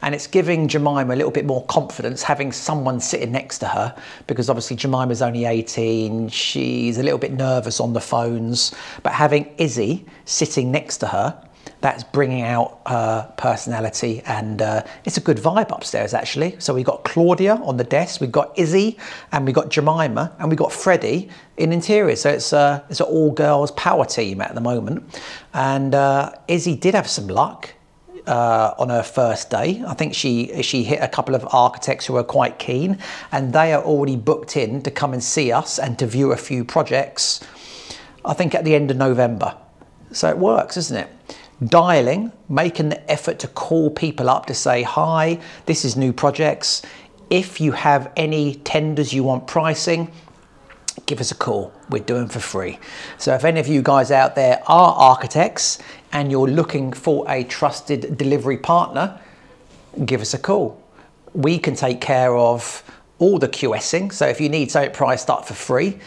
and 0.02 0.14
it's 0.14 0.26
giving 0.26 0.68
Jemima 0.68 1.14
a 1.14 1.16
little 1.16 1.32
bit 1.32 1.46
more 1.46 1.64
confidence 1.66 2.22
having 2.22 2.52
someone 2.52 3.00
sitting 3.00 3.32
next 3.32 3.58
to 3.58 3.66
her 3.66 3.96
because 4.26 4.48
obviously 4.48 4.76
Jemima's 4.76 5.22
only 5.22 5.46
18. 5.46 6.28
She's 6.28 6.98
a 6.98 7.02
little 7.02 7.18
bit 7.18 7.32
nervous 7.32 7.80
on 7.80 7.92
the 7.94 8.00
phones, 8.00 8.72
but 9.02 9.12
having 9.12 9.52
Izzy 9.56 10.04
sitting 10.26 10.70
next 10.70 10.98
to 10.98 11.08
her 11.08 11.49
that's 11.80 12.04
bringing 12.04 12.42
out 12.42 12.80
her 12.86 13.32
personality 13.36 14.22
and 14.26 14.62
uh, 14.62 14.82
it's 15.04 15.16
a 15.16 15.20
good 15.20 15.38
vibe 15.38 15.70
upstairs 15.70 16.14
actually 16.14 16.56
so 16.58 16.74
we've 16.74 16.86
got 16.86 17.04
claudia 17.04 17.54
on 17.56 17.76
the 17.76 17.84
desk 17.84 18.20
we've 18.20 18.32
got 18.32 18.56
izzy 18.58 18.98
and 19.32 19.46
we've 19.46 19.54
got 19.54 19.70
jemima 19.70 20.34
and 20.38 20.48
we've 20.48 20.58
got 20.58 20.72
freddie 20.72 21.28
in 21.56 21.72
interior 21.72 22.16
so 22.16 22.30
it's, 22.30 22.52
uh, 22.52 22.82
it's 22.88 23.00
an 23.00 23.06
all 23.06 23.30
girls 23.30 23.70
power 23.72 24.04
team 24.04 24.40
at 24.40 24.54
the 24.54 24.60
moment 24.60 25.02
and 25.54 25.94
uh, 25.94 26.32
izzy 26.48 26.76
did 26.76 26.94
have 26.94 27.08
some 27.08 27.28
luck 27.28 27.74
uh, 28.26 28.74
on 28.78 28.88
her 28.88 29.02
first 29.02 29.50
day. 29.50 29.82
I 29.86 29.94
think 29.94 30.14
she 30.14 30.62
she 30.62 30.84
hit 30.84 31.02
a 31.02 31.08
couple 31.08 31.34
of 31.34 31.46
architects 31.52 32.06
who 32.06 32.16
are 32.16 32.24
quite 32.24 32.58
keen, 32.58 32.98
and 33.32 33.52
they 33.52 33.72
are 33.72 33.82
already 33.82 34.16
booked 34.16 34.56
in 34.56 34.82
to 34.82 34.90
come 34.90 35.12
and 35.12 35.22
see 35.22 35.52
us 35.52 35.78
and 35.78 35.98
to 35.98 36.06
view 36.06 36.32
a 36.32 36.36
few 36.36 36.64
projects. 36.64 37.40
I 38.24 38.34
think 38.34 38.54
at 38.54 38.64
the 38.64 38.74
end 38.74 38.90
of 38.90 38.96
November. 38.96 39.56
So 40.12 40.28
it 40.28 40.38
works, 40.38 40.76
isn't 40.76 40.96
it? 40.96 41.08
Dialing, 41.62 42.32
making 42.48 42.88
the 42.88 43.10
effort 43.10 43.38
to 43.40 43.48
call 43.48 43.90
people 43.90 44.30
up 44.30 44.46
to 44.46 44.54
say, 44.54 44.82
hi, 44.82 45.38
this 45.66 45.84
is 45.84 45.96
new 45.96 46.12
projects. 46.12 46.82
If 47.28 47.60
you 47.60 47.72
have 47.72 48.10
any 48.16 48.54
tenders 48.56 49.12
you 49.12 49.24
want 49.24 49.46
pricing, 49.46 50.10
give 51.04 51.20
us 51.20 51.30
a 51.30 51.34
call. 51.34 51.72
We're 51.90 52.02
doing 52.02 52.28
for 52.28 52.40
free. 52.40 52.78
So 53.18 53.34
if 53.34 53.44
any 53.44 53.60
of 53.60 53.68
you 53.68 53.82
guys 53.82 54.10
out 54.10 54.34
there 54.34 54.62
are 54.66 54.94
architects 54.94 55.78
and 56.12 56.30
you're 56.30 56.48
looking 56.48 56.92
for 56.92 57.30
a 57.30 57.44
trusted 57.44 58.16
delivery 58.16 58.56
partner, 58.56 59.20
give 60.06 60.22
us 60.22 60.32
a 60.32 60.38
call. 60.38 60.82
We 61.34 61.58
can 61.58 61.74
take 61.76 62.00
care 62.00 62.34
of 62.36 62.82
all 63.18 63.38
the 63.38 63.48
QSing. 63.48 64.12
So 64.12 64.26
if 64.26 64.40
you 64.40 64.48
need 64.48 64.70
something 64.70 64.92
priced 64.92 65.28
up 65.28 65.46
for 65.46 65.54
free, 65.54 65.98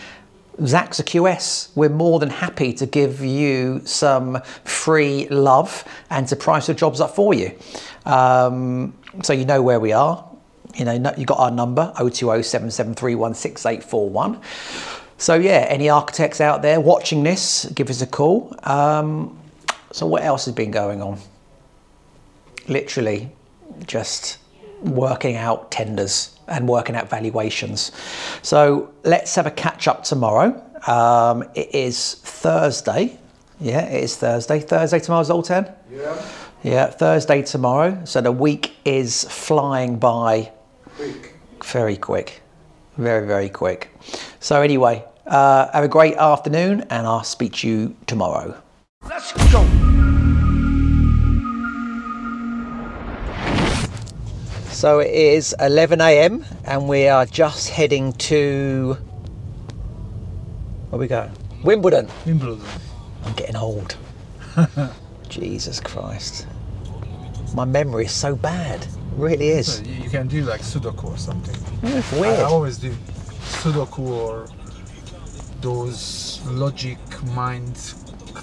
Zach's 0.65 0.99
a 0.99 1.03
QS. 1.03 1.69
We're 1.75 1.89
more 1.89 2.19
than 2.19 2.29
happy 2.29 2.73
to 2.73 2.85
give 2.85 3.21
you 3.21 3.81
some 3.85 4.41
free 4.63 5.27
love 5.29 5.83
and 6.09 6.27
to 6.27 6.35
price 6.35 6.67
the 6.67 6.73
jobs 6.73 7.01
up 7.01 7.15
for 7.15 7.33
you. 7.33 7.57
Um, 8.05 8.93
so 9.23 9.33
you 9.33 9.45
know 9.45 9.61
where 9.61 9.79
we 9.79 9.91
are. 9.91 10.27
You 10.75 10.85
know, 10.85 11.13
you 11.17 11.25
got 11.25 11.39
our 11.39 11.51
number 11.51 11.91
020 11.97 12.43
773 12.43 13.13
16841. 13.13 14.41
So 15.17 15.35
yeah, 15.35 15.65
any 15.69 15.89
architects 15.89 16.41
out 16.41 16.61
there 16.61 16.79
watching 16.79 17.23
this, 17.23 17.65
give 17.73 17.89
us 17.89 18.01
a 18.01 18.07
call. 18.07 18.55
Um, 18.63 19.39
so 19.91 20.07
what 20.07 20.23
else 20.23 20.45
has 20.45 20.53
been 20.53 20.71
going 20.71 21.01
on? 21.01 21.19
Literally, 22.67 23.31
just 23.85 24.37
working 24.81 25.35
out 25.35 25.71
tenders 25.71 26.32
and 26.47 26.67
working 26.67 26.95
out 26.95 27.09
valuations. 27.09 27.91
So 28.41 28.93
let's 29.03 29.35
have 29.35 29.45
a 29.45 29.51
catch 29.51 29.87
up 29.87 30.03
tomorrow. 30.03 30.61
Um, 30.87 31.43
it 31.55 31.73
is 31.73 32.15
Thursday. 32.15 33.17
Yeah, 33.59 33.81
it 33.85 34.03
is 34.03 34.15
Thursday. 34.17 34.59
Thursday 34.59 34.99
tomorrow, 34.99 35.23
Zoltan? 35.23 35.67
Yeah. 35.91 36.21
Yeah, 36.63 36.87
Thursday 36.87 37.41
tomorrow. 37.41 38.01
So 38.05 38.21
the 38.21 38.31
week 38.31 38.73
is 38.85 39.23
flying 39.25 39.97
by 39.99 40.51
Quick. 40.95 41.33
very 41.63 41.97
quick. 41.97 42.41
Very, 42.97 43.25
very 43.25 43.49
quick. 43.49 43.89
So, 44.39 44.61
anyway, 44.61 45.03
uh, 45.25 45.71
have 45.71 45.83
a 45.83 45.87
great 45.87 46.15
afternoon 46.15 46.81
and 46.89 47.07
I'll 47.07 47.23
speak 47.23 47.53
to 47.53 47.67
you 47.67 47.95
tomorrow. 48.05 48.55
Let's 49.09 49.33
go. 49.51 50.12
So, 54.83 54.99
it 54.99 55.11
is 55.11 55.55
11 55.61 56.01
a.m. 56.01 56.43
and 56.65 56.89
we 56.89 57.07
are 57.07 57.25
just 57.25 57.69
heading 57.69 58.11
to. 58.27 58.97
Where 60.89 60.99
we 60.99 61.07
go? 61.07 61.31
Wimbledon. 61.63 62.09
Wimbledon. 62.25 62.59
I'm 63.23 63.31
getting 63.31 63.55
old. 63.55 63.95
Jesus 65.29 65.79
Christ. 65.79 66.47
My 67.55 67.63
memory 67.63 68.07
is 68.07 68.11
so 68.11 68.35
bad. 68.35 68.81
It 68.83 68.89
really 69.15 69.47
is. 69.47 69.75
So 69.77 69.83
you 69.83 70.03
you 70.03 70.09
can 70.09 70.27
do 70.27 70.43
like 70.43 70.59
Sudoku 70.59 71.05
or 71.05 71.17
something. 71.17 71.55
Mm, 71.79 71.99
it's 71.99 72.11
I 72.11 72.19
weird. 72.19 72.39
always 72.41 72.77
do 72.77 72.93
Sudoku 73.63 73.99
or 73.99 74.47
those 75.61 76.41
logic 76.47 76.97
mind 77.33 77.79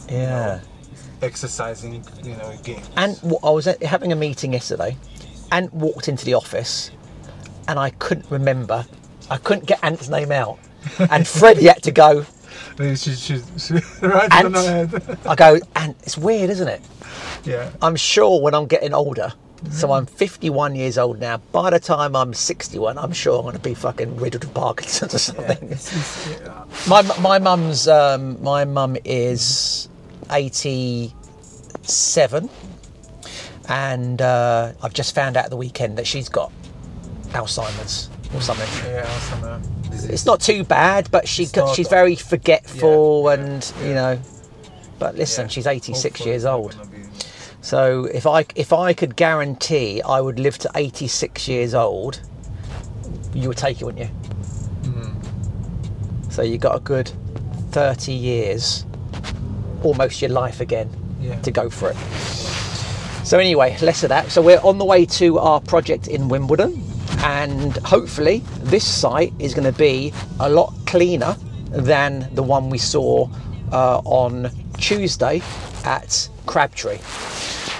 Yeah. 0.08 0.60
exercising, 1.20 2.02
you 2.24 2.34
know, 2.36 2.56
games. 2.64 2.88
And 2.96 3.20
I 3.44 3.50
was 3.50 3.66
having 3.82 4.10
a 4.10 4.16
meeting 4.16 4.54
yesterday 4.54 4.96
and 5.52 5.70
walked 5.72 6.08
into 6.08 6.24
the 6.24 6.34
office 6.34 6.90
and 7.68 7.78
I 7.78 7.90
couldn't 7.90 8.26
remember. 8.30 8.84
I 9.30 9.36
couldn't 9.38 9.66
get 9.66 9.78
Ant's 9.82 10.08
name 10.08 10.32
out. 10.32 10.58
And 11.10 11.26
Freddie 11.26 11.66
had 11.66 11.82
to 11.84 11.92
go. 11.92 12.24
She 12.78 12.96
should 12.96 13.42
write 14.00 14.30
it 14.32 14.32
Ant. 14.32 15.26
I 15.26 15.34
go, 15.34 15.58
Ant, 15.76 15.96
it's 16.02 16.16
weird, 16.16 16.48
isn't 16.48 16.68
it? 16.68 16.80
yeah. 17.44 17.70
I'm 17.82 17.94
sure 17.94 18.40
when 18.40 18.54
I'm 18.54 18.66
getting 18.66 18.94
older, 18.94 19.34
so 19.70 19.92
I'm 19.92 20.06
51 20.06 20.74
years 20.74 20.96
old 20.96 21.20
now, 21.20 21.36
by 21.52 21.68
the 21.70 21.78
time 21.78 22.16
I'm 22.16 22.32
61, 22.32 22.96
I'm 22.96 23.12
sure 23.12 23.36
I'm 23.36 23.42
going 23.42 23.54
to 23.54 23.60
be 23.60 23.74
fucking 23.74 24.16
riddled 24.16 24.44
with 24.44 24.54
Parkinson's 24.54 25.14
or 25.14 25.18
something. 25.18 25.76
Yeah. 26.42 26.64
My, 26.88 27.02
my 27.20 27.38
mum's, 27.38 27.86
um, 27.86 28.42
my 28.42 28.64
mum 28.64 28.96
is 29.04 29.88
87 30.30 32.48
and 33.70 34.20
uh, 34.20 34.72
I've 34.82 34.92
just 34.92 35.14
found 35.14 35.36
out 35.36 35.48
the 35.48 35.56
weekend 35.56 35.96
that 35.98 36.06
she's 36.06 36.28
got 36.28 36.52
Alzheimer's 37.28 38.10
or 38.34 38.40
something. 38.42 38.68
Yeah, 38.90 39.08
uh, 39.44 39.58
disease. 39.90 40.10
It's 40.10 40.26
not 40.26 40.40
too 40.40 40.64
bad, 40.64 41.10
but 41.10 41.26
she 41.28 41.46
she's 41.74 41.88
very 41.88 42.16
forgetful 42.16 43.22
Yeah, 43.26 43.34
yeah, 43.36 43.40
and 43.42 43.72
you 43.82 43.94
know. 43.94 44.20
But 44.98 45.16
listen, 45.16 45.44
Yeah. 45.44 45.48
she's 45.48 45.66
86 45.66 46.02
Hopefully 46.02 46.30
years 46.30 46.44
old. 46.44 46.76
be- 46.92 46.98
So 47.62 48.04
if 48.12 48.26
I 48.26 48.44
if 48.56 48.72
I 48.72 48.92
could 48.92 49.14
guarantee 49.16 50.02
I 50.02 50.20
would 50.20 50.38
live 50.38 50.58
to 50.58 50.70
86 50.74 51.46
years 51.48 51.72
old, 51.74 52.20
you 53.32 53.48
would 53.48 53.56
take 53.56 53.80
it, 53.80 53.84
wouldn't 53.84 54.02
you? 54.08 54.10
So 56.30 56.42
you 56.42 56.58
got 56.58 56.76
a 56.76 56.80
good 56.80 57.10
30 57.72 58.12
years, 58.12 58.84
almost 59.82 60.20
your 60.22 60.30
life 60.30 60.60
again, 60.60 60.88
Yeah. 61.20 61.40
to 61.42 61.50
go 61.50 61.68
for 61.70 61.90
it. 61.90 61.96
So 63.30 63.38
anyway, 63.38 63.78
less 63.80 64.02
of 64.02 64.08
that. 64.08 64.32
So 64.32 64.42
we're 64.42 64.58
on 64.58 64.78
the 64.78 64.84
way 64.84 65.06
to 65.06 65.38
our 65.38 65.60
project 65.60 66.08
in 66.08 66.28
Wimbledon, 66.28 66.82
and 67.18 67.76
hopefully 67.76 68.38
this 68.58 68.84
site 68.84 69.32
is 69.38 69.54
going 69.54 69.72
to 69.72 69.78
be 69.78 70.12
a 70.40 70.50
lot 70.50 70.74
cleaner 70.84 71.36
than 71.66 72.28
the 72.34 72.42
one 72.42 72.70
we 72.70 72.78
saw 72.78 73.28
uh, 73.70 73.98
on 73.98 74.50
Tuesday 74.78 75.42
at 75.84 76.28
Crabtree. 76.46 76.98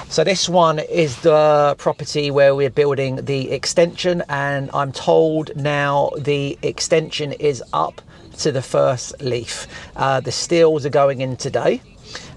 So 0.09 0.23
this 0.23 0.49
one 0.49 0.79
is 0.79 1.21
the 1.23 1.75
property 1.79 2.31
where 2.31 2.55
we're 2.55 2.71
building 2.71 3.17
the 3.17 3.51
extension, 3.51 4.23
and 4.29 4.71
I'm 4.73 4.93
told 4.93 5.57
now 5.57 6.13
the 6.17 6.61
extension 6.63 7.33
is 7.33 7.61
up 7.73 8.01
to 8.39 8.53
the 8.53 8.63
first 8.63 9.21
leaf. 9.21 9.67
Uh, 9.97 10.21
the 10.21 10.31
steels 10.31 10.87
are 10.87 10.91
going 10.91 11.23
in 11.23 11.37
today, 11.37 11.83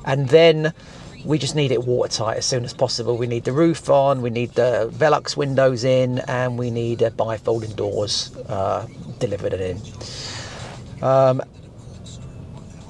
and 0.04 0.30
then 0.30 0.74
we 1.26 1.38
just 1.38 1.56
need 1.56 1.72
it 1.72 1.84
watertight 1.84 2.38
as 2.38 2.46
soon 2.46 2.66
as 2.66 2.74
possible. 2.74 3.18
We 3.18 3.28
need 3.28 3.46
the 3.46 3.54
roof 3.54 3.90
on, 3.90 4.22
we 4.22 4.30
need 4.30 4.52
the 4.52 4.90
Velux 4.94 5.38
windows 5.38 5.84
in, 5.84 6.20
and 6.20 6.58
we 6.58 6.70
need 6.70 7.02
uh, 7.02 7.10
bifolding 7.12 7.76
doors 7.76 8.36
uh, 8.50 8.88
delivered 9.20 9.54
in. 9.54 9.82
Um, 11.02 11.42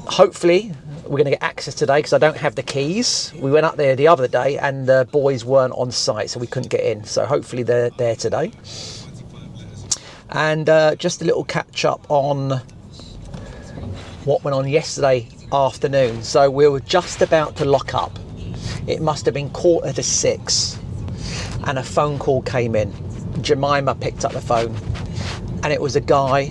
hopefully 0.06 0.72
we're 1.04 1.18
going 1.18 1.26
to 1.26 1.32
get 1.32 1.44
access 1.44 1.76
today 1.76 1.98
because 1.98 2.14
I 2.14 2.18
don't 2.18 2.38
have 2.38 2.56
the 2.56 2.64
keys. 2.64 3.34
We 3.36 3.52
went 3.52 3.66
up 3.66 3.76
there 3.76 3.96
the 3.96 4.08
other 4.08 4.28
day 4.28 4.58
and 4.58 4.88
the 4.88 5.08
boys 5.12 5.46
weren't 5.46 5.74
on 5.74 5.92
site, 5.92 6.30
so 6.30 6.40
we 6.40 6.48
couldn't 6.48 6.70
get 6.70 6.84
in. 6.84 7.04
So 7.04 7.26
hopefully 7.26 7.64
they're 7.64 7.90
there 7.92 8.16
today. 8.16 8.52
And 10.30 10.70
uh, 10.70 10.96
just 10.96 11.22
a 11.22 11.26
little 11.26 11.44
catch 11.44 11.86
up 11.86 12.10
on 12.10 12.62
what 14.26 14.44
went 14.44 14.56
on 14.56 14.68
yesterday 14.68 15.28
afternoon. 15.54 16.24
So 16.24 16.50
we 16.50 16.68
were 16.68 16.80
just 16.80 17.22
about 17.22 17.56
to 17.58 17.66
lock 17.66 17.94
up. 17.94 18.18
It 18.88 19.02
must 19.02 19.26
have 19.26 19.34
been 19.34 19.50
quarter 19.52 19.94
to 19.94 20.04
six, 20.04 20.80
and 21.68 21.78
a 21.78 21.84
phone 21.84 22.20
call 22.20 22.42
came 22.42 22.76
in. 22.76 22.92
Jemima 23.42 23.96
picked 23.96 24.26
up 24.26 24.34
the 24.34 24.42
phone, 24.42 24.76
and 25.64 25.72
it 25.72 25.80
was 25.80 25.96
a 25.96 26.02
guy 26.02 26.46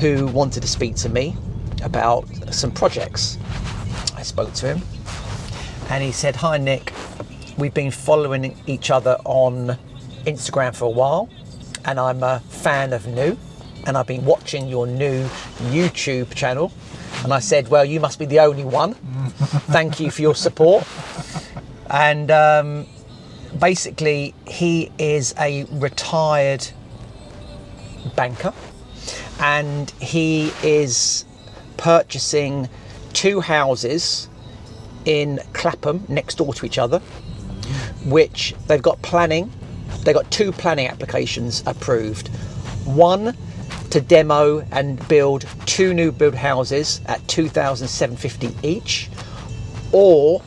who 0.00 0.26
wanted 0.28 0.62
to 0.62 0.68
speak 0.68 0.96
to 0.96 1.08
me 1.08 1.36
about 1.82 2.26
some 2.52 2.70
projects. 2.70 3.38
I 4.16 4.22
spoke 4.22 4.52
to 4.54 4.74
him 4.74 4.82
and 5.90 6.02
he 6.02 6.12
said, 6.12 6.36
Hi 6.36 6.58
Nick, 6.58 6.92
we've 7.58 7.74
been 7.74 7.90
following 7.90 8.56
each 8.66 8.90
other 8.90 9.16
on 9.24 9.76
Instagram 10.26 10.74
for 10.74 10.86
a 10.86 10.90
while 10.90 11.28
and 11.84 11.98
I'm 11.98 12.22
a 12.22 12.40
fan 12.48 12.92
of 12.92 13.06
New 13.06 13.36
and 13.86 13.96
I've 13.96 14.06
been 14.06 14.24
watching 14.24 14.68
your 14.68 14.86
new 14.86 15.24
YouTube 15.70 16.34
channel. 16.34 16.72
And 17.24 17.32
I 17.32 17.38
said, 17.38 17.68
Well, 17.68 17.84
you 17.84 18.00
must 18.00 18.18
be 18.18 18.26
the 18.26 18.40
only 18.40 18.64
one. 18.64 18.94
Thank 19.70 20.00
you 20.00 20.10
for 20.10 20.22
your 20.22 20.34
support. 20.34 20.86
And 21.88 22.30
um, 22.30 22.86
basically, 23.58 24.34
he 24.46 24.90
is 24.98 25.34
a 25.38 25.64
retired 25.64 26.66
banker 28.16 28.52
and 29.40 29.90
he 30.00 30.52
is 30.62 31.24
purchasing 31.76 32.68
two 33.12 33.40
houses 33.40 34.28
in 35.04 35.40
Clapham 35.52 36.04
next 36.08 36.36
door 36.36 36.54
to 36.54 36.64
each 36.66 36.78
other, 36.78 37.00
which 38.04 38.54
they've 38.68 38.82
got 38.82 39.02
planning. 39.02 39.50
They've 40.04 40.14
got 40.14 40.30
two 40.30 40.52
planning 40.52 40.86
applications 40.86 41.62
approved. 41.66 42.28
One 42.84 43.36
to 43.92 44.00
demo 44.00 44.60
and 44.72 45.06
build 45.06 45.44
two 45.66 45.92
new 45.92 46.10
build 46.10 46.34
houses 46.34 47.02
at 47.04 47.26
2,750 47.28 48.56
each, 48.66 49.10
or 49.92 50.40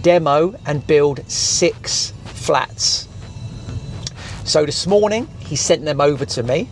demo 0.00 0.54
and 0.66 0.86
build 0.86 1.28
six 1.28 2.12
flats. 2.24 3.08
So 4.44 4.64
this 4.64 4.86
morning 4.86 5.26
he 5.40 5.56
sent 5.56 5.84
them 5.84 6.00
over 6.00 6.24
to 6.24 6.44
me. 6.44 6.68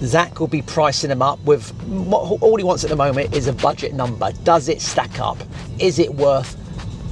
Zach 0.00 0.40
will 0.40 0.48
be 0.48 0.62
pricing 0.62 1.08
them 1.08 1.22
up 1.22 1.38
with 1.44 1.72
all 1.88 2.56
he 2.56 2.64
wants 2.64 2.82
at 2.82 2.90
the 2.90 2.96
moment 2.96 3.32
is 3.32 3.46
a 3.46 3.52
budget 3.52 3.94
number. 3.94 4.32
Does 4.42 4.68
it 4.68 4.80
stack 4.80 5.20
up? 5.20 5.38
Is 5.78 6.00
it 6.00 6.12
worth 6.12 6.56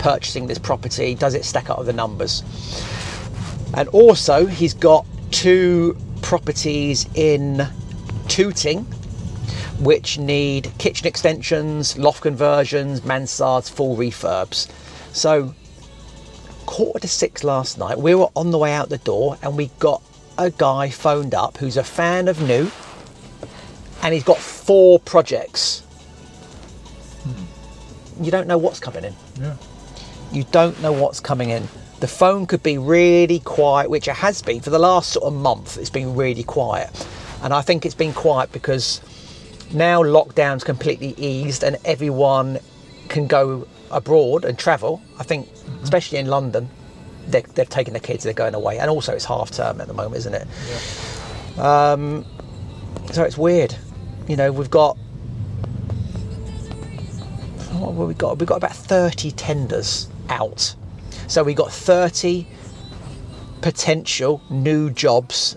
purchasing 0.00 0.48
this 0.48 0.58
property? 0.58 1.14
Does 1.14 1.34
it 1.34 1.44
stack 1.44 1.70
up 1.70 1.78
with 1.78 1.86
the 1.86 1.92
numbers? 1.92 2.42
And 3.74 3.88
also, 3.90 4.46
he's 4.46 4.74
got 4.74 5.06
two 5.30 5.96
properties 6.22 7.08
in 7.14 7.68
Tooting 8.28 8.86
which 9.78 10.18
need 10.18 10.72
kitchen 10.78 11.06
extensions, 11.06 11.98
loft 11.98 12.22
conversions, 12.22 13.02
mansards, 13.02 13.70
full 13.70 13.96
refurbs. 13.96 14.70
So, 15.12 15.54
quarter 16.66 17.00
to 17.00 17.08
six 17.08 17.44
last 17.44 17.78
night, 17.78 17.98
we 17.98 18.14
were 18.14 18.28
on 18.34 18.50
the 18.50 18.58
way 18.58 18.72
out 18.72 18.88
the 18.88 18.98
door 18.98 19.38
and 19.42 19.56
we 19.56 19.66
got 19.78 20.02
a 20.38 20.50
guy 20.50 20.90
phoned 20.90 21.34
up 21.34 21.56
who's 21.58 21.76
a 21.76 21.84
fan 21.84 22.28
of 22.28 22.40
new 22.42 22.70
and 24.02 24.14
he's 24.14 24.24
got 24.24 24.38
four 24.38 24.98
projects. 24.98 25.80
Hmm. 27.22 28.24
You 28.24 28.30
don't 28.30 28.46
know 28.46 28.58
what's 28.58 28.80
coming 28.80 29.04
in. 29.04 29.14
Yeah. 29.40 29.56
You 30.32 30.44
don't 30.50 30.80
know 30.82 30.92
what's 30.92 31.20
coming 31.20 31.50
in. 31.50 31.68
The 32.00 32.08
phone 32.08 32.46
could 32.46 32.62
be 32.62 32.76
really 32.76 33.38
quiet, 33.40 33.88
which 33.88 34.06
it 34.06 34.16
has 34.16 34.42
been 34.42 34.60
for 34.60 34.70
the 34.70 34.78
last 34.78 35.12
sort 35.12 35.24
of 35.24 35.32
month. 35.34 35.78
It's 35.78 35.88
been 35.88 36.14
really 36.14 36.42
quiet. 36.42 36.90
And 37.42 37.52
I 37.52 37.62
think 37.62 37.84
it's 37.84 37.94
been 37.94 38.12
quiet 38.12 38.52
because 38.52 39.00
now 39.72 40.02
lockdown's 40.02 40.64
completely 40.64 41.14
eased 41.16 41.62
and 41.62 41.76
everyone 41.84 42.58
can 43.08 43.26
go 43.26 43.66
abroad 43.90 44.44
and 44.44 44.58
travel. 44.58 45.02
I 45.18 45.22
think, 45.22 45.48
especially 45.82 46.18
in 46.18 46.26
London, 46.26 46.68
they're, 47.26 47.42
they've 47.42 47.68
taken 47.68 47.92
their 47.92 48.00
kids, 48.00 48.24
they're 48.24 48.32
going 48.32 48.54
away. 48.54 48.78
And 48.78 48.90
also, 48.90 49.12
it's 49.12 49.24
half 49.24 49.50
term 49.50 49.80
at 49.80 49.88
the 49.88 49.94
moment, 49.94 50.16
isn't 50.16 50.34
it? 50.34 50.48
Yeah. 51.56 51.92
Um, 51.92 52.24
so 53.12 53.24
it's 53.24 53.38
weird. 53.38 53.74
You 54.28 54.36
know, 54.36 54.52
we've 54.52 54.70
got 54.70 54.96
what 57.78 57.94
have 57.94 58.08
we 58.08 58.14
got? 58.14 58.38
We've 58.38 58.48
got 58.48 58.56
about 58.56 58.74
30 58.74 59.30
tenders 59.32 60.08
out. 60.28 60.74
So 61.28 61.42
we've 61.42 61.56
got 61.56 61.72
30 61.72 62.46
potential 63.60 64.42
new 64.50 64.90
jobs 64.90 65.56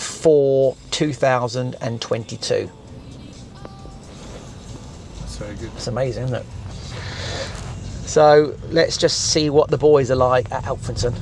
for 0.00 0.76
2022. 0.90 2.70
That's 5.18 5.36
very 5.36 5.54
good. 5.56 5.70
It's 5.76 5.86
amazing, 5.86 6.24
isn't 6.24 6.36
it? 6.36 6.46
So 8.06 8.56
let's 8.70 8.96
just 8.96 9.30
see 9.30 9.50
what 9.50 9.70
the 9.70 9.78
boys 9.78 10.10
are 10.10 10.16
like 10.16 10.50
at 10.50 10.64
Alfrington. 10.64 11.14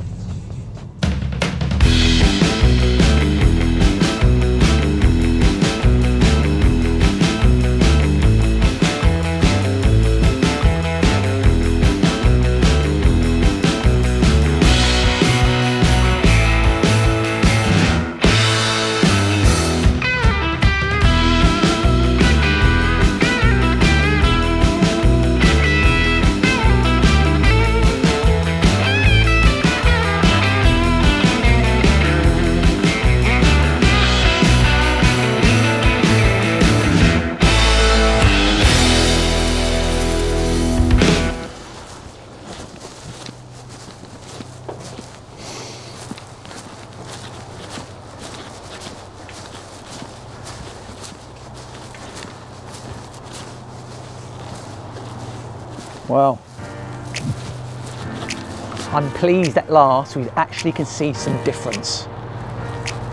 Pleased 59.18 59.58
at 59.58 59.68
last 59.68 60.14
we 60.14 60.28
actually 60.36 60.70
can 60.70 60.86
see 60.86 61.12
some 61.12 61.42
difference. 61.42 62.04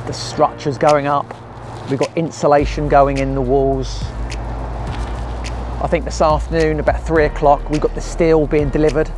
The 0.06 0.12
structure's 0.12 0.78
going 0.78 1.08
up, 1.08 1.26
we've 1.90 1.98
got 1.98 2.16
insulation 2.16 2.88
going 2.88 3.18
in 3.18 3.34
the 3.34 3.42
walls. 3.42 4.04
I 5.82 5.88
think 5.90 6.06
this 6.06 6.22
afternoon, 6.22 6.80
about 6.80 7.02
three 7.02 7.26
o'clock, 7.26 7.72
we've 7.72 7.82
got 7.82 7.96
the 7.96 8.02
steel 8.02 8.46
being 8.46 8.70
delivered. 8.70 9.12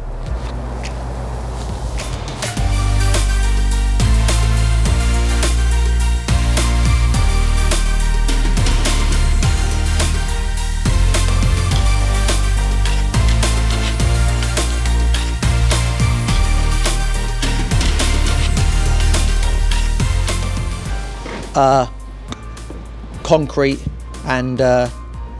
Concrete 23.24 23.84
and 24.26 24.62
uh, 24.62 24.89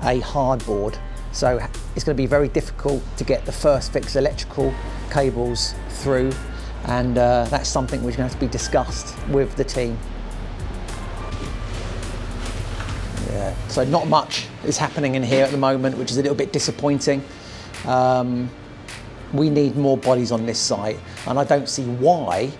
a 0.02 0.20
hardboard. 0.22 1.00
So 1.32 1.58
it's 1.96 2.04
going 2.04 2.18
to 2.18 2.22
be 2.22 2.26
very 2.26 2.48
difficult 2.48 3.04
to 3.18 3.24
get 3.24 3.46
the 3.46 3.52
first 3.52 3.94
fix 3.94 4.16
electrical 4.16 4.74
cables 5.12 5.74
through, 5.90 6.32
and 6.86 7.18
uh, 7.18 7.46
that's 7.50 7.70
something 7.70 8.04
which 8.04 8.14
is 8.14 8.18
going 8.18 8.30
to 8.30 8.34
have 8.34 8.42
to 8.42 8.46
be 8.46 8.52
discussed 8.52 9.16
with 9.30 9.56
the 9.56 9.64
team. 9.64 9.98
Yeah, 13.30 13.56
so 13.68 13.84
not 13.84 14.08
much 14.08 14.48
is 14.66 14.78
happening 14.78 15.16
in 15.16 15.24
here 15.24 15.46
at 15.46 15.52
the 15.52 15.58
moment, 15.58 15.98
which 15.98 16.12
is 16.12 16.18
a 16.18 16.22
little 16.22 16.36
bit 16.36 16.52
disappointing. 16.52 17.24
Um, 17.86 18.50
we 19.34 19.50
need 19.50 19.76
more 19.76 19.98
bodies 19.98 20.32
on 20.32 20.46
this 20.46 20.60
site, 20.60 21.00
and 21.28 21.38
I 21.38 21.44
don't 21.44 21.70
see 21.70 21.86
why 21.86 22.52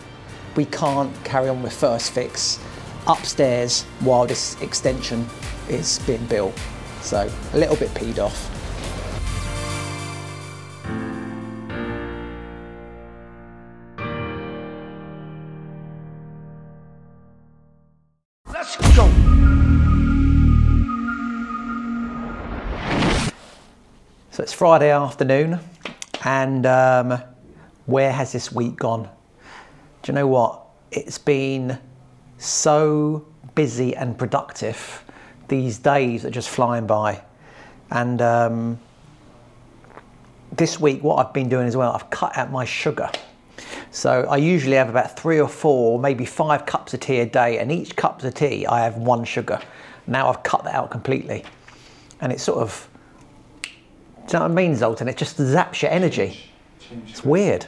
we 0.56 0.66
can't 0.66 1.12
carry 1.24 1.50
on 1.50 1.64
with 1.64 1.74
first 1.74 2.12
fix 2.12 2.60
upstairs 3.08 3.84
while 4.02 4.26
this 4.26 4.62
extension 4.62 5.26
is 5.70 6.00
being 6.00 6.26
built. 6.26 6.58
So 7.02 7.32
a 7.54 7.58
little 7.58 7.76
bit 7.76 7.90
peed 7.90 8.20
off. 8.20 8.54
Let's 18.52 18.76
go. 18.96 19.10
So 24.32 24.44
it's 24.44 24.54
Friday 24.54 24.92
afternoon, 24.92 25.60
and 26.24 26.66
um, 26.66 27.22
where 27.86 28.12
has 28.12 28.34
this 28.34 28.52
week 28.52 28.76
gone? 28.76 29.10
Do 30.04 30.12
you 30.12 30.14
know 30.14 30.28
what? 30.28 30.62
It's 30.92 31.18
been 31.18 31.80
so 32.38 33.26
busy 33.56 33.96
and 33.96 34.18
productive. 34.18 35.04
These 35.48 35.80
days 35.80 36.26
are 36.26 36.30
just 36.30 36.50
flying 36.50 36.88
by. 36.88 37.22
And 37.90 38.22
um, 38.22 38.80
this 40.52 40.80
week, 40.80 41.04
what 41.04 41.26
I've 41.26 41.34
been 41.34 41.50
doing 41.50 41.68
as 41.68 41.76
well, 41.78 41.92
I've 41.92 42.10
cut 42.10 42.38
out 42.38 42.52
my 42.52 42.66
sugar. 42.66 43.10
So 43.92 44.28
I 44.30 44.38
usually 44.38 44.76
have 44.76 44.90
about 44.90 45.18
three 45.18 45.40
or 45.40 45.48
four, 45.48 45.98
maybe 46.00 46.26
five 46.26 46.66
cups 46.66 46.94
of 46.94 47.00
tea 47.00 47.20
a 47.20 47.26
day, 47.26 47.58
and 47.60 47.72
each 47.72 47.96
cup 47.96 48.24
of 48.24 48.34
tea 48.34 48.68
I 48.68 48.84
have 48.84 48.98
one 48.98 49.24
sugar. 49.24 49.60
Now 50.06 50.30
I've 50.30 50.44
cut 50.44 50.64
that 50.66 50.76
out 50.76 50.92
completely, 50.92 51.44
and 52.22 52.32
it's 52.32 52.44
sort 52.44 52.60
of, 52.60 52.88
do 53.64 53.70
you 53.70 54.34
know 54.34 54.40
what 54.42 54.52
I 54.52 54.54
mean, 54.54 54.76
Zoltan? 54.76 55.08
It 55.08 55.18
just 55.18 55.38
zaps 55.38 55.82
your 55.82 55.92
energy. 55.92 56.40
It's 57.08 57.24
weird. 57.24 57.66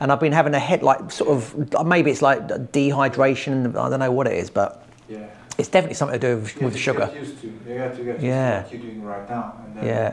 And 0.00 0.10
I've 0.10 0.20
been 0.20 0.32
having 0.32 0.54
a 0.54 0.58
head 0.58 0.82
like 0.82 1.10
sort 1.12 1.30
of 1.30 1.86
maybe 1.86 2.10
it's 2.10 2.22
like 2.22 2.46
dehydration. 2.48 3.76
I 3.76 3.88
don't 3.90 4.00
know 4.00 4.10
what 4.10 4.26
it 4.26 4.32
is, 4.34 4.48
but 4.50 4.86
Yeah. 5.08 5.18
it's 5.58 5.68
definitely 5.68 5.94
something 5.94 6.18
to 6.18 6.26
do 6.26 6.36
with, 6.40 6.56
You 6.56 6.64
with 6.64 6.74
to 6.74 6.80
sugar. 6.80 7.06
Get 7.06 7.16
used 7.16 7.40
to. 7.42 7.46
You 7.68 7.78
have 7.78 7.96
to 7.96 8.04
get 8.04 8.14
used 8.14 8.24
Yeah. 8.24 8.56
to 8.56 8.62
what 8.62 8.72
you're 8.72 8.82
doing 8.82 9.04
right 9.04 9.28
now, 9.28 9.54
and 9.66 9.76
then, 9.76 9.84
Yeah. 9.84 10.12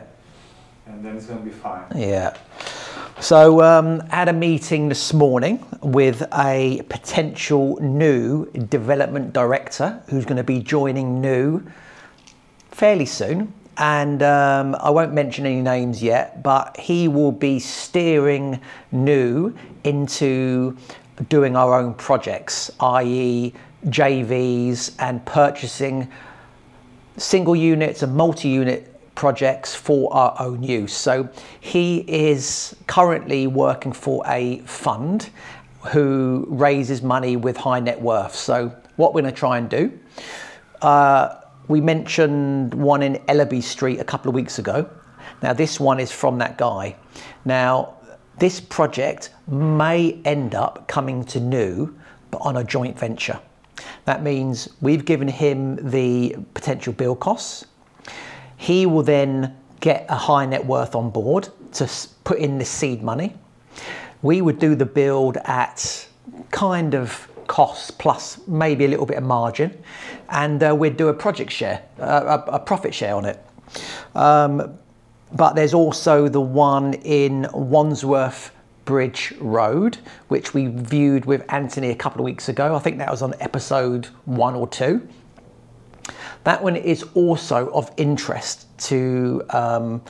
and 0.87 1.05
then 1.05 1.15
it's 1.15 1.25
gonna 1.25 1.39
be 1.39 1.51
fine. 1.51 1.83
Yeah. 1.95 2.33
So 3.19 3.63
um, 3.63 4.01
had 4.09 4.27
a 4.29 4.33
meeting 4.33 4.89
this 4.89 5.11
morning 5.13 5.65
with 5.81 6.21
a 6.37 6.81
potential 6.89 7.77
new 7.81 8.45
development 8.51 9.33
director 9.33 9.99
who's 10.09 10.23
going 10.25 10.37
to 10.37 10.43
be 10.43 10.59
joining 10.59 11.19
new 11.19 11.63
fairly 12.69 13.07
soon. 13.07 13.53
And 13.77 14.23
um, 14.23 14.75
I 14.79 14.89
won't 14.89 15.13
mention 15.13 15.45
any 15.45 15.61
names 15.61 16.01
yet, 16.01 16.41
but 16.41 16.77
he 16.77 17.07
will 17.07 17.31
be 17.31 17.59
steering 17.59 18.59
new 18.91 19.55
into 19.83 20.75
doing 21.29 21.55
our 21.55 21.79
own 21.79 21.93
projects, 21.93 22.71
i.e., 22.79 23.53
JVs 23.85 24.95
and 24.99 25.23
purchasing 25.25 26.09
single 27.17 27.55
units 27.55 28.03
and 28.03 28.15
multi-unit 28.15 28.93
projects 29.15 29.73
for 29.73 30.13
our 30.13 30.35
own 30.39 30.63
use. 30.63 30.93
So 30.93 31.29
he 31.59 31.99
is 32.07 32.75
currently 32.87 33.47
working 33.47 33.91
for 33.91 34.23
a 34.27 34.59
fund 34.59 35.29
who 35.91 36.45
raises 36.49 37.01
money 37.01 37.35
with 37.35 37.57
high 37.57 37.79
net 37.79 38.01
worth. 38.01 38.35
So 38.35 38.75
what 38.95 39.13
we're 39.13 39.21
going 39.21 39.33
to 39.33 39.39
try 39.39 39.57
and 39.57 39.69
do, 39.69 39.99
uh, 40.81 41.35
we 41.67 41.81
mentioned 41.81 42.73
one 42.73 43.03
in 43.03 43.15
Ellaby 43.27 43.61
Street 43.61 43.99
a 43.99 44.03
couple 44.03 44.29
of 44.29 44.35
weeks 44.35 44.59
ago. 44.59 44.89
Now, 45.41 45.53
this 45.53 45.79
one 45.79 45.99
is 45.99 46.11
from 46.11 46.37
that 46.39 46.57
guy. 46.57 46.95
Now, 47.45 47.95
this 48.39 48.59
project 48.59 49.31
may 49.47 50.19
end 50.23 50.55
up 50.55 50.87
coming 50.87 51.23
to 51.25 51.39
New, 51.39 51.95
but 52.31 52.37
on 52.39 52.57
a 52.57 52.63
joint 52.63 52.97
venture. 52.97 53.39
That 54.05 54.23
means 54.23 54.69
we've 54.81 55.05
given 55.05 55.27
him 55.27 55.89
the 55.91 56.35
potential 56.53 56.93
bill 56.93 57.15
costs. 57.15 57.65
He 58.55 58.85
will 58.85 59.03
then 59.03 59.55
get 59.79 60.05
a 60.09 60.15
high 60.15 60.45
net 60.45 60.65
worth 60.65 60.95
on 60.95 61.09
board 61.09 61.49
to 61.73 61.89
put 62.23 62.39
in 62.39 62.57
the 62.57 62.65
seed 62.65 63.03
money. 63.03 63.35
We 64.21 64.41
would 64.41 64.59
do 64.59 64.75
the 64.75 64.85
build 64.85 65.37
at 65.45 66.07
kind 66.51 66.95
of 66.95 67.27
cost 67.47 67.97
plus 67.97 68.39
maybe 68.47 68.85
a 68.85 68.87
little 68.87 69.05
bit 69.05 69.17
of 69.17 69.23
margin, 69.23 69.81
and 70.29 70.61
uh, 70.63 70.75
we'd 70.75 70.97
do 70.97 71.07
a 71.07 71.13
project 71.13 71.51
share, 71.51 71.83
uh, 71.99 72.39
a, 72.47 72.51
a 72.51 72.59
profit 72.59 72.93
share 72.93 73.15
on 73.15 73.25
it. 73.25 73.43
Um, 74.15 74.77
but 75.33 75.55
there's 75.55 75.73
also 75.73 76.27
the 76.29 76.41
one 76.41 76.93
in 76.93 77.47
Wandsworth 77.53 78.51
Bridge 78.85 79.33
Road, 79.39 79.97
which 80.29 80.53
we 80.53 80.67
viewed 80.67 81.25
with 81.25 81.43
Anthony 81.51 81.89
a 81.89 81.95
couple 81.95 82.21
of 82.21 82.25
weeks 82.25 82.47
ago. 82.47 82.75
I 82.75 82.79
think 82.79 82.97
that 82.99 83.11
was 83.11 83.21
on 83.21 83.33
episode 83.41 84.05
one 84.25 84.55
or 84.55 84.67
two. 84.67 85.07
That 86.45 86.63
one 86.63 86.77
is 86.77 87.03
also 87.13 87.69
of 87.71 87.91
interest 87.97 88.67
to 88.87 89.43
um, 89.49 90.01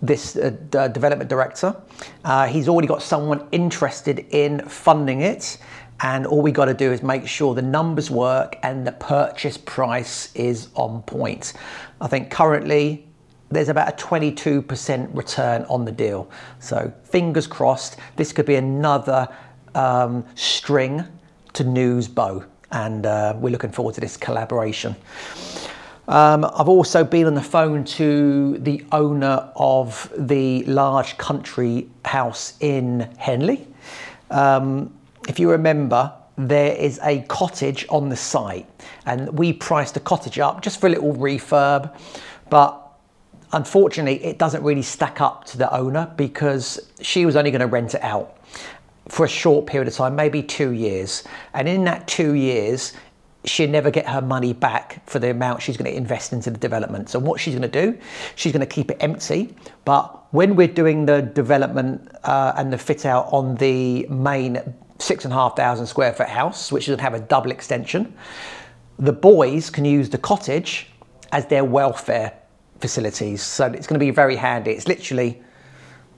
this 0.00 0.36
uh, 0.36 0.50
d- 0.70 0.88
development 0.92 1.28
director. 1.28 1.76
Uh, 2.24 2.46
he's 2.46 2.68
already 2.68 2.88
got 2.88 3.02
someone 3.02 3.46
interested 3.52 4.20
in 4.30 4.60
funding 4.66 5.20
it, 5.20 5.58
and 6.00 6.26
all 6.26 6.42
we 6.42 6.52
got 6.52 6.66
to 6.66 6.74
do 6.74 6.92
is 6.92 7.02
make 7.02 7.26
sure 7.26 7.54
the 7.54 7.62
numbers 7.62 8.10
work 8.10 8.58
and 8.62 8.86
the 8.86 8.92
purchase 8.92 9.56
price 9.56 10.34
is 10.34 10.68
on 10.74 11.02
point. 11.02 11.54
I 12.00 12.08
think 12.08 12.30
currently 12.30 13.06
there's 13.50 13.68
about 13.68 13.88
a 13.88 14.04
22% 14.04 15.16
return 15.16 15.62
on 15.64 15.84
the 15.84 15.92
deal. 15.92 16.30
So 16.58 16.92
fingers 17.04 17.46
crossed, 17.46 17.98
this 18.16 18.32
could 18.32 18.46
be 18.46 18.56
another 18.56 19.28
um, 19.74 20.24
string 20.34 21.04
to 21.52 21.64
News 21.64 22.08
bow, 22.08 22.44
and 22.72 23.06
uh, 23.06 23.34
we're 23.36 23.50
looking 23.50 23.70
forward 23.70 23.94
to 23.94 24.00
this 24.00 24.16
collaboration. 24.16 24.96
Um, 26.06 26.44
I've 26.44 26.68
also 26.68 27.02
been 27.02 27.26
on 27.26 27.34
the 27.34 27.42
phone 27.42 27.84
to 27.84 28.58
the 28.58 28.84
owner 28.92 29.50
of 29.56 30.12
the 30.18 30.64
large 30.64 31.16
country 31.16 31.88
house 32.04 32.54
in 32.60 33.08
Henley. 33.16 33.66
Um, 34.30 34.92
if 35.28 35.38
you 35.38 35.50
remember, 35.50 36.12
there 36.36 36.74
is 36.74 36.98
a 37.02 37.22
cottage 37.22 37.86
on 37.88 38.08
the 38.08 38.16
site, 38.16 38.68
and 39.06 39.38
we 39.38 39.52
priced 39.52 39.94
the 39.94 40.00
cottage 40.00 40.38
up 40.38 40.62
just 40.62 40.80
for 40.80 40.86
a 40.86 40.90
little 40.90 41.14
refurb, 41.14 41.96
but 42.50 42.80
unfortunately, 43.52 44.22
it 44.24 44.38
doesn't 44.38 44.62
really 44.62 44.82
stack 44.82 45.20
up 45.20 45.44
to 45.44 45.58
the 45.58 45.72
owner 45.72 46.12
because 46.16 46.90
she 47.00 47.24
was 47.24 47.36
only 47.36 47.50
going 47.50 47.60
to 47.60 47.66
rent 47.66 47.94
it 47.94 48.02
out 48.02 48.38
for 49.08 49.24
a 49.24 49.28
short 49.28 49.66
period 49.66 49.86
of 49.86 49.94
time, 49.94 50.16
maybe 50.16 50.42
two 50.42 50.70
years. 50.70 51.24
And 51.52 51.68
in 51.68 51.84
that 51.84 52.08
two 52.08 52.32
years, 52.32 52.94
she'd 53.44 53.70
never 53.70 53.90
get 53.90 54.08
her 54.08 54.22
money 54.22 54.52
back 54.52 55.06
for 55.08 55.18
the 55.18 55.30
amount 55.30 55.62
she's 55.62 55.76
going 55.76 55.90
to 55.90 55.96
invest 55.96 56.32
into 56.32 56.50
the 56.50 56.58
development. 56.58 57.10
So 57.10 57.18
what 57.18 57.38
she's 57.38 57.54
going 57.54 57.70
to 57.70 57.82
do, 57.92 57.98
she's 58.34 58.52
going 58.52 58.60
to 58.60 58.66
keep 58.66 58.90
it 58.90 58.96
empty. 59.00 59.54
But 59.84 60.32
when 60.32 60.56
we're 60.56 60.68
doing 60.68 61.06
the 61.06 61.22
development 61.22 62.10
uh, 62.24 62.54
and 62.56 62.72
the 62.72 62.78
fit 62.78 63.04
out 63.04 63.28
on 63.30 63.56
the 63.56 64.06
main 64.08 64.74
six 64.98 65.24
and 65.24 65.32
a 65.32 65.36
half 65.36 65.56
thousand 65.56 65.86
square 65.86 66.12
foot 66.12 66.28
house, 66.28 66.70
which 66.70 66.86
to 66.86 66.96
have 66.96 67.14
a 67.14 67.20
double 67.20 67.50
extension, 67.50 68.14
the 68.98 69.12
boys 69.12 69.70
can 69.70 69.84
use 69.84 70.08
the 70.08 70.18
cottage 70.18 70.88
as 71.32 71.46
their 71.46 71.64
welfare 71.64 72.32
facilities. 72.80 73.42
So 73.42 73.66
it's 73.66 73.86
going 73.86 73.98
to 73.98 74.04
be 74.04 74.10
very 74.10 74.36
handy. 74.36 74.70
It's 74.70 74.86
literally 74.86 75.42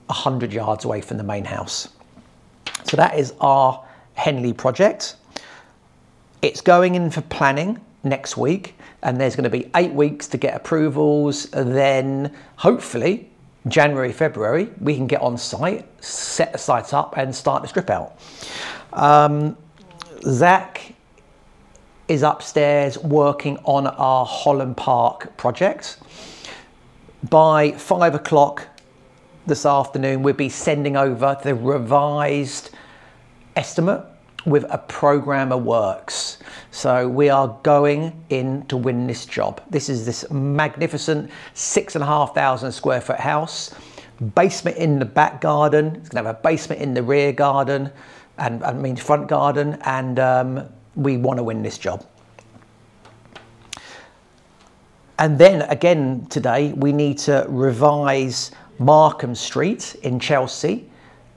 100 0.07 0.53
yards 0.53 0.85
away 0.85 1.01
from 1.01 1.17
the 1.17 1.23
main 1.23 1.45
house. 1.45 1.89
So 2.85 2.97
that 2.97 3.17
is 3.17 3.33
our 3.41 3.83
Henley 4.13 4.53
project. 4.53 5.15
It's 6.41 6.61
going 6.61 6.95
in 6.95 7.09
for 7.09 7.21
planning 7.21 7.79
next 8.03 8.37
week, 8.37 8.75
and 9.01 9.19
there's 9.19 9.35
going 9.35 9.43
to 9.43 9.49
be 9.49 9.69
eight 9.75 9.91
weeks 9.91 10.27
to 10.27 10.37
get 10.37 10.55
approvals. 10.55 11.45
Then, 11.49 12.33
hopefully, 12.55 13.29
January, 13.69 14.11
February, 14.11 14.69
we 14.79 14.95
can 14.95 15.07
get 15.07 15.21
on 15.21 15.37
site, 15.37 15.85
set 16.03 16.51
the 16.51 16.57
site 16.57 16.93
up, 16.93 17.17
and 17.17 17.35
start 17.35 17.61
the 17.61 17.67
strip 17.67 17.89
out. 17.89 18.19
Um, 18.93 19.57
Zach 20.23 20.93
is 22.07 22.23
upstairs 22.23 22.97
working 22.97 23.57
on 23.63 23.87
our 23.87 24.25
Holland 24.25 24.77
Park 24.77 25.35
project. 25.37 25.97
By 27.29 27.71
five 27.71 28.15
o'clock 28.15 28.67
this 29.45 29.65
afternoon, 29.65 30.23
we'll 30.23 30.33
be 30.33 30.49
sending 30.49 30.95
over 30.95 31.37
the 31.43 31.55
revised 31.55 32.71
estimate 33.55 34.03
with 34.47 34.65
a 34.69 34.77
programmer 34.77 35.57
works. 35.57 36.37
So 36.71 37.07
we 37.07 37.29
are 37.29 37.59
going 37.63 38.23
in 38.29 38.65
to 38.67 38.77
win 38.77 39.05
this 39.05 39.25
job. 39.25 39.61
This 39.69 39.89
is 39.89 40.05
this 40.05 40.29
magnificent 40.31 41.29
six 41.53 41.95
and 41.95 42.03
a 42.03 42.07
half 42.07 42.33
thousand 42.33 42.71
square 42.71 43.01
foot 43.01 43.19
house, 43.19 43.75
basement 44.35 44.77
in 44.77 44.99
the 44.99 45.05
back 45.05 45.41
garden. 45.41 45.97
It's 45.97 46.09
to 46.09 46.17
have 46.17 46.25
a 46.25 46.33
basement 46.33 46.81
in 46.81 46.93
the 46.93 47.03
rear 47.03 47.33
garden, 47.33 47.91
and 48.37 48.63
I 48.63 48.71
mean 48.71 48.95
front 48.95 49.27
garden, 49.27 49.77
and 49.81 50.17
um, 50.17 50.69
we 50.95 51.17
want 51.17 51.37
to 51.37 51.43
win 51.43 51.61
this 51.61 51.77
job. 51.77 52.05
And 55.19 55.37
then 55.37 55.63
again 55.63 56.25
today, 56.29 56.71
we 56.71 56.93
need 56.93 57.17
to 57.19 57.45
revise 57.49 58.51
Markham 58.79 59.35
Street 59.35 59.95
in 60.03 60.19
Chelsea 60.21 60.89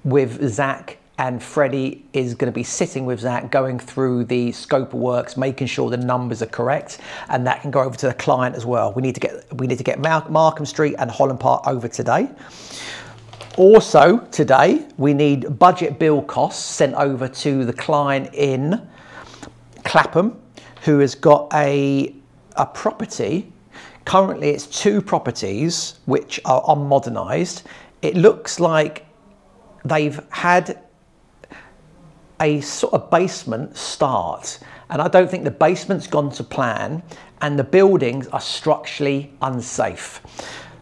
with 0.04 0.48
Zach 0.48 0.99
and 1.20 1.42
Freddie 1.42 2.02
is 2.14 2.34
going 2.34 2.50
to 2.50 2.54
be 2.54 2.62
sitting 2.62 3.04
with 3.04 3.20
Zach 3.20 3.50
going 3.50 3.78
through 3.78 4.24
the 4.24 4.52
scope 4.52 4.94
of 4.94 5.00
works, 5.00 5.36
making 5.36 5.66
sure 5.66 5.90
the 5.90 5.98
numbers 5.98 6.40
are 6.40 6.46
correct, 6.46 6.98
and 7.28 7.46
that 7.46 7.60
can 7.60 7.70
go 7.70 7.82
over 7.82 7.94
to 7.98 8.06
the 8.06 8.14
client 8.14 8.56
as 8.56 8.64
well. 8.64 8.94
We 8.94 9.02
need 9.02 9.16
to 9.16 9.20
get 9.20 9.58
we 9.58 9.66
need 9.66 9.76
to 9.76 9.84
get 9.84 10.00
Mar- 10.00 10.26
Markham 10.30 10.64
Street 10.64 10.94
and 10.98 11.10
Holland 11.10 11.38
Park 11.38 11.66
over 11.66 11.88
today. 11.88 12.30
Also 13.58 14.20
today, 14.30 14.86
we 14.96 15.12
need 15.12 15.58
budget 15.58 15.98
bill 15.98 16.22
costs 16.22 16.64
sent 16.64 16.94
over 16.94 17.28
to 17.28 17.66
the 17.66 17.72
client 17.74 18.30
in 18.32 18.88
Clapham, 19.84 20.40
who 20.84 21.00
has 21.00 21.14
got 21.14 21.52
a 21.52 22.14
a 22.56 22.64
property. 22.64 23.52
Currently, 24.06 24.48
it's 24.48 24.66
two 24.66 25.02
properties 25.02 26.00
which 26.06 26.40
are 26.46 26.62
unmodernised. 26.62 27.64
It 28.00 28.16
looks 28.16 28.58
like 28.58 29.04
they've 29.84 30.18
had 30.30 30.82
a 32.40 32.60
sort 32.60 32.94
of 32.94 33.10
basement 33.10 33.76
start, 33.76 34.58
and 34.88 35.00
I 35.00 35.08
don't 35.08 35.30
think 35.30 35.44
the 35.44 35.50
basement's 35.50 36.06
gone 36.06 36.30
to 36.32 36.44
plan, 36.44 37.02
and 37.42 37.58
the 37.58 37.64
buildings 37.64 38.26
are 38.28 38.40
structurally 38.40 39.32
unsafe. 39.42 40.20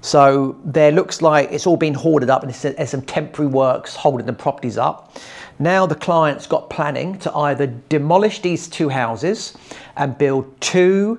So 0.01 0.57
there 0.65 0.93
looks 0.93 1.21
like 1.21 1.51
it's 1.51 1.67
all 1.67 1.77
been 1.77 1.95
hoarded 1.95 2.31
up, 2.31 2.43
and 2.43 2.53
there's 2.53 2.91
some 2.91 3.03
temporary 3.03 3.51
works 3.51 3.97
holding 3.97 4.27
the 4.27 4.33
properties 4.33 4.79
up. 4.79 5.17
Now 5.59 5.87
the 5.87 5.97
client's 5.97 6.47
got 6.47 6.71
planning 6.71 7.19
to 7.19 7.35
either 7.35 7.67
demolish 7.67 8.41
these 8.41 8.69
two 8.69 8.89
houses 8.89 9.57
and 9.97 10.17
build 10.17 10.61
two 10.61 11.19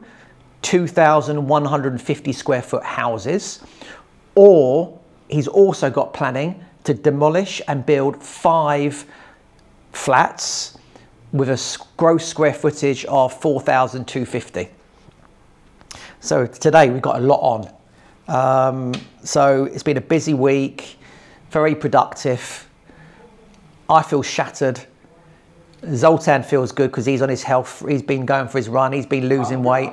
2,150 0.62 2.34
square 2.34 2.62
foot 2.62 2.84
houses, 2.84 3.62
or 4.36 5.00
he's 5.30 5.48
also 5.48 5.90
got 5.90 6.14
planning 6.14 6.64
to 6.84 6.94
demolish 6.94 7.62
and 7.68 7.86
build 7.86 8.22
five 8.22 9.06
flats 9.92 10.78
with 11.32 11.50
a 11.50 11.78
gross 11.98 12.26
square 12.26 12.54
footage 12.54 13.06
of 13.06 13.34
4,250. 13.40 14.70
So 16.20 16.46
today 16.46 16.90
we've 16.90 17.02
got 17.02 17.18
a 17.18 17.26
lot 17.26 17.40
on. 17.40 17.74
Um, 18.28 18.94
so 19.24 19.66
it's 19.66 19.84
been 19.84 19.98
a 19.98 20.02
busy 20.02 20.34
week, 20.34 20.98
very 21.52 21.76
productive. 21.76 22.68
I 23.90 24.04
feel 24.04 24.22
shattered. 24.22 24.80
Zoltan 25.96 26.44
feels 26.44 26.72
good 26.72 26.92
because 26.92 27.06
he's 27.06 27.22
on 27.22 27.30
his 27.30 27.42
health. 27.42 27.84
He's 27.88 28.04
been 28.04 28.26
going 28.26 28.50
for 28.50 28.58
his 28.58 28.70
run. 28.70 28.92
He's 28.92 29.06
been 29.06 29.30
losing 29.30 29.64
weight. 29.64 29.92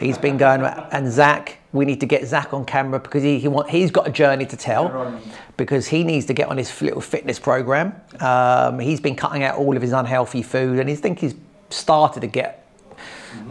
He's 0.00 0.18
been 0.18 0.36
going. 0.36 0.62
And 0.62 1.10
Zach, 1.10 1.58
we 1.72 1.84
need 1.84 2.00
to 2.00 2.06
get 2.06 2.26
Zach 2.26 2.52
on 2.54 2.64
camera 2.64 2.98
because 3.00 3.22
he, 3.22 3.38
he 3.38 3.48
want, 3.48 3.70
he's 3.70 3.90
got 3.90 4.06
a 4.06 4.10
journey 4.10 4.46
to 4.46 4.56
tell 4.56 5.20
because 5.56 5.86
he 5.88 6.04
needs 6.04 6.26
to 6.26 6.34
get 6.34 6.48
on 6.48 6.56
his 6.56 6.80
little 6.80 7.00
fitness 7.00 7.38
program. 7.38 8.00
Um, 8.20 8.78
he's 8.78 9.00
been 9.00 9.16
cutting 9.16 9.42
out 9.42 9.56
all 9.58 9.76
of 9.76 9.82
his 9.82 9.92
unhealthy 9.92 10.42
food 10.42 10.78
and 10.78 10.88
he 10.88 10.94
think 10.94 11.18
he's 11.18 11.34
started 11.70 12.20
to 12.20 12.26
get 12.26 12.66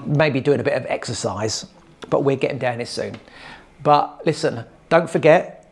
maybe 0.06 0.39
doing 0.39 0.60
a 0.60 0.64
bit 0.64 0.74
of 0.74 0.86
exercise, 0.88 1.66
but 2.10 2.24
we're 2.24 2.36
getting 2.36 2.58
down 2.58 2.80
this 2.80 2.89
soon. 2.89 3.18
But 3.84 4.26
listen, 4.26 4.66
don't 4.89 5.10
forget 5.10 5.70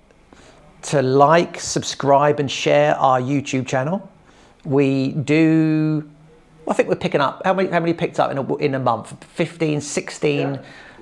to 0.83 1.01
like, 1.01 1.59
subscribe, 1.59 2.39
and 2.39 2.49
share 2.49 2.95
our 2.95 3.19
YouTube 3.19 3.65
channel. 3.65 4.09
We 4.63 5.11
do, 5.11 6.09
I 6.67 6.73
think 6.73 6.89
we're 6.89 6.95
picking 6.95 7.21
up, 7.21 7.41
how 7.45 7.53
many, 7.53 7.69
how 7.69 7.79
many 7.79 7.93
picked 7.93 8.19
up 8.19 8.31
in 8.31 8.37
a, 8.37 8.55
in 8.55 8.75
a 8.75 8.79
month? 8.79 9.23
15, 9.23 9.81
16 9.81 10.59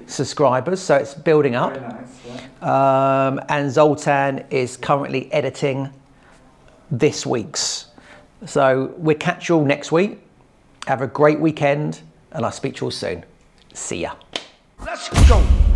subscribers, 0.07 0.81
so 0.81 0.95
it's 0.95 1.13
building 1.13 1.55
up. 1.55 1.73
Very 1.73 1.87
nice. 1.87 2.19
Yeah. 2.61 3.27
Um, 3.27 3.39
and 3.49 3.71
Zoltan 3.71 4.45
is 4.49 4.77
currently 4.77 5.31
editing 5.31 5.89
this 6.91 7.25
week's. 7.25 7.87
So 8.45 8.93
we'll 8.97 9.17
catch 9.17 9.49
you 9.49 9.55
all 9.55 9.65
next 9.65 9.91
week. 9.91 10.19
Have 10.87 11.01
a 11.01 11.07
great 11.07 11.39
weekend, 11.39 12.01
and 12.31 12.45
I'll 12.45 12.51
speak 12.51 12.75
to 12.75 12.81
you 12.81 12.87
all 12.87 12.91
soon. 12.91 13.23
See 13.73 14.01
ya. 14.01 14.15
Let's 14.85 15.09
go. 15.29 15.72